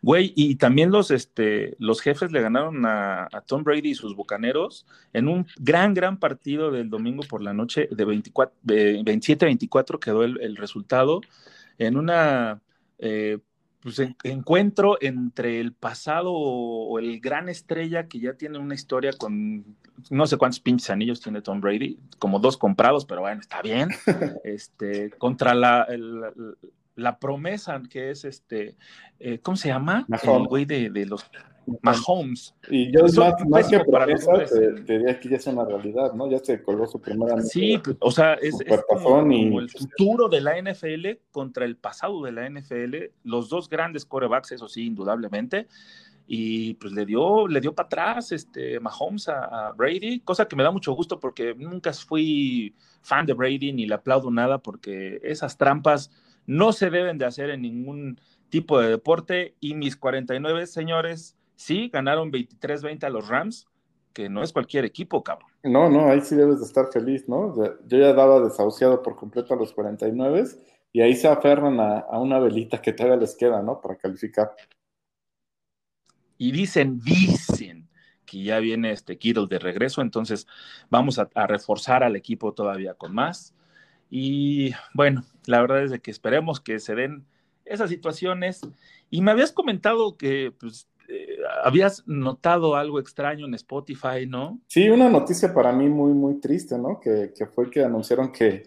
Güey, 0.02 0.32
y 0.36 0.56
también 0.56 0.90
los, 0.90 1.10
este, 1.10 1.76
los 1.78 2.00
jefes 2.00 2.30
le 2.32 2.40
ganaron 2.40 2.84
a, 2.86 3.28
Tom 3.46 3.64
Brady 3.64 3.90
y 3.90 3.94
sus 3.94 4.14
bucaneros 4.14 4.86
en 5.12 5.28
un 5.28 5.46
gran, 5.58 5.94
gran 5.94 6.18
partido 6.18 6.70
del 6.70 6.90
domingo 6.90 7.22
por 7.28 7.42
la 7.42 7.52
noche 7.52 7.88
de 7.90 8.06
27-24 8.06 9.98
quedó 9.98 10.22
el, 10.24 10.56
resultado 10.56 11.20
en 11.78 11.96
una 11.96 12.60
eh, 12.98 13.38
pues, 13.80 14.00
encuentro 14.24 14.98
entre 15.00 15.60
el 15.60 15.72
pasado 15.72 16.32
o 16.32 16.98
el 16.98 17.20
gran 17.20 17.48
estrella 17.48 18.08
que 18.08 18.20
ya 18.20 18.34
tiene 18.34 18.58
una 18.58 18.74
historia 18.74 19.12
con 19.12 19.76
no 20.10 20.26
sé 20.26 20.36
cuántos 20.36 20.60
pinches 20.60 20.90
anillos 20.90 21.20
tiene 21.20 21.42
Tom 21.42 21.60
Brady, 21.60 21.98
como 22.18 22.38
dos 22.38 22.56
comprados, 22.56 23.04
pero 23.04 23.22
bueno, 23.22 23.40
está 23.40 23.62
bien, 23.62 23.88
este, 24.44 25.10
contra 25.10 25.54
la, 25.54 25.86
la 26.98 27.18
promesa 27.18 27.80
que 27.88 28.10
es 28.10 28.24
este, 28.24 28.76
eh, 29.20 29.38
¿cómo 29.40 29.56
se 29.56 29.68
llama? 29.68 30.06
El 30.22 30.46
güey 30.46 30.64
de, 30.64 30.90
de, 30.90 31.06
los 31.06 31.24
Mahomes. 31.82 32.54
Y 32.70 32.90
yo 32.92 33.02
más, 33.02 33.34
más 33.48 33.68
que 33.68 33.80
promesa, 33.80 34.32
te, 34.44 34.82
te, 34.82 34.98
diría 34.98 35.20
que 35.20 35.28
ya 35.28 35.36
es 35.36 35.46
una 35.46 35.64
realidad, 35.64 36.12
¿no? 36.14 36.28
Ya 36.28 36.38
se 36.38 36.62
colgó 36.62 36.86
su 36.86 37.00
primera. 37.00 37.40
Sí, 37.40 37.78
pues, 37.78 37.96
o 38.00 38.10
sea, 38.10 38.34
es, 38.34 38.56
es 38.66 38.82
como, 38.88 39.20
el 39.20 39.70
futuro 39.70 40.28
de 40.28 40.40
la 40.40 40.60
NFL 40.60 41.06
contra 41.30 41.64
el 41.64 41.76
pasado 41.76 42.22
de 42.24 42.32
la 42.32 42.48
NFL, 42.48 43.12
los 43.22 43.48
dos 43.48 43.68
grandes 43.68 44.04
corebacks, 44.04 44.52
eso 44.52 44.68
sí, 44.68 44.86
indudablemente. 44.86 45.68
Y 46.26 46.74
pues 46.74 46.92
le 46.92 47.06
dio, 47.06 47.48
le 47.48 47.60
dio 47.60 47.74
para 47.74 47.86
atrás 47.86 48.32
este 48.32 48.80
Mahomes 48.80 49.28
a, 49.28 49.68
a 49.68 49.72
Brady, 49.72 50.20
cosa 50.20 50.46
que 50.46 50.56
me 50.56 50.62
da 50.62 50.70
mucho 50.70 50.92
gusto 50.92 51.18
porque 51.18 51.54
nunca 51.54 51.90
fui 51.92 52.74
fan 53.00 53.24
de 53.24 53.32
Brady 53.32 53.72
ni 53.72 53.86
le 53.86 53.94
aplaudo 53.94 54.30
nada 54.30 54.58
porque 54.58 55.20
esas 55.22 55.56
trampas 55.56 56.10
no 56.48 56.72
se 56.72 56.88
deben 56.88 57.18
de 57.18 57.26
hacer 57.26 57.50
en 57.50 57.60
ningún 57.60 58.18
tipo 58.48 58.80
de 58.80 58.88
deporte. 58.88 59.54
Y 59.60 59.74
mis 59.74 59.96
49 59.96 60.66
señores, 60.66 61.36
sí, 61.56 61.90
ganaron 61.92 62.32
23-20 62.32 63.04
a 63.04 63.10
los 63.10 63.28
Rams, 63.28 63.66
que 64.14 64.30
no 64.30 64.42
es 64.42 64.52
cualquier 64.52 64.86
equipo, 64.86 65.22
cabrón. 65.22 65.50
No, 65.62 65.90
no, 65.90 66.08
ahí 66.08 66.22
sí 66.22 66.34
debes 66.34 66.60
de 66.60 66.64
estar 66.64 66.90
feliz, 66.90 67.28
¿no? 67.28 67.54
Yo 67.86 67.98
ya 67.98 68.14
daba 68.14 68.40
desahuciado 68.40 69.02
por 69.02 69.14
completo 69.14 69.52
a 69.52 69.58
los 69.58 69.74
49 69.74 70.44
y 70.90 71.02
ahí 71.02 71.14
se 71.14 71.28
aferran 71.28 71.78
a, 71.80 72.06
una 72.18 72.38
velita 72.38 72.80
que 72.80 72.94
todavía 72.94 73.18
les 73.18 73.36
queda, 73.36 73.60
¿no? 73.60 73.82
Para 73.82 73.96
calificar. 73.96 74.56
Y 76.38 76.50
dicen, 76.50 76.98
dicen 77.00 77.90
que 78.24 78.42
ya 78.42 78.58
viene 78.58 78.92
este 78.92 79.18
Kittle 79.18 79.48
de 79.48 79.58
regreso, 79.58 80.00
entonces 80.00 80.46
vamos 80.88 81.18
a 81.18 81.46
reforzar 81.46 82.02
al 82.02 82.16
equipo 82.16 82.54
todavía 82.54 82.94
con 82.94 83.14
más. 83.14 83.54
Y 84.10 84.72
bueno, 84.94 85.24
la 85.48 85.62
verdad 85.62 85.82
es 85.82 85.90
de 85.90 86.00
que 86.00 86.10
esperemos 86.10 86.60
que 86.60 86.78
se 86.78 86.94
den 86.94 87.24
esas 87.64 87.88
situaciones. 87.88 88.60
Y 89.08 89.22
me 89.22 89.30
habías 89.30 89.50
comentado 89.50 90.18
que 90.18 90.52
pues, 90.60 90.88
eh, 91.08 91.38
habías 91.64 92.06
notado 92.06 92.76
algo 92.76 93.00
extraño 93.00 93.46
en 93.46 93.54
Spotify, 93.54 94.26
¿no? 94.28 94.60
Sí, 94.66 94.90
una 94.90 95.08
noticia 95.08 95.54
para 95.54 95.72
mí 95.72 95.88
muy, 95.88 96.12
muy 96.12 96.38
triste, 96.38 96.76
¿no? 96.76 97.00
Que, 97.00 97.32
que 97.34 97.46
fue 97.46 97.70
que 97.70 97.82
anunciaron 97.82 98.30
que, 98.30 98.64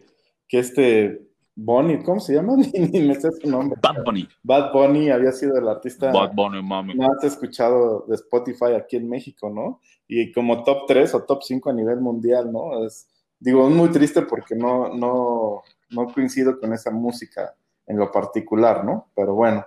que 0.47 0.57
este 0.57 1.29
Bonnie, 1.55 2.01
¿cómo 2.01 2.19
se 2.19 2.33
llama? 2.33 2.55
Ni, 2.73 2.99
me 3.01 3.13
sé 3.13 3.29
su 3.31 3.47
nombre. 3.47 3.79
Bad 3.79 4.03
Bunny. 4.03 4.27
Bad 4.41 4.73
Bunny 4.73 5.11
había 5.11 5.33
sido 5.33 5.57
el 5.57 5.67
artista 5.67 6.11
Bad 6.11 6.33
Bunny, 6.33 6.63
mami. 6.63 6.95
más 6.95 7.23
escuchado 7.23 8.05
de 8.07 8.15
Spotify 8.15 8.73
aquí 8.75 8.95
en 8.95 9.07
México, 9.07 9.51
¿no? 9.51 9.81
Y 10.07 10.31
como 10.31 10.63
top 10.63 10.87
3 10.87 11.13
o 11.13 11.23
top 11.25 11.43
5 11.43 11.69
a 11.69 11.73
nivel 11.73 12.01
mundial, 12.01 12.51
¿no? 12.51 12.83
Es, 12.83 13.07
digo, 13.39 13.67
es 13.67 13.75
muy 13.75 13.89
triste 13.89 14.23
porque 14.23 14.55
no, 14.55 14.95
no, 14.95 15.61
no 15.91 16.07
coincido 16.07 16.59
con 16.59 16.73
esa 16.73 16.91
música 16.91 17.55
en 17.87 17.97
lo 17.97 18.11
particular, 18.11 18.83
¿no? 18.83 19.11
Pero 19.15 19.33
bueno. 19.35 19.65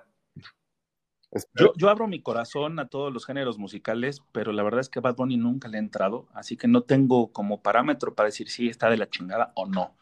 Yo, 1.77 1.89
abro 1.89 2.07
mi 2.07 2.23
corazón 2.23 2.79
a 2.79 2.87
todos 2.87 3.13
los 3.13 3.27
géneros 3.27 3.59
musicales, 3.59 4.23
pero 4.31 4.53
la 4.53 4.63
verdad 4.63 4.81
es 4.81 4.89
que 4.89 5.01
Bad 5.01 5.17
Bunny 5.17 5.37
nunca 5.37 5.67
le 5.67 5.79
ha 5.79 5.81
entrado, 5.81 6.29
así 6.33 6.57
que 6.57 6.69
no 6.69 6.83
tengo 6.83 7.33
como 7.33 7.61
parámetro 7.61 8.15
para 8.15 8.29
decir 8.29 8.49
si 8.49 8.69
está 8.69 8.89
de 8.89 8.99
la 8.99 9.11
chingada 9.11 9.53
o 9.57 9.67
no. 9.67 9.97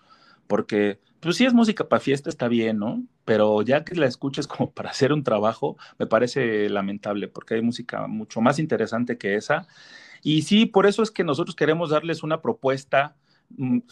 Porque, 0.47 1.01
pues 1.21 1.37
si 1.37 1.47
es 1.47 1.55
música 1.55 1.89
para 1.89 2.01
fiesta, 2.01 2.29
está 2.29 2.49
bien, 2.49 2.79
¿no? 2.79 3.03
Pero 3.25 3.63
ya 3.63 3.83
que 3.83 3.95
la 3.95 4.07
escuches 4.07 4.47
como 4.47 4.73
para 4.73 4.91
hacer 4.91 5.13
un 5.13 5.25
trabajo, 5.25 5.79
me 5.99 6.07
parece 6.07 6.69
lamentable, 6.69 7.29
porque 7.29 7.55
hay 7.55 7.63
música 7.63 8.07
mucho 8.07 8.43
más 8.43 8.59
interesante 8.59 9.17
que 9.17 9.37
esa. 9.37 9.67
Y 10.23 10.43
sí, 10.43 10.67
por 10.67 10.87
eso 10.87 11.03
es 11.03 11.11
que 11.11 11.25
nosotros 11.25 11.57
queremos 11.57 11.91
darles 11.91 12.23
una 12.23 12.43
propuesta 12.43 13.17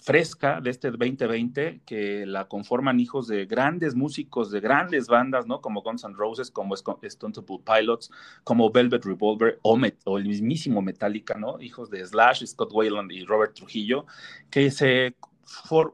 fresca 0.02 0.60
de 0.60 0.70
este 0.70 0.90
2020 0.90 1.82
que 1.84 2.26
la 2.26 2.48
conforman 2.48 3.00
hijos 3.00 3.28
de 3.28 3.46
grandes 3.46 3.94
músicos, 3.94 4.50
de 4.50 4.60
grandes 4.60 5.06
bandas, 5.06 5.46
¿no? 5.46 5.60
Como 5.60 5.82
Guns 5.82 6.04
N' 6.04 6.14
Roses, 6.16 6.50
como 6.50 6.74
Stone 6.74 7.34
Pilots, 7.64 8.10
como 8.44 8.70
Velvet 8.70 9.04
Revolver 9.04 9.58
o, 9.62 9.78
o, 10.04 10.18
el 10.18 10.24
mismísimo 10.26 10.82
Metallica, 10.82 11.34
¿no? 11.34 11.60
Hijos 11.60 11.90
de 11.90 12.04
Slash, 12.04 12.44
Scott 12.46 12.70
Wayland 12.72 13.12
y 13.12 13.24
Robert 13.24 13.54
Trujillo, 13.54 14.06
que 14.50 14.70
se, 14.70 15.14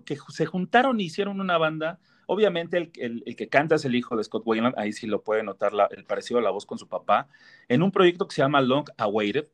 que 0.04 0.18
se 0.28 0.46
juntaron 0.46 1.00
y 1.00 1.04
hicieron 1.04 1.40
una 1.40 1.58
banda. 1.58 1.98
Obviamente 2.26 2.76
el, 2.76 3.22
el, 3.24 3.36
que 3.36 3.48
canta 3.48 3.76
es 3.76 3.84
el 3.84 3.94
hijo 3.94 4.16
de 4.16 4.24
Scott 4.24 4.42
Wayland, 4.44 4.74
ahí 4.78 4.92
sí 4.92 5.06
lo 5.06 5.22
puede 5.22 5.42
notar 5.42 5.72
el 5.90 6.04
parecido 6.04 6.40
a 6.40 6.42
la 6.42 6.50
voz 6.50 6.66
con 6.66 6.78
su 6.78 6.88
papá, 6.88 7.28
en 7.68 7.82
un 7.82 7.92
proyecto 7.92 8.26
que 8.26 8.34
se 8.34 8.42
llama 8.42 8.60
Long 8.60 8.88
Awaited, 8.98 9.46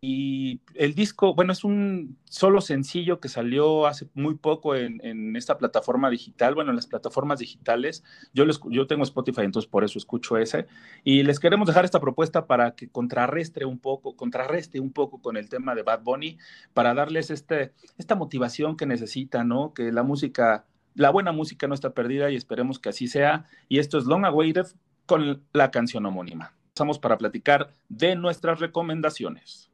y 0.00 0.60
el 0.74 0.94
disco, 0.94 1.34
bueno, 1.34 1.52
es 1.52 1.64
un 1.64 2.18
solo 2.24 2.60
sencillo 2.60 3.18
que 3.18 3.28
salió 3.28 3.86
hace 3.86 4.06
muy 4.14 4.34
poco 4.34 4.74
en, 4.74 5.34
esta 5.36 5.56
plataforma 5.56 6.10
digital, 6.10 6.54
bueno, 6.54 6.70
en 6.70 6.76
las 6.76 6.86
plataformas 6.86 7.38
digitales. 7.38 8.04
Yo, 8.34 8.44
yo 8.70 8.86
tengo 8.86 9.02
Spotify, 9.04 9.42
entonces 9.42 9.68
por 9.70 9.84
eso 9.84 9.98
escucho 9.98 10.36
ese. 10.36 10.66
Y 11.02 11.22
les 11.22 11.40
queremos 11.40 11.66
dejar 11.66 11.84
esta 11.84 12.00
propuesta 12.00 12.46
para 12.46 12.74
que 12.74 12.88
contrarrestre 12.88 13.64
un 13.64 13.78
poco, 13.78 14.16
contrarreste 14.16 14.80
un 14.80 14.92
poco 14.92 15.20
con 15.22 15.36
el 15.36 15.48
tema 15.48 15.74
de 15.74 15.82
Bad 15.82 16.02
Bunny, 16.02 16.38
para 16.74 16.94
darles 16.94 17.30
este, 17.30 17.72
esta 17.96 18.14
motivación 18.14 18.76
que 18.76 18.86
necesitan, 18.86 19.48
¿no? 19.48 19.72
Que 19.72 19.92
la 19.92 20.02
música, 20.02 20.66
la 20.94 21.10
buena 21.10 21.32
música 21.32 21.68
no 21.68 21.74
está 21.74 21.94
perdida 21.94 22.30
y 22.30 22.36
esperemos 22.36 22.78
que 22.78 22.90
así 22.90 23.08
sea. 23.08 23.46
Y 23.68 23.78
esto 23.78 23.98
es 23.98 24.04
Long 24.04 24.26
Awaited 24.26 24.66
con 25.06 25.42
la 25.52 25.70
canción 25.70 26.04
homónima. 26.04 26.52
Pasamos 26.74 26.98
para 26.98 27.16
platicar 27.16 27.70
de 27.88 28.14
nuestras 28.14 28.60
recomendaciones. 28.60 29.70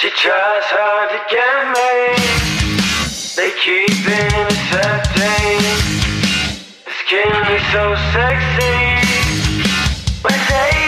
She 0.00 0.10
tries 0.10 0.62
hard 0.70 1.10
to 1.10 1.18
get 1.28 1.74
me. 1.74 2.14
They 3.34 3.50
keep 3.58 3.98
intercepting. 4.06 5.58
Skin 7.02 7.26
me 7.50 7.58
so 7.74 7.98
sexy. 8.14 8.78
But 10.22 10.38
they 10.48 10.87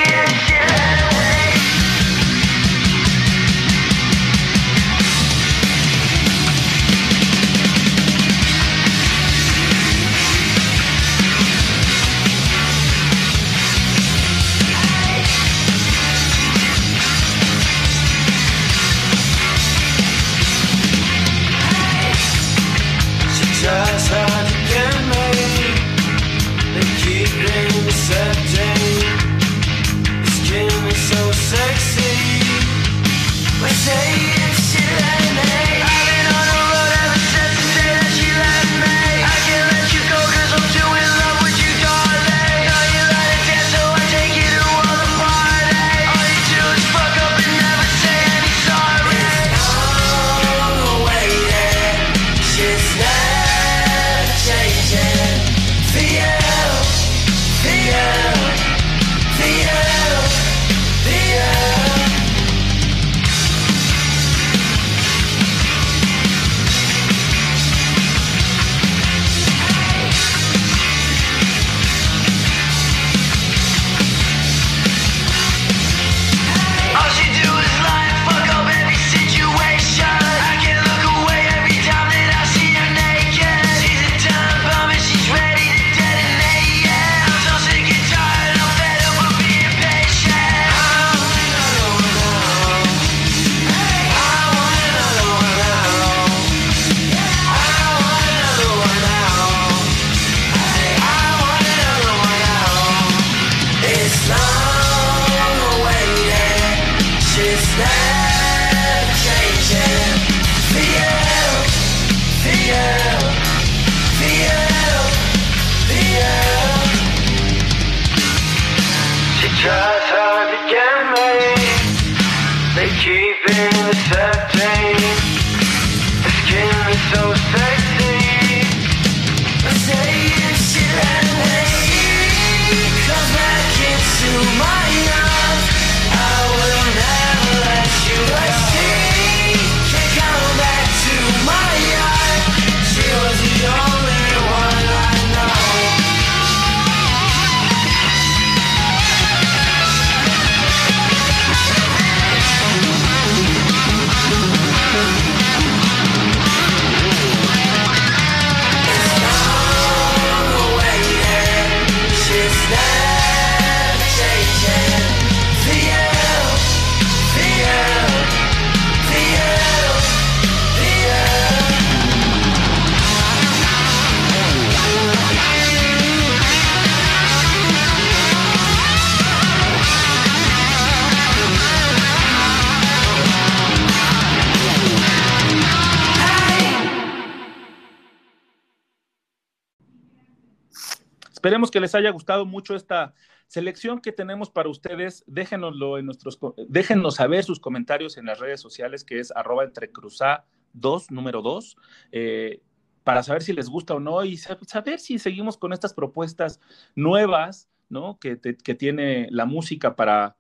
esperemos 191.51 191.73
que 191.73 191.81
les 191.81 191.97
haya 191.97 192.11
gustado 192.11 192.47
mucho 192.47 192.77
esta 192.77 193.13
selección 193.49 194.01
que 194.01 194.13
tenemos 194.13 194.51
para 194.51 194.69
ustedes. 194.69 195.25
Déjenoslo 195.27 195.99
en 195.99 196.07
nuestros, 196.07 196.39
déjenos 196.69 197.17
saber 197.17 197.43
sus 197.43 197.59
comentarios 197.59 198.17
en 198.19 198.27
las 198.27 198.39
redes 198.39 198.61
sociales, 198.61 199.03
que 199.03 199.19
es 199.19 199.33
arroba 199.35 199.65
entrecruza 199.65 200.45
2, 200.75 201.11
número 201.11 201.43
2, 201.43 201.77
eh, 202.13 202.63
para 203.03 203.25
saber 203.25 203.43
si 203.43 203.53
les 203.53 203.69
gusta 203.69 203.95
o 203.95 203.99
no 203.99 204.25
y 204.25 204.37
saber 204.37 205.01
si 205.01 205.19
seguimos 205.19 205.57
con 205.57 205.73
estas 205.73 205.93
propuestas 205.93 206.61
nuevas, 206.95 207.69
¿no? 207.89 208.21
Que, 208.21 208.39
que 208.39 208.75
tiene 208.77 209.27
la 209.33 209.45
música 209.45 209.97
para, 209.97 210.37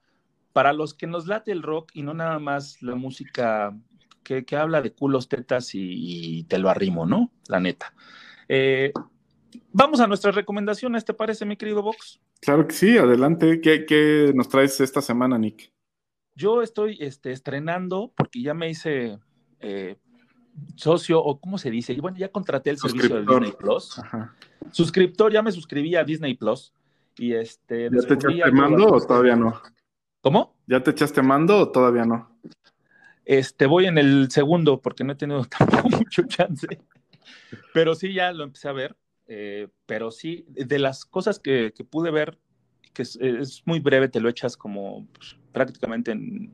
para 0.52 0.72
los 0.72 0.94
que 0.94 1.08
nos 1.08 1.26
late 1.26 1.50
el 1.50 1.64
rock 1.64 1.90
y 1.92 2.02
no 2.02 2.14
nada 2.14 2.38
más 2.38 2.80
la 2.82 2.94
música 2.94 3.76
que, 4.22 4.56
habla 4.56 4.80
de 4.80 4.92
culos, 4.92 5.28
tetas 5.28 5.70
y, 5.74 6.44
te 6.44 6.58
lo 6.58 6.70
arrimo, 6.70 7.04
¿no? 7.04 7.32
La 7.48 7.58
neta. 7.58 7.94
Eh, 8.48 8.92
vamos 9.72 10.00
a 10.00 10.06
nuestras 10.06 10.34
recomendaciones, 10.34 11.04
¿te 11.04 11.14
parece, 11.14 11.44
mi 11.44 11.56
querido 11.56 11.82
Vox? 11.82 12.20
Claro 12.40 12.66
que 12.66 12.74
sí, 12.74 12.96
adelante. 12.98 13.60
¿Qué, 13.60 14.32
nos 14.34 14.48
traes 14.48 14.80
esta 14.80 15.00
semana, 15.00 15.38
Nick? 15.38 15.72
Yo 16.34 16.62
estoy 16.62 16.96
este, 17.00 17.32
estrenando, 17.32 18.12
porque 18.16 18.42
ya 18.42 18.54
me 18.54 18.70
hice 18.70 19.18
eh, 19.60 19.96
socio, 20.76 21.22
o 21.22 21.40
¿cómo 21.40 21.58
se 21.58 21.70
dice? 21.70 21.94
Bueno, 22.00 22.16
ya 22.16 22.28
contraté 22.28 22.70
el 22.70 22.78
servicio 22.78 23.16
de 23.16 23.26
Disney 23.26 23.52
Plus. 23.58 24.00
Suscriptor, 24.70 25.32
ya 25.32 25.42
me 25.42 25.52
suscribí 25.52 25.96
a 25.96 26.04
Disney 26.04 26.34
Plus. 26.34 26.72
Y 27.18 27.34
este, 27.34 27.90
¿Ya 27.90 28.06
te 28.06 28.14
echaste 28.14 28.52
mando 28.52 28.86
o 28.86 29.00
todavía 29.00 29.36
no? 29.36 29.60
¿Cómo? 30.22 30.56
¿Ya 30.66 30.82
te 30.82 30.90
echaste 30.92 31.22
mando 31.22 31.58
o 31.58 31.68
todavía 31.70 32.04
no? 32.04 32.30
Este, 33.24 33.66
voy 33.66 33.86
en 33.86 33.98
el 33.98 34.30
segundo 34.30 34.80
porque 34.80 35.04
no 35.04 35.12
he 35.12 35.16
tenido 35.16 35.44
tampoco 35.58 35.88
mucho 35.90 36.22
chance. 36.26 36.66
Pero 37.72 37.94
sí, 37.94 38.12
ya 38.12 38.32
lo 38.32 38.44
empecé 38.44 38.68
a 38.68 38.72
ver. 38.72 38.96
Eh, 39.32 39.68
pero 39.86 40.10
sí, 40.10 40.44
de 40.48 40.80
las 40.80 41.04
cosas 41.04 41.38
que, 41.38 41.72
pude 41.88 42.10
ver, 42.10 42.36
que 42.92 43.02
es, 43.02 43.62
muy 43.64 43.78
breve, 43.78 44.08
te 44.08 44.18
lo 44.18 44.28
echas 44.28 44.56
como 44.56 45.06
pues, 45.12 45.36
prácticamente 45.52 46.10
en 46.10 46.50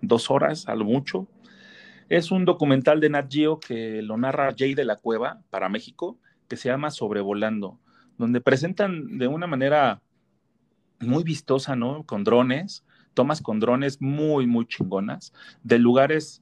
dos 0.00 0.30
horas, 0.30 0.68
a 0.68 0.76
lo 0.76 0.84
mucho. 0.84 1.26
Es 2.08 2.30
un 2.30 2.44
documental 2.44 3.00
de 3.00 3.10
Nat 3.10 3.26
Geo 3.28 3.58
que 3.58 4.02
lo 4.02 4.16
narra 4.16 4.54
Jay 4.56 4.74
de 4.74 4.84
la 4.84 4.94
Cueva 4.94 5.42
para 5.50 5.68
México, 5.68 6.16
que 6.46 6.56
se 6.56 6.68
llama 6.68 6.92
Sobrevolando, 6.92 7.80
donde 8.18 8.40
presentan 8.40 9.18
de 9.18 9.26
una 9.26 9.48
manera 9.48 10.00
muy 11.00 11.24
vistosa, 11.24 11.74
¿no? 11.74 12.04
Con 12.06 12.22
drones, 12.22 12.84
tomas 13.14 13.42
con 13.42 13.58
drones 13.58 14.00
muy, 14.00 14.46
muy 14.46 14.66
chingonas, 14.66 15.32
de 15.64 15.80
lugares 15.80 16.40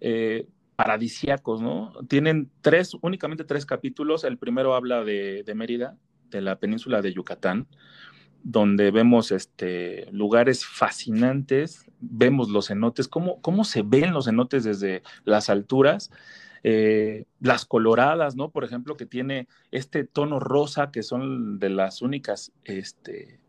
eh, 0.00 0.48
paradisíacos, 0.78 1.60
¿no? 1.60 1.92
Tienen 2.06 2.52
tres, 2.60 2.92
únicamente 3.02 3.42
tres 3.42 3.66
capítulos. 3.66 4.22
El 4.22 4.38
primero 4.38 4.76
habla 4.76 5.02
de, 5.02 5.42
Mérida, 5.56 5.96
de 6.30 6.40
la 6.40 6.60
península 6.60 7.02
de 7.02 7.12
Yucatán, 7.12 7.66
donde 8.44 8.92
vemos 8.92 9.32
este, 9.32 10.06
lugares 10.12 10.64
fascinantes, 10.64 11.84
vemos 11.98 12.50
los 12.50 12.68
cenotes, 12.68 13.08
cómo, 13.08 13.40
cómo 13.40 13.64
se 13.64 13.82
ven 13.82 14.12
los 14.12 14.26
cenotes 14.26 14.62
desde 14.62 15.02
las 15.24 15.50
alturas. 15.50 16.12
Eh, 16.62 17.24
las 17.40 17.64
coloradas, 17.64 18.36
¿no? 18.36 18.50
Por 18.50 18.62
ejemplo, 18.62 18.96
que 18.96 19.06
tiene 19.06 19.48
este 19.72 20.04
tono 20.04 20.38
rosa, 20.38 20.92
que 20.92 21.02
son 21.02 21.58
de 21.58 21.70
las 21.70 22.02
únicas 22.02 22.52
este, 22.62 23.40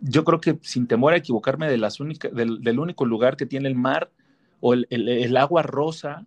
yo 0.00 0.24
creo 0.24 0.40
que 0.40 0.58
sin 0.62 0.86
temor 0.86 1.12
a 1.12 1.16
equivocarme, 1.16 1.68
del, 1.68 2.78
único 2.78 3.04
lugar 3.04 3.36
que 3.36 3.46
tiene 3.46 3.68
el 3.68 3.74
mar 3.74 4.10
o 4.60 4.74
el, 4.74 5.36
agua 5.36 5.62
rosa, 5.62 6.26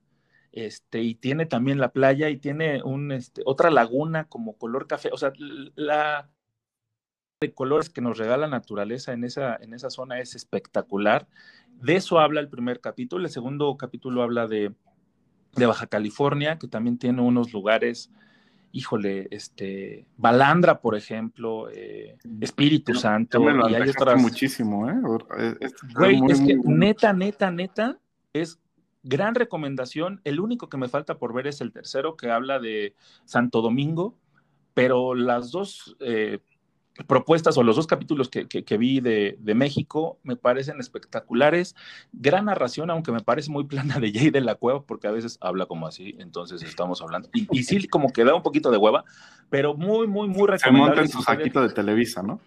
este, 0.51 1.01
y 1.01 1.15
tiene 1.15 1.45
también 1.45 1.79
la 1.79 1.91
playa 1.91 2.29
y 2.29 2.37
tiene 2.37 2.83
un, 2.83 3.11
este, 3.11 3.41
otra 3.45 3.71
laguna 3.71 4.25
como 4.25 4.57
color 4.57 4.87
café, 4.87 5.09
o 5.11 5.17
sea, 5.17 5.33
la 5.75 6.29
de 7.41 7.53
colores 7.53 7.89
que 7.89 8.01
nos 8.01 8.17
regala 8.17 8.47
la 8.47 8.57
naturaleza 8.57 9.13
en 9.13 9.23
esa, 9.23 9.57
en 9.57 9.73
esa 9.73 9.89
zona 9.89 10.19
es 10.19 10.35
espectacular. 10.35 11.27
De 11.81 11.95
eso 11.95 12.19
habla 12.19 12.39
el 12.39 12.47
primer 12.47 12.79
capítulo. 12.79 13.25
El 13.25 13.31
segundo 13.31 13.75
capítulo 13.75 14.23
habla 14.23 14.47
de, 14.47 14.73
de 15.53 15.65
Baja 15.65 15.87
California, 15.87 16.57
que 16.57 16.67
también 16.67 16.97
tiene 16.97 17.21
unos 17.21 17.51
lugares 17.51 18.09
híjole, 18.73 19.27
este, 19.29 20.07
Balandra, 20.17 20.81
por 20.81 20.95
ejemplo, 20.95 21.69
eh, 21.71 22.17
Espíritu 22.41 22.95
Santo, 22.95 23.39
y 23.69 23.75
hay 23.75 23.87
otras. 23.87 24.19
muchísimo, 24.19 24.89
¿eh? 24.89 24.95
Güey, 25.95 26.19
es 26.27 26.41
que 26.41 26.55
neta, 26.65 27.13
neta, 27.13 27.51
neta, 27.51 27.99
es 28.33 28.59
gran 29.03 29.35
recomendación. 29.35 30.21
El 30.23 30.39
único 30.39 30.69
que 30.69 30.77
me 30.77 30.89
falta 30.89 31.17
por 31.17 31.33
ver 31.33 31.47
es 31.47 31.61
el 31.61 31.71
tercero, 31.71 32.17
que 32.17 32.31
habla 32.31 32.59
de 32.59 32.95
Santo 33.25 33.61
Domingo, 33.61 34.17
pero 34.73 35.13
las 35.13 35.51
dos 35.51 35.95
eh, 35.99 36.39
propuestas 37.07 37.57
o 37.57 37.63
los 37.63 37.75
dos 37.75 37.87
capítulos 37.87 38.29
que, 38.29 38.77
vi 38.77 38.99
de, 38.99 39.37
México 39.55 40.19
me 40.23 40.35
parecen 40.35 40.79
espectaculares. 40.79 41.75
Gran 42.11 42.45
narración, 42.45 42.89
aunque 42.89 43.11
me 43.11 43.21
parece 43.21 43.51
muy 43.51 43.65
plana 43.65 43.99
de 43.99 44.11
Jay 44.11 44.29
de 44.29 44.41
la 44.41 44.55
Cueva, 44.55 44.83
porque 44.83 45.07
a 45.07 45.11
veces 45.11 45.37
habla 45.41 45.65
como 45.65 45.87
así, 45.87 46.15
entonces 46.19 46.61
estamos 46.61 47.01
hablando. 47.01 47.29
Y, 47.33 47.63
sí, 47.63 47.87
como 47.87 48.11
que 48.11 48.23
da 48.23 48.35
un 48.35 48.43
poquito 48.43 48.71
de 48.71 48.77
hueva, 48.77 49.03
pero 49.49 49.75
muy, 49.75 50.07
muy, 50.07 50.27
muy 50.27 50.47
recomendable. 50.47 50.61
Se 50.61 50.71
monta 50.71 51.01
en 51.01 51.09
su 51.09 51.21
saquito 51.21 51.61
de 51.61 51.69
Televisa, 51.69 52.23
¿no? 52.23 52.39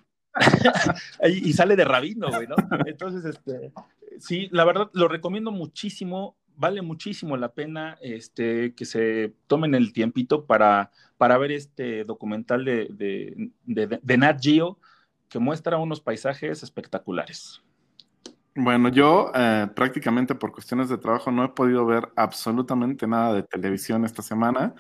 Y 1.28 1.52
sale 1.52 1.76
de 1.76 1.84
rabino, 1.84 2.28
güey, 2.28 2.46
¿no? 2.46 2.56
Entonces, 2.86 3.24
este, 3.24 3.72
sí, 4.18 4.48
la 4.52 4.64
verdad, 4.64 4.90
lo 4.92 5.08
recomiendo 5.08 5.50
muchísimo 5.50 6.36
vale 6.56 6.82
muchísimo 6.82 7.36
la 7.36 7.52
pena 7.52 7.98
este, 8.00 8.74
que 8.74 8.84
se 8.84 9.34
tomen 9.46 9.74
el 9.74 9.92
tiempito 9.92 10.46
para, 10.46 10.90
para 11.16 11.38
ver 11.38 11.52
este 11.52 12.04
documental 12.04 12.64
de, 12.64 13.50
de, 13.64 14.16
Nat 14.16 14.40
Geo 14.42 14.78
que 15.28 15.38
muestra 15.38 15.76
unos 15.76 16.00
paisajes 16.00 16.62
espectaculares. 16.62 17.62
Bueno, 18.54 18.88
yo 18.88 19.30
eh, 19.34 19.68
prácticamente 19.74 20.34
por 20.34 20.52
cuestiones 20.52 20.88
de 20.88 20.96
trabajo 20.96 21.30
no 21.30 21.44
he 21.44 21.48
podido 21.48 21.84
ver 21.84 22.08
absolutamente 22.16 23.06
nada 23.06 23.34
de 23.34 23.42
televisión 23.42 24.04
esta 24.04 24.22
semana, 24.22 24.74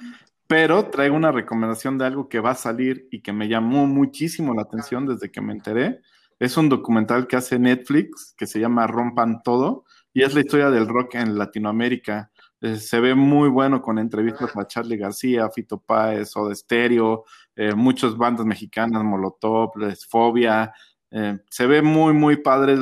pero 0.46 0.90
traigo 0.90 1.16
una 1.16 1.32
recomendación 1.32 1.98
de 1.98 2.06
algo 2.06 2.28
que 2.28 2.40
va 2.40 2.50
a 2.50 2.54
salir 2.54 3.08
y 3.10 3.20
que 3.20 3.32
me 3.32 3.48
llamó 3.48 3.86
muchísimo 3.86 4.54
la 4.54 4.62
atención 4.62 5.06
desde 5.06 5.30
que 5.30 5.40
me 5.40 5.52
enteré. 5.52 6.00
Es 6.38 6.56
un 6.56 6.68
documental 6.68 7.26
que 7.26 7.36
hace 7.36 7.58
Netflix 7.58 8.34
que 8.36 8.46
se 8.46 8.60
llama 8.60 8.86
Rompan 8.86 9.42
Todo 9.42 9.84
y 10.12 10.22
es 10.22 10.34
la 10.34 10.40
historia 10.40 10.70
del 10.70 10.88
rock 10.88 11.16
en 11.16 11.36
Latinoamérica. 11.36 12.30
Eh, 12.60 12.76
se 12.76 13.00
ve 13.00 13.14
muy 13.14 13.48
bueno 13.48 13.82
con 13.82 13.98
entrevistas 13.98 14.56
a 14.56 14.66
Charlie 14.66 14.96
García, 14.96 15.50
Fito 15.50 15.78
Páez, 15.78 16.30
Soda 16.30 16.54
Stereo, 16.54 17.24
eh, 17.54 17.74
muchas 17.74 18.16
bandas 18.16 18.46
mexicanas, 18.46 19.02
Molotov, 19.02 19.72
Fobia. 20.08 20.72
Eh, 21.10 21.38
se 21.50 21.66
ve 21.66 21.82
muy, 21.82 22.12
muy 22.12 22.36
padre 22.36 22.76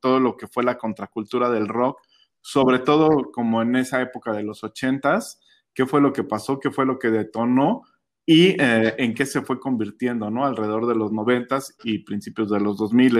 todo 0.00 0.20
lo 0.20 0.36
que 0.36 0.46
fue 0.46 0.64
la 0.64 0.78
contracultura 0.78 1.50
del 1.50 1.68
rock, 1.68 2.00
sobre 2.40 2.78
todo 2.78 3.30
como 3.32 3.62
en 3.62 3.76
esa 3.76 4.00
época 4.00 4.32
de 4.32 4.42
los 4.42 4.64
ochentas, 4.64 5.40
qué 5.78 5.86
fue 5.86 6.00
lo 6.00 6.12
que 6.12 6.24
pasó, 6.24 6.58
qué 6.58 6.72
fue 6.72 6.84
lo 6.84 6.98
que 6.98 7.08
detonó 7.08 7.84
y 8.26 8.60
eh, 8.60 8.96
en 8.98 9.14
qué 9.14 9.24
se 9.24 9.42
fue 9.42 9.60
convirtiendo, 9.60 10.28
¿no? 10.28 10.44
Alrededor 10.44 10.88
de 10.88 10.96
los 10.96 11.12
noventas 11.12 11.76
y 11.84 12.00
principios 12.00 12.50
de 12.50 12.58
los 12.58 12.78
2000. 12.78 13.18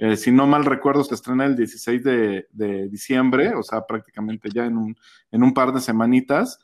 Eh, 0.00 0.16
si 0.16 0.32
no 0.32 0.48
mal 0.48 0.64
recuerdo, 0.64 1.04
se 1.04 1.14
estrena 1.14 1.44
el 1.44 1.54
16 1.54 2.02
de, 2.02 2.88
diciembre, 2.90 3.54
o 3.54 3.62
sea, 3.62 3.86
prácticamente 3.86 4.48
ya 4.52 4.66
en 4.66 4.78
un, 4.78 4.96
en 5.30 5.44
un 5.44 5.54
par 5.54 5.72
de 5.72 5.80
semanitas. 5.80 6.58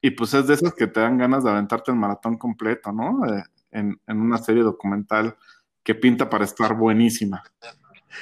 Y 0.00 0.12
pues 0.12 0.32
es 0.32 0.46
de 0.46 0.54
esas 0.54 0.72
que 0.72 0.86
te 0.86 1.00
dan 1.00 1.18
ganas 1.18 1.44
de 1.44 1.50
aventarte 1.50 1.90
el 1.90 1.98
maratón 1.98 2.38
completo, 2.38 2.90
¿no? 2.90 3.26
Eh, 3.26 3.44
en, 3.72 4.00
en 4.06 4.20
una 4.22 4.38
serie 4.38 4.62
documental 4.62 5.36
que 5.82 5.94
pinta 5.96 6.30
para 6.30 6.46
estar 6.46 6.74
buenísima. 6.74 7.42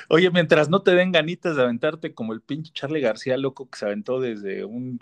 Oye, 0.09 0.30
mientras 0.30 0.68
no 0.68 0.82
te 0.82 0.95
den 0.95 1.12
ganitas 1.12 1.57
de 1.57 1.62
aventarte 1.62 2.14
como 2.14 2.32
el 2.32 2.41
pinche 2.41 2.72
Charlie 2.72 3.01
García 3.01 3.37
loco 3.37 3.68
que 3.68 3.78
se 3.78 3.87
aventó 3.87 4.20
desde 4.20 4.64
un 4.64 4.99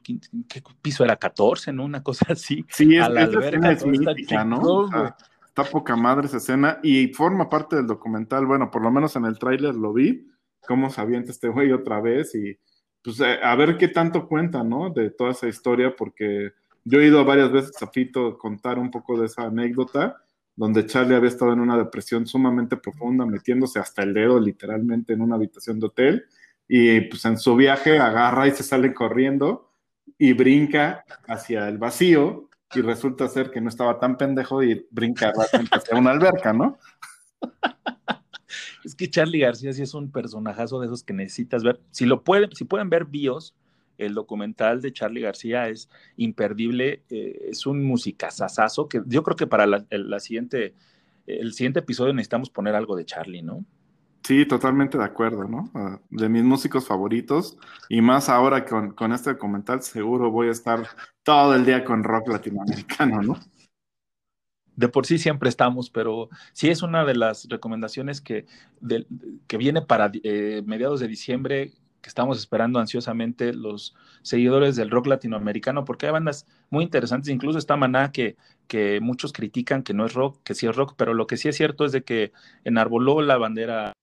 ¿qué 0.48 0.62
piso 0.82 1.04
era 1.04 1.16
14, 1.16 1.72
¿no? 1.72 1.84
Una 1.84 2.02
cosa 2.02 2.26
así. 2.30 2.64
Sí, 2.68 2.96
es, 2.96 3.02
a 3.02 3.08
la 3.08 3.22
alberca, 3.22 3.72
es 3.72 3.84
mítica, 3.84 4.44
¿no? 4.44 4.86
Está, 5.46 5.64
poca 5.70 5.94
madre 5.94 6.26
esa 6.26 6.38
escena 6.38 6.80
y 6.82 7.08
forma 7.08 7.48
parte 7.48 7.76
del 7.76 7.86
documental. 7.86 8.44
Bueno, 8.46 8.70
por 8.70 8.82
lo 8.82 8.90
menos 8.90 9.14
en 9.16 9.24
el 9.24 9.38
tráiler 9.38 9.74
lo 9.74 9.92
vi, 9.92 10.26
cómo 10.66 10.90
se 10.90 11.00
avienta 11.00 11.30
este 11.30 11.48
güey 11.48 11.72
otra 11.72 12.00
vez 12.00 12.34
y 12.34 12.58
pues 13.02 13.20
eh, 13.20 13.38
a 13.42 13.54
ver 13.54 13.76
qué 13.76 13.88
tanto 13.88 14.26
cuenta, 14.26 14.64
¿no? 14.64 14.90
De 14.90 15.10
toda 15.10 15.30
esa 15.30 15.46
historia, 15.46 15.94
porque 15.96 16.52
yo 16.84 17.00
he 17.00 17.06
ido 17.06 17.24
varias 17.24 17.52
veces 17.52 17.80
a 17.82 17.86
Fito 17.86 18.36
contar 18.38 18.78
un 18.78 18.90
poco 18.90 19.18
de 19.18 19.26
esa 19.26 19.44
anécdota 19.44 20.23
donde 20.56 20.86
Charlie 20.86 21.16
había 21.16 21.28
estado 21.28 21.52
en 21.52 21.60
una 21.60 21.76
depresión 21.76 22.26
sumamente 22.26 22.76
profunda, 22.76 23.26
metiéndose 23.26 23.78
hasta 23.78 24.02
el 24.02 24.14
dedo 24.14 24.38
literalmente 24.40 25.12
en 25.12 25.20
una 25.20 25.36
habitación 25.36 25.80
de 25.80 25.86
hotel, 25.86 26.24
y 26.68 27.02
pues 27.02 27.24
en 27.24 27.38
su 27.38 27.56
viaje 27.56 27.98
agarra 27.98 28.46
y 28.48 28.52
se 28.52 28.62
sale 28.62 28.94
corriendo 28.94 29.72
y 30.16 30.32
brinca 30.32 31.04
hacia 31.26 31.68
el 31.68 31.78
vacío, 31.78 32.48
y 32.74 32.80
resulta 32.80 33.28
ser 33.28 33.50
que 33.50 33.60
no 33.60 33.68
estaba 33.68 33.98
tan 33.98 34.16
pendejo 34.16 34.62
y 34.62 34.86
brinca 34.90 35.32
hacia 35.70 35.96
una 35.96 36.10
alberca, 36.10 36.52
¿no? 36.52 36.78
Es 38.84 38.94
que 38.94 39.08
Charlie 39.08 39.40
García 39.40 39.72
sí 39.72 39.82
es 39.82 39.94
un 39.94 40.12
personajazo 40.12 40.78
de 40.78 40.86
esos 40.86 41.02
que 41.02 41.14
necesitas 41.14 41.64
ver. 41.64 41.80
Si 41.90 42.04
lo 42.04 42.22
pueden, 42.22 42.52
si 42.52 42.64
pueden 42.64 42.90
ver 42.90 43.06
bios, 43.06 43.54
el 43.98 44.14
documental 44.14 44.80
de 44.80 44.92
Charlie 44.92 45.20
García 45.20 45.68
es 45.68 45.88
imperdible, 46.16 47.02
eh, 47.10 47.48
es 47.50 47.66
un 47.66 47.84
musicazazazo 47.84 48.88
que 48.88 49.02
yo 49.06 49.22
creo 49.22 49.36
que 49.36 49.46
para 49.46 49.66
la, 49.66 50.20
siguiente 50.20 50.74
el 51.26 51.54
siguiente 51.54 51.80
episodio 51.80 52.12
necesitamos 52.12 52.50
poner 52.50 52.74
algo 52.74 52.96
de 52.96 53.04
Charlie, 53.04 53.42
¿no? 53.42 53.64
Sí, 54.22 54.46
totalmente 54.46 54.96
de 54.96 55.04
acuerdo, 55.04 55.44
¿no? 55.44 55.70
Ah, 55.74 56.00
de 56.10 56.28
mis 56.28 56.42
músicos 56.42 56.86
favoritos 56.86 57.58
y 57.88 58.00
más 58.00 58.28
ahora 58.28 58.64
con, 58.64 58.92
con 58.92 59.12
este 59.12 59.30
documental 59.30 59.82
seguro 59.82 60.30
voy 60.30 60.48
a 60.48 60.52
estar 60.52 60.86
todo 61.22 61.54
el 61.54 61.64
día 61.64 61.84
con 61.84 62.04
rock 62.04 62.28
latinoamericano, 62.28 63.22
¿no? 63.22 63.38
de 64.76 64.88
por 64.88 65.06
sí 65.06 65.18
siempre 65.18 65.48
estamos, 65.48 65.90
pero 65.90 66.28
sí 66.52 66.68
es 66.68 66.82
una 66.82 67.04
de 67.04 67.14
las 67.14 67.46
recomendaciones 67.48 68.20
que, 68.20 68.46
que 69.46 69.56
viene 69.56 69.82
para 69.82 70.10
eh, 70.22 70.62
mediados 70.66 71.00
de 71.00 71.08
diciembre, 71.08 71.72
que 72.04 72.10
estamos 72.10 72.36
esperando 72.38 72.80
ansiosamente 72.80 73.54
los 73.54 73.94
seguidores 74.20 74.76
del 74.76 74.90
rock 74.90 75.06
latinoamericano, 75.06 75.86
porque 75.86 76.04
hay 76.04 76.12
bandas 76.12 76.46
muy 76.68 76.84
interesantes, 76.84 77.30
incluso 77.30 77.58
está 77.58 77.76
Maná, 77.76 78.12
que, 78.12 78.36
que 78.68 79.00
muchos 79.00 79.32
critican 79.32 79.82
que 79.82 79.94
no 79.94 80.04
es 80.04 80.12
rock, 80.12 80.38
que 80.44 80.54
sí 80.54 80.66
es 80.66 80.76
rock, 80.76 80.96
pero 80.98 81.14
lo 81.14 81.26
que 81.26 81.38
sí 81.38 81.48
es 81.48 81.56
cierto 81.56 81.86
es 81.86 81.92
de 81.92 82.04
que 82.04 82.32
enarboló 82.62 83.22
la 83.22 83.38
bandera 83.38 83.94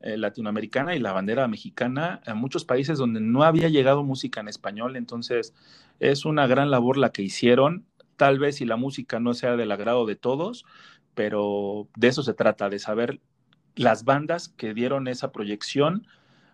eh, 0.00 0.16
latinoamericana 0.16 0.94
y 0.94 1.00
la 1.00 1.10
bandera 1.10 1.48
mexicana 1.48 2.20
a 2.24 2.34
muchos 2.34 2.64
países 2.64 2.98
donde 2.98 3.20
no 3.20 3.42
había 3.42 3.68
llegado 3.68 4.04
música 4.04 4.40
en 4.40 4.46
español, 4.46 4.94
entonces 4.94 5.52
es 5.98 6.24
una 6.24 6.46
gran 6.46 6.70
labor 6.70 6.98
la 6.98 7.10
que 7.10 7.22
hicieron. 7.22 7.84
Tal 8.14 8.38
vez 8.38 8.58
si 8.58 8.64
la 8.64 8.76
música 8.76 9.18
no 9.18 9.34
sea 9.34 9.56
del 9.56 9.72
agrado 9.72 10.06
de 10.06 10.14
todos, 10.14 10.64
pero 11.16 11.88
de 11.96 12.06
eso 12.06 12.22
se 12.22 12.32
trata, 12.32 12.68
de 12.68 12.78
saber 12.78 13.20
las 13.74 14.04
bandas 14.04 14.50
que 14.50 14.72
dieron 14.72 15.08
esa 15.08 15.32
proyección 15.32 16.06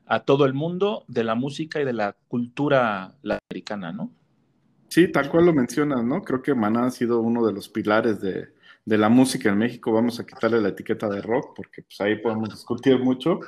a 0.06 0.20
todo 0.20 0.46
el 0.46 0.54
mundo 0.54 1.04
de 1.08 1.24
la 1.24 1.34
música 1.34 1.80
y 1.80 1.84
de 1.84 1.92
la 1.92 2.16
cultura 2.28 3.14
latinoamericana, 3.22 3.92
¿no? 3.92 4.10
Sí, 4.88 5.08
tal 5.08 5.28
cual 5.28 5.46
lo 5.46 5.52
mencionas, 5.52 6.04
¿no? 6.04 6.22
Creo 6.22 6.42
que 6.42 6.54
Maná 6.54 6.86
ha 6.86 6.90
sido 6.90 7.20
uno 7.20 7.44
de 7.46 7.52
los 7.52 7.68
pilares 7.68 8.20
de, 8.20 8.54
la 8.84 9.08
música 9.08 9.48
en 9.48 9.58
México. 9.58 9.92
Vamos 9.92 10.20
a 10.20 10.26
quitarle 10.26 10.60
la 10.60 10.68
etiqueta 10.68 11.08
de 11.08 11.20
rock 11.20 11.54
porque 11.56 11.82
pues 11.82 12.00
ahí 12.00 12.16
podemos 12.16 12.50
discutir 12.50 12.98
mucho, 13.00 13.40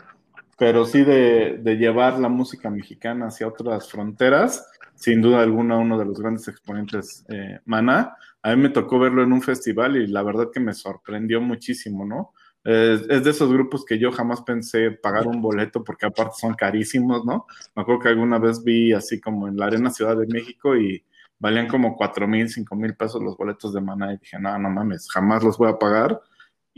pero 0.59 0.85
sí 0.85 1.05
de, 1.05 1.59
de 1.63 1.77
llevar 1.77 2.19
la 2.19 2.29
música 2.29 2.69
mexicana 2.71 3.29
hacia 3.29 3.47
otras 3.47 3.89
fronteras 3.89 4.67
sin 4.99 5.23
duda 5.23 5.43
alguna 5.43 5.79
uno 5.79 5.97
de 5.97 6.05
los 6.05 6.19
grandes 6.19 6.49
exponentes, 6.49 7.25
eh, 7.29 7.61
Maná. 7.67 8.17
A 8.43 8.55
mí 8.55 8.63
me 8.63 8.69
tocó 8.69 8.99
verlo 8.99 9.23
en 9.23 9.33
un 9.33 9.43
festival 9.43 9.97
y 9.97 10.09
la 10.09 10.23
verdad 10.23 10.49
que 10.53 10.59
me 10.59 10.75
sorprendió 10.75 11.41
muchísimo, 11.41 12.05
¿no? 12.05 12.33
Es 12.71 13.25
de 13.25 13.31
esos 13.31 13.53
grupos 13.53 13.85
que 13.85 13.99
yo 13.99 14.13
jamás 14.13 14.43
pensé 14.43 14.91
pagar 14.91 15.27
un 15.27 15.41
boleto 15.41 15.83
porque 15.83 16.07
aparte 16.07 16.35
son 16.39 16.55
carísimos, 16.55 17.25
¿no? 17.25 17.47
Me 17.75 17.83
acuerdo 17.83 18.03
que 18.03 18.09
alguna 18.09 18.39
vez 18.39 18.63
vi 18.63 18.93
así 18.93 19.21
como 19.21 19.49
en 19.49 19.57
la 19.57 19.67
Arena 19.67 19.91
Ciudad 19.91 20.17
de 20.17 20.27
México 20.27 20.77
y 20.77 21.05
valían 21.39 21.69
como 21.69 21.97
cuatro 21.97 22.27
mil, 22.27 22.49
cinco 22.49 22.75
mil 22.77 22.95
pesos 22.95 23.23
los 23.23 23.37
boletos 23.37 23.73
de 23.73 23.81
Maná 23.81 24.13
y 24.13 24.19
dije, 24.19 24.39
no, 24.39 24.59
no 24.59 24.71
mames, 24.71 25.09
jamás 25.11 25.43
los 25.43 25.57
voy 25.57 25.71
a 25.71 25.79
pagar 25.79 26.21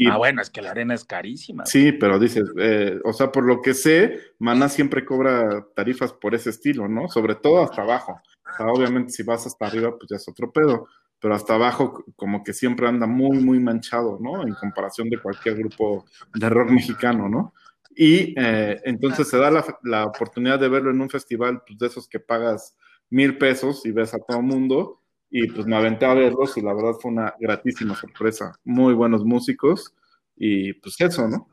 ah, 0.09 0.17
bueno, 0.17 0.41
es 0.41 0.51
que 0.51 0.63
la 0.63 0.71
arena 0.71 0.95
es 0.95 1.05
carísima. 1.05 1.67
Sí, 1.67 1.93
pero 1.93 2.19
dices, 2.19 2.51
eh, 2.59 2.99
o 3.05 3.13
sea, 3.13 3.31
por 3.31 3.45
lo 3.45 3.61
que 3.61 3.75
sé, 3.75 4.19
Maná 4.39 4.69
siempre 4.69 5.05
cobra 5.05 5.67
tarifas 5.75 6.13
por 6.13 6.35
ese 6.35 6.51
estilo, 6.51 6.89
¿no? 6.89 7.09
Sobre 7.09 7.35
todo 7.35 7.63
hasta 7.63 7.83
abajo. 7.83 8.21
O 8.53 8.57
sea, 8.57 8.67
obviamente 8.67 9.13
si 9.13 9.23
vas 9.23 9.47
hasta 9.47 9.67
arriba, 9.67 9.97
pues 9.97 10.09
ya 10.09 10.17
es 10.17 10.29
otro 10.29 10.51
pedo, 10.51 10.89
pero 11.21 11.35
hasta 11.35 11.55
abajo 11.55 12.05
como 12.17 12.43
que 12.43 12.53
siempre 12.53 12.89
anda 12.89 13.07
muy, 13.07 13.39
muy 13.39 13.61
manchado, 13.61 14.19
¿no? 14.21 14.43
En 14.43 14.55
comparación 14.55 15.11
de 15.11 15.19
cualquier 15.19 15.57
grupo 15.57 16.07
de 16.35 16.49
rock 16.49 16.71
mexicano, 16.71 17.29
¿no? 17.29 17.53
Y 17.95 18.35
eh, 18.41 18.81
entonces 18.85 19.29
se 19.29 19.37
da 19.37 19.51
la, 19.83 20.07
oportunidad 20.07 20.59
de 20.59 20.69
verlo 20.69 20.91
en 20.91 21.01
un 21.01 21.11
festival, 21.11 21.63
pues 21.67 21.79
de 21.79 21.87
esos 21.89 22.09
que 22.09 22.21
pagas 22.21 22.77
mil 23.11 23.37
pesos 23.37 23.85
y 23.85 23.93
ves 23.93 24.15
a 24.15 24.19
todo 24.19 24.41
mundo 24.41 25.03
y 25.29 25.49
pues 25.49 25.67
me 25.67 25.77
aventé 25.77 26.07
a 26.07 26.15
verlos 26.15 26.57
y 26.57 26.63
la 26.63 26.73
verdad 26.73 26.95
fue 27.01 27.11
una 27.11 27.35
gratísima 27.39 27.95
sorpresa. 27.95 28.53
Muy 28.65 28.95
buenos 28.95 29.25
músicos 29.25 29.95
y 30.37 30.73
pues 30.75 31.01
eso, 31.01 31.29
¿no? 31.29 31.49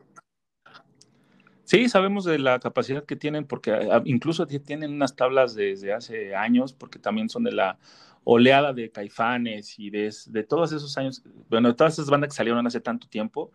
Sí, 1.66 1.90
sabemos 1.90 2.24
de 2.24 2.40
la 2.40 2.60
capacidad 2.60 3.04
que 3.04 3.18
tienen 3.18 3.46
porque 3.46 3.78
incluso 4.06 4.48
tienen 4.48 4.94
unas 4.94 5.18
tablas 5.18 5.54
desde 5.54 5.92
hace 5.92 6.34
años 6.34 6.72
porque 6.72 6.98
también 6.98 7.28
son 7.28 7.44
de 7.44 7.52
la 7.52 7.78
oleada 8.30 8.74
de 8.74 8.92
caifanes 8.92 9.80
y 9.80 9.90
de, 9.90 10.14
de 10.26 10.44
todos 10.44 10.74
esos 10.74 10.98
años, 10.98 11.24
bueno, 11.50 11.70
de 11.70 11.76
todas 11.76 11.94
esas 11.94 12.10
bandas 12.10 12.30
que 12.30 12.36
salieron 12.36 12.68
hace 12.68 12.82
tanto 12.82 13.08
tiempo 13.08 13.52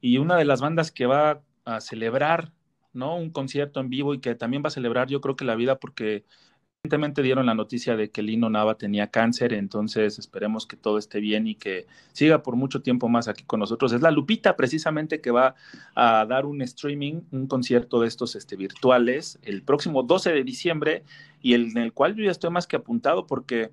y 0.00 0.16
una 0.16 0.36
de 0.36 0.46
las 0.46 0.62
bandas 0.62 0.90
que 0.90 1.04
va 1.04 1.42
a 1.66 1.80
celebrar, 1.82 2.50
¿no? 2.94 3.16
Un 3.16 3.28
concierto 3.28 3.78
en 3.78 3.90
vivo 3.90 4.14
y 4.14 4.20
que 4.20 4.34
también 4.34 4.62
va 4.64 4.68
a 4.68 4.70
celebrar 4.70 5.08
yo 5.08 5.20
creo 5.20 5.36
que 5.36 5.44
la 5.44 5.54
vida 5.54 5.78
porque 5.78 6.24
Recientemente 6.86 7.22
dieron 7.22 7.46
la 7.46 7.54
noticia 7.54 7.96
de 7.96 8.12
que 8.12 8.22
Lino 8.22 8.48
Nava 8.48 8.78
tenía 8.78 9.08
cáncer, 9.08 9.52
entonces 9.52 10.20
esperemos 10.20 10.68
que 10.68 10.76
todo 10.76 10.98
esté 10.98 11.18
bien 11.18 11.48
y 11.48 11.56
que 11.56 11.88
siga 12.12 12.44
por 12.44 12.54
mucho 12.54 12.80
tiempo 12.80 13.08
más 13.08 13.26
aquí 13.26 13.42
con 13.42 13.58
nosotros. 13.58 13.92
Es 13.92 14.02
la 14.02 14.12
Lupita 14.12 14.54
precisamente 14.54 15.20
que 15.20 15.32
va 15.32 15.56
a 15.96 16.24
dar 16.26 16.46
un 16.46 16.62
streaming, 16.62 17.22
un 17.32 17.48
concierto 17.48 18.00
de 18.00 18.06
estos 18.06 18.36
este, 18.36 18.54
virtuales 18.54 19.40
el 19.42 19.64
próximo 19.64 20.04
12 20.04 20.32
de 20.32 20.44
diciembre 20.44 21.02
y 21.42 21.54
en 21.54 21.76
el 21.76 21.92
cual 21.92 22.14
yo 22.14 22.22
ya 22.22 22.30
estoy 22.30 22.50
más 22.50 22.68
que 22.68 22.76
apuntado 22.76 23.26
porque 23.26 23.72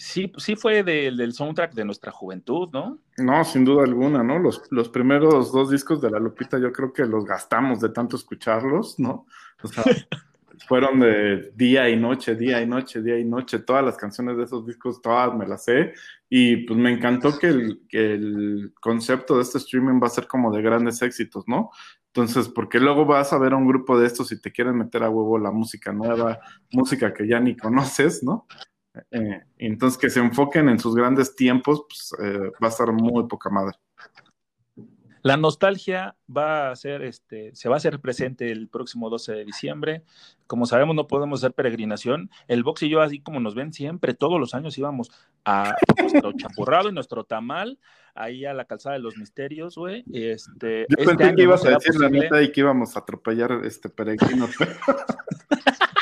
sí, 0.00 0.32
sí 0.38 0.56
fue 0.56 0.82
del 0.82 1.32
soundtrack 1.34 1.74
de 1.74 1.84
nuestra 1.84 2.10
juventud, 2.10 2.70
¿no? 2.72 2.98
No, 3.18 3.44
sin 3.44 3.64
duda 3.66 3.84
alguna, 3.84 4.22
¿no? 4.22 4.38
Los, 4.38 4.62
los 4.70 4.88
primeros 4.88 5.52
dos 5.52 5.70
discos 5.70 6.00
de 6.00 6.10
la 6.10 6.18
Lupita 6.18 6.58
yo 6.58 6.72
creo 6.72 6.92
que 6.92 7.04
los 7.04 7.26
gastamos 7.26 7.80
de 7.80 7.90
tanto 7.90 8.16
escucharlos, 8.16 8.98
¿no? 8.98 9.26
O 9.62 9.68
sea, 9.68 9.84
fueron 10.66 11.00
de 11.00 11.52
día 11.54 11.90
y 11.90 11.96
noche, 11.96 12.34
día 12.34 12.62
y 12.62 12.66
noche, 12.66 13.02
día 13.02 13.18
y 13.18 13.24
noche. 13.24 13.58
Todas 13.58 13.84
las 13.84 13.98
canciones 13.98 14.38
de 14.38 14.44
esos 14.44 14.66
discos, 14.66 15.02
todas 15.02 15.34
me 15.34 15.46
las 15.46 15.64
sé. 15.64 15.92
Y 16.30 16.58
pues 16.58 16.78
me 16.78 16.90
encantó 16.90 17.38
que 17.38 17.48
el, 17.48 17.82
que 17.86 18.14
el 18.14 18.72
concepto 18.80 19.36
de 19.36 19.42
este 19.42 19.58
streaming 19.58 20.00
va 20.02 20.06
a 20.06 20.10
ser 20.10 20.26
como 20.26 20.50
de 20.50 20.62
grandes 20.62 21.02
éxitos, 21.02 21.44
¿no? 21.46 21.70
Entonces, 22.06 22.48
porque 22.48 22.80
luego 22.80 23.04
vas 23.04 23.32
a 23.32 23.38
ver 23.38 23.52
a 23.52 23.56
un 23.56 23.68
grupo 23.68 23.98
de 23.98 24.06
estos 24.06 24.32
y 24.32 24.40
te 24.40 24.50
quieren 24.50 24.78
meter 24.78 25.02
a 25.02 25.10
huevo 25.10 25.38
la 25.38 25.52
música 25.52 25.92
nueva, 25.92 26.40
música 26.72 27.12
que 27.12 27.28
ya 27.28 27.38
ni 27.38 27.56
conoces, 27.56 28.22
¿no? 28.22 28.46
Eh, 29.10 29.40
entonces, 29.58 29.98
que 29.98 30.10
se 30.10 30.20
enfoquen 30.20 30.68
en 30.68 30.78
sus 30.78 30.94
grandes 30.94 31.34
tiempos, 31.34 31.84
pues 31.88 32.12
eh, 32.22 32.50
va 32.62 32.66
a 32.66 32.70
estar 32.70 32.92
muy 32.92 33.26
poca 33.26 33.50
madre. 33.50 33.76
La 35.22 35.36
nostalgia 35.36 36.16
va 36.34 36.70
a 36.70 36.76
ser, 36.76 37.02
este, 37.02 37.54
se 37.54 37.68
va 37.68 37.76
a 37.76 37.78
hacer 37.78 38.00
presente 38.00 38.50
el 38.50 38.68
próximo 38.68 39.10
12 39.10 39.32
de 39.32 39.44
diciembre. 39.44 40.02
Como 40.46 40.64
sabemos, 40.64 40.96
no 40.96 41.06
podemos 41.06 41.40
hacer 41.40 41.52
peregrinación. 41.52 42.30
El 42.48 42.62
box 42.62 42.84
y 42.84 42.88
yo, 42.88 43.02
así 43.02 43.20
como 43.20 43.38
nos 43.38 43.54
ven 43.54 43.72
siempre, 43.72 44.14
todos 44.14 44.40
los 44.40 44.54
años 44.54 44.78
íbamos 44.78 45.10
a 45.44 45.74
nuestro 45.98 46.32
champurrado 46.36 46.88
y 46.88 46.92
nuestro 46.92 47.24
tamal, 47.24 47.78
ahí 48.14 48.46
a 48.46 48.54
la 48.54 48.64
calzada 48.64 48.94
de 48.94 49.02
los 49.02 49.18
misterios, 49.18 49.76
güey. 49.76 50.04
Este, 50.12 50.86
yo 50.88 50.96
este 50.96 51.16
pensé 51.16 51.34
que 51.34 51.42
ibas 51.42 51.66
a 51.66 51.70
decir 51.70 52.00
la 52.00 52.08
neta 52.08 52.40
y 52.40 52.50
que 52.50 52.60
íbamos 52.60 52.96
a 52.96 53.00
atropellar 53.00 53.60
este 53.64 53.90
peregrino. 53.90 54.48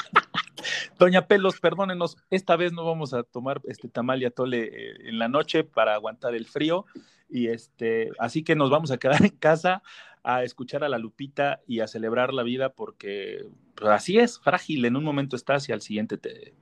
Doña 0.98 1.28
Pelos, 1.28 1.60
perdónenos, 1.60 2.16
esta 2.28 2.56
vez 2.56 2.72
no 2.72 2.84
vamos 2.84 3.14
a 3.14 3.22
tomar 3.22 3.60
este 3.64 3.88
tamal 3.88 4.20
y 4.20 4.24
atole 4.24 4.64
eh, 4.64 5.08
en 5.08 5.18
la 5.18 5.28
noche 5.28 5.62
para 5.62 5.94
aguantar 5.94 6.34
el 6.34 6.44
frío. 6.44 6.86
Y 7.28 7.48
este, 7.48 8.10
así 8.18 8.42
que 8.42 8.56
nos 8.56 8.70
vamos 8.70 8.90
a 8.90 8.98
quedar 8.98 9.22
en 9.24 9.36
casa 9.36 9.82
a 10.24 10.42
escuchar 10.42 10.82
a 10.82 10.88
la 10.88 10.98
Lupita 10.98 11.60
y 11.66 11.80
a 11.80 11.86
celebrar 11.86 12.34
la 12.34 12.42
vida 12.42 12.70
porque 12.70 13.46
pues, 13.76 13.90
así 13.90 14.18
es, 14.18 14.40
frágil, 14.40 14.84
en 14.84 14.96
un 14.96 15.04
momento 15.04 15.36
estás 15.36 15.68
y 15.68 15.72
al 15.72 15.82
siguiente 15.82 16.18
te, 16.18 16.54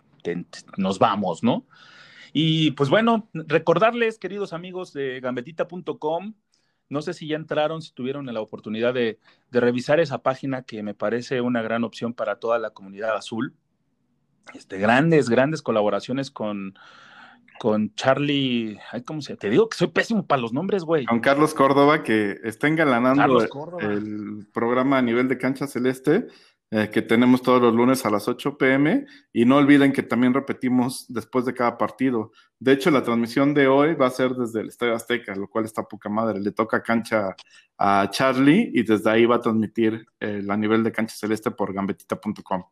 nos 0.77 0.99
vamos, 0.99 1.43
¿no? 1.43 1.67
Y 2.33 2.73
pues 2.73 2.91
bueno, 2.91 3.31
recordarles, 3.33 4.19
queridos 4.19 4.53
amigos 4.53 4.93
de 4.93 5.21
gambetita.com, 5.21 6.35
no 6.89 7.03
sé 7.03 7.15
si 7.15 7.29
ya 7.29 7.37
entraron, 7.37 7.81
si 7.81 7.93
tuvieron 7.93 8.27
la 8.27 8.41
oportunidad 8.41 8.93
de, 8.93 9.19
de, 9.51 9.61
revisar 9.61 10.01
esa 10.01 10.19
página 10.19 10.63
que 10.63 10.83
me 10.83 10.95
parece 10.95 11.41
una 11.41 11.63
gran 11.63 11.85
opción 11.85 12.13
para 12.13 12.39
toda 12.39 12.59
la 12.59 12.71
comunidad 12.71 13.17
azul. 13.17 13.55
Este, 14.55 14.79
grandes, 14.79 15.29
grandes 15.29 15.63
colaboraciones 15.63 16.31
con, 16.31 16.79
con 17.59 17.95
Charlie, 17.95 18.79
ay, 18.93 19.03
¿cómo 19.03 19.21
se? 19.23 19.37
Te 19.37 19.51
digo 19.51 19.69
que 19.69 19.77
soy 19.77 19.89
pésimo 19.89 20.27
para 20.27 20.43
los 20.43 20.53
nombres, 20.53 20.85
güey. 20.85 21.05
Con 21.07 21.21
Carlos 21.21 21.55
Córdoba, 21.55 22.03
que 22.03 22.39
está 22.45 22.69
engalanando 22.69 23.41
el, 23.81 24.47
programa 24.53 24.99
a 24.99 25.03
nivel 25.03 25.29
de 25.29 25.39
cancha 25.39 25.67
celeste, 25.67 26.27
eh, 26.71 26.91
que 26.91 27.01
tenemos 27.01 27.43
todos 27.43 27.63
los 27.63 27.75
lunes 27.75 28.05
a 28.05 28.11
las 28.11 28.29
8 28.29 28.59
pm. 28.59 29.07
Y 29.33 29.45
no 29.45 29.57
olviden 29.57 29.93
que 29.93 30.03
también 30.03 30.35
repetimos 30.35 31.07
después 31.09 31.45
de 31.45 31.55
cada 31.55 31.79
partido. 31.79 32.33
De 32.59 32.73
hecho, 32.73 32.91
la 32.91 33.03
transmisión 33.03 33.55
de 33.55 33.69
hoy 33.69 33.95
va 33.95 34.07
a 34.07 34.11
ser 34.11 34.33
desde 34.33 34.61
el 34.61 34.69
Estadio 34.69 34.95
Azteca, 34.95 35.35
lo 35.35 35.49
cual 35.49 35.65
está 35.65 35.83
poca 35.83 36.09
madre. 36.09 36.41
Le 36.41 36.53
toca 36.53 36.83
cancha 36.83 37.35
a 37.79 38.09
Charlie 38.11 38.71
y 38.75 38.83
desde 38.83 39.11
ahí 39.11 39.27
va 39.27 39.37
a 39.37 39.41
transmitir 39.41 40.07
el 40.21 40.51
a 40.51 40.57
nivel 40.57 40.83
de 40.83 40.93
cancha 40.93 41.15
celeste 41.17 41.51
por 41.51 41.73
gambetita.com. 41.73 42.65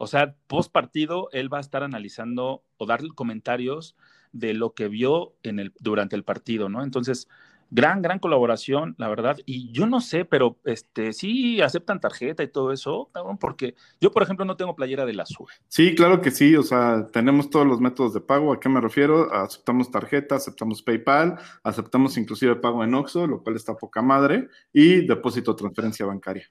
O 0.00 0.06
sea, 0.06 0.34
post 0.46 0.72
partido, 0.72 1.28
él 1.32 1.52
va 1.52 1.58
a 1.58 1.60
estar 1.60 1.82
analizando 1.82 2.64
o 2.78 2.86
dar 2.86 3.00
comentarios 3.14 3.96
de 4.32 4.54
lo 4.54 4.72
que 4.72 4.88
vio 4.88 5.34
en 5.42 5.58
el, 5.58 5.74
durante 5.78 6.16
el 6.16 6.24
partido, 6.24 6.68
¿no? 6.70 6.82
Entonces, 6.82 7.28
Gran, 7.72 8.02
gran 8.02 8.18
colaboración, 8.18 8.96
la 8.98 9.08
verdad. 9.08 9.38
Y 9.46 9.70
yo 9.70 9.86
no 9.86 10.00
sé, 10.00 10.24
pero 10.24 10.58
este 10.64 11.12
sí 11.12 11.60
aceptan 11.60 12.00
tarjeta 12.00 12.42
y 12.42 12.48
todo 12.48 12.72
eso, 12.72 13.10
porque 13.38 13.76
yo, 14.00 14.10
por 14.10 14.24
ejemplo, 14.24 14.44
no 14.44 14.56
tengo 14.56 14.74
playera 14.74 15.06
del 15.06 15.20
azul. 15.20 15.46
Sí, 15.68 15.94
claro 15.94 16.20
que 16.20 16.32
sí. 16.32 16.56
O 16.56 16.64
sea, 16.64 17.06
tenemos 17.12 17.48
todos 17.48 17.66
los 17.66 17.80
métodos 17.80 18.12
de 18.12 18.20
pago. 18.20 18.52
¿A 18.52 18.58
qué 18.58 18.68
me 18.68 18.80
refiero? 18.80 19.32
Aceptamos 19.32 19.88
tarjeta, 19.88 20.34
aceptamos 20.34 20.82
PayPal, 20.82 21.38
aceptamos 21.62 22.16
inclusive 22.16 22.56
pago 22.56 22.82
en 22.82 22.92
Oxxo, 22.92 23.28
lo 23.28 23.40
cual 23.40 23.54
está 23.54 23.76
poca 23.76 24.02
madre, 24.02 24.48
y 24.72 25.06
depósito 25.06 25.54
transferencia 25.54 26.04
bancaria. 26.06 26.50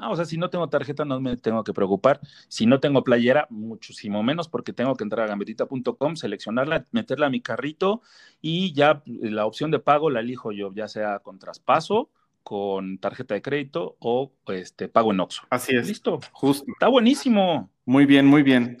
Ah, 0.00 0.10
o 0.10 0.16
sea, 0.16 0.24
si 0.24 0.38
no 0.38 0.48
tengo 0.48 0.68
tarjeta 0.68 1.04
no 1.04 1.20
me 1.20 1.36
tengo 1.36 1.64
que 1.64 1.74
preocupar. 1.74 2.20
Si 2.46 2.66
no 2.66 2.78
tengo 2.78 3.02
playera, 3.02 3.48
muchísimo 3.50 4.22
menos 4.22 4.48
porque 4.48 4.72
tengo 4.72 4.94
que 4.94 5.02
entrar 5.02 5.26
a 5.26 5.28
gambetita.com, 5.28 6.14
seleccionarla, 6.14 6.86
meterla 6.92 7.26
a 7.26 7.30
mi 7.30 7.40
carrito 7.40 8.00
y 8.40 8.72
ya 8.72 9.02
la 9.04 9.44
opción 9.44 9.72
de 9.72 9.80
pago 9.80 10.08
la 10.08 10.20
elijo 10.20 10.52
yo, 10.52 10.72
ya 10.72 10.86
sea 10.86 11.18
con 11.18 11.40
traspaso, 11.40 12.10
con 12.44 12.98
tarjeta 12.98 13.34
de 13.34 13.42
crédito 13.42 13.96
o 13.98 14.32
este 14.46 14.88
pago 14.88 15.12
en 15.12 15.18
Oxxo. 15.18 15.42
Así 15.50 15.74
es. 15.74 15.88
Listo. 15.88 16.20
Justo. 16.30 16.64
Está 16.70 16.86
buenísimo. 16.86 17.68
Muy 17.84 18.06
bien, 18.06 18.24
muy 18.24 18.44
bien. 18.44 18.78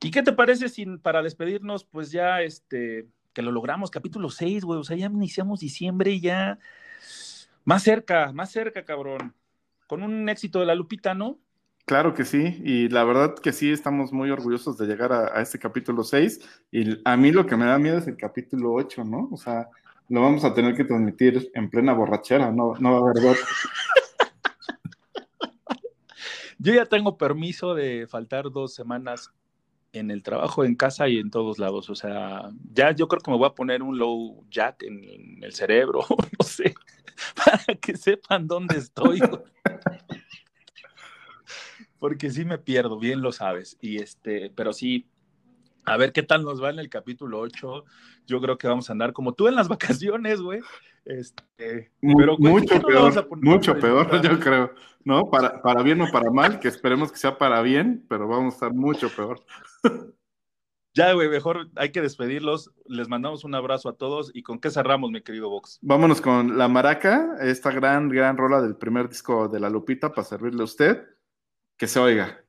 ¿Y 0.00 0.10
qué 0.10 0.22
te 0.22 0.32
parece 0.32 0.70
si 0.70 0.86
para 0.96 1.22
despedirnos, 1.22 1.84
pues 1.84 2.10
ya 2.10 2.40
este, 2.40 3.06
que 3.34 3.42
lo 3.42 3.52
logramos, 3.52 3.90
capítulo 3.90 4.30
6, 4.30 4.64
güey, 4.64 4.80
o 4.80 4.84
sea, 4.84 4.96
ya 4.96 5.06
iniciamos 5.06 5.60
diciembre 5.60 6.12
y 6.12 6.20
ya 6.20 6.58
más 7.70 7.84
cerca, 7.84 8.32
más 8.32 8.50
cerca, 8.50 8.84
cabrón. 8.84 9.32
Con 9.86 10.02
un 10.02 10.28
éxito 10.28 10.58
de 10.58 10.66
la 10.66 10.74
Lupita, 10.74 11.14
¿no? 11.14 11.38
Claro 11.86 12.14
que 12.14 12.24
sí, 12.24 12.60
y 12.64 12.88
la 12.88 13.04
verdad 13.04 13.36
que 13.36 13.52
sí, 13.52 13.70
estamos 13.70 14.12
muy 14.12 14.30
orgullosos 14.30 14.76
de 14.76 14.86
llegar 14.86 15.12
a, 15.12 15.40
este 15.40 15.60
capítulo 15.60 16.02
6, 16.02 16.40
y 16.72 16.98
a 17.04 17.16
mí 17.16 17.30
lo 17.30 17.46
que 17.46 17.56
me 17.56 17.66
da 17.66 17.78
miedo 17.78 17.98
es 17.98 18.08
el 18.08 18.16
capítulo 18.16 18.72
8, 18.72 19.04
¿no? 19.04 19.28
O 19.30 19.36
sea, 19.36 19.68
lo 20.08 20.20
vamos 20.20 20.44
a 20.44 20.52
tener 20.52 20.74
que 20.74 20.84
transmitir 20.84 21.52
en 21.54 21.70
plena 21.70 21.92
borrachera, 21.92 22.50
no, 22.50 22.74
no 22.80 22.92
va 22.92 23.08
a 23.08 23.12
haber 23.12 23.36
Yo 26.58 26.74
ya 26.74 26.86
tengo 26.86 27.16
permiso 27.16 27.74
de 27.74 28.08
faltar 28.08 28.50
dos 28.50 28.74
semanas 28.74 29.32
en 29.92 30.10
el 30.10 30.22
trabajo, 30.22 30.64
en 30.64 30.74
casa 30.74 31.08
y 31.08 31.18
en 31.18 31.30
todos 31.30 31.58
lados. 31.58 31.90
O 31.90 31.94
sea, 31.94 32.50
ya 32.72 32.92
yo 32.92 33.08
creo 33.08 33.20
que 33.20 33.30
me 33.30 33.36
voy 33.36 33.46
a 33.46 33.54
poner 33.54 33.82
un 33.82 33.98
low 33.98 34.44
jack 34.50 34.82
en, 34.82 35.42
el 35.42 35.52
cerebro, 35.52 36.00
no 36.38 36.44
sé, 36.44 36.74
para 37.44 37.78
que 37.80 37.96
sepan 37.96 38.46
dónde 38.46 38.78
estoy. 38.78 39.20
Porque 41.98 42.30
sí 42.30 42.44
me 42.44 42.58
pierdo, 42.58 42.98
bien 42.98 43.20
lo 43.20 43.32
sabes. 43.32 43.76
Y 43.80 44.00
este, 44.00 44.50
pero 44.54 44.72
sí, 44.72 45.06
a 45.84 45.96
ver 45.96 46.12
qué 46.12 46.22
tal 46.22 46.44
nos 46.44 46.62
va 46.62 46.70
en 46.70 46.78
el 46.78 46.88
capítulo 46.88 47.40
8. 47.40 47.84
Yo 48.26 48.40
creo 48.40 48.58
que 48.58 48.68
vamos 48.68 48.88
a 48.88 48.92
andar 48.92 49.12
como 49.12 49.34
tú 49.34 49.48
en 49.48 49.54
las 49.54 49.68
vacaciones, 49.68 50.40
güey. 50.40 50.60
Este, 51.04 51.90
pero 52.00 52.36
mucho 52.38 52.80
peor, 52.80 53.28
mucho 53.42 53.78
peor, 53.78 54.20
yo 54.22 54.38
creo. 54.38 54.74
¿No? 55.02 55.30
Para, 55.30 55.62
para 55.62 55.82
bien 55.82 56.00
o 56.02 56.10
para 56.12 56.30
mal, 56.30 56.60
que 56.60 56.68
esperemos 56.68 57.10
que 57.10 57.18
sea 57.18 57.38
para 57.38 57.62
bien, 57.62 58.04
pero 58.08 58.28
vamos 58.28 58.52
a 58.52 58.56
estar 58.56 58.74
mucho 58.74 59.08
peor. 59.08 59.42
Ya, 60.94 61.12
güey, 61.12 61.28
mejor 61.28 61.70
hay 61.76 61.92
que 61.92 62.02
despedirlos. 62.02 62.72
Les 62.86 63.08
mandamos 63.08 63.44
un 63.44 63.54
abrazo 63.54 63.88
a 63.88 63.96
todos. 63.96 64.30
¿Y 64.34 64.42
con 64.42 64.58
qué 64.58 64.70
cerramos, 64.70 65.10
mi 65.10 65.22
querido 65.22 65.48
Vox? 65.48 65.78
Vámonos 65.82 66.20
con 66.20 66.58
La 66.58 66.66
Maraca, 66.68 67.36
esta 67.40 67.70
gran, 67.70 68.08
gran 68.08 68.36
rola 68.36 68.60
del 68.60 68.76
primer 68.76 69.08
disco 69.08 69.48
de 69.48 69.60
La 69.60 69.70
Lupita 69.70 70.10
para 70.10 70.24
servirle 70.24 70.62
a 70.62 70.64
usted. 70.64 71.06
Que 71.76 71.86
se 71.86 72.00
oiga. 72.00 72.44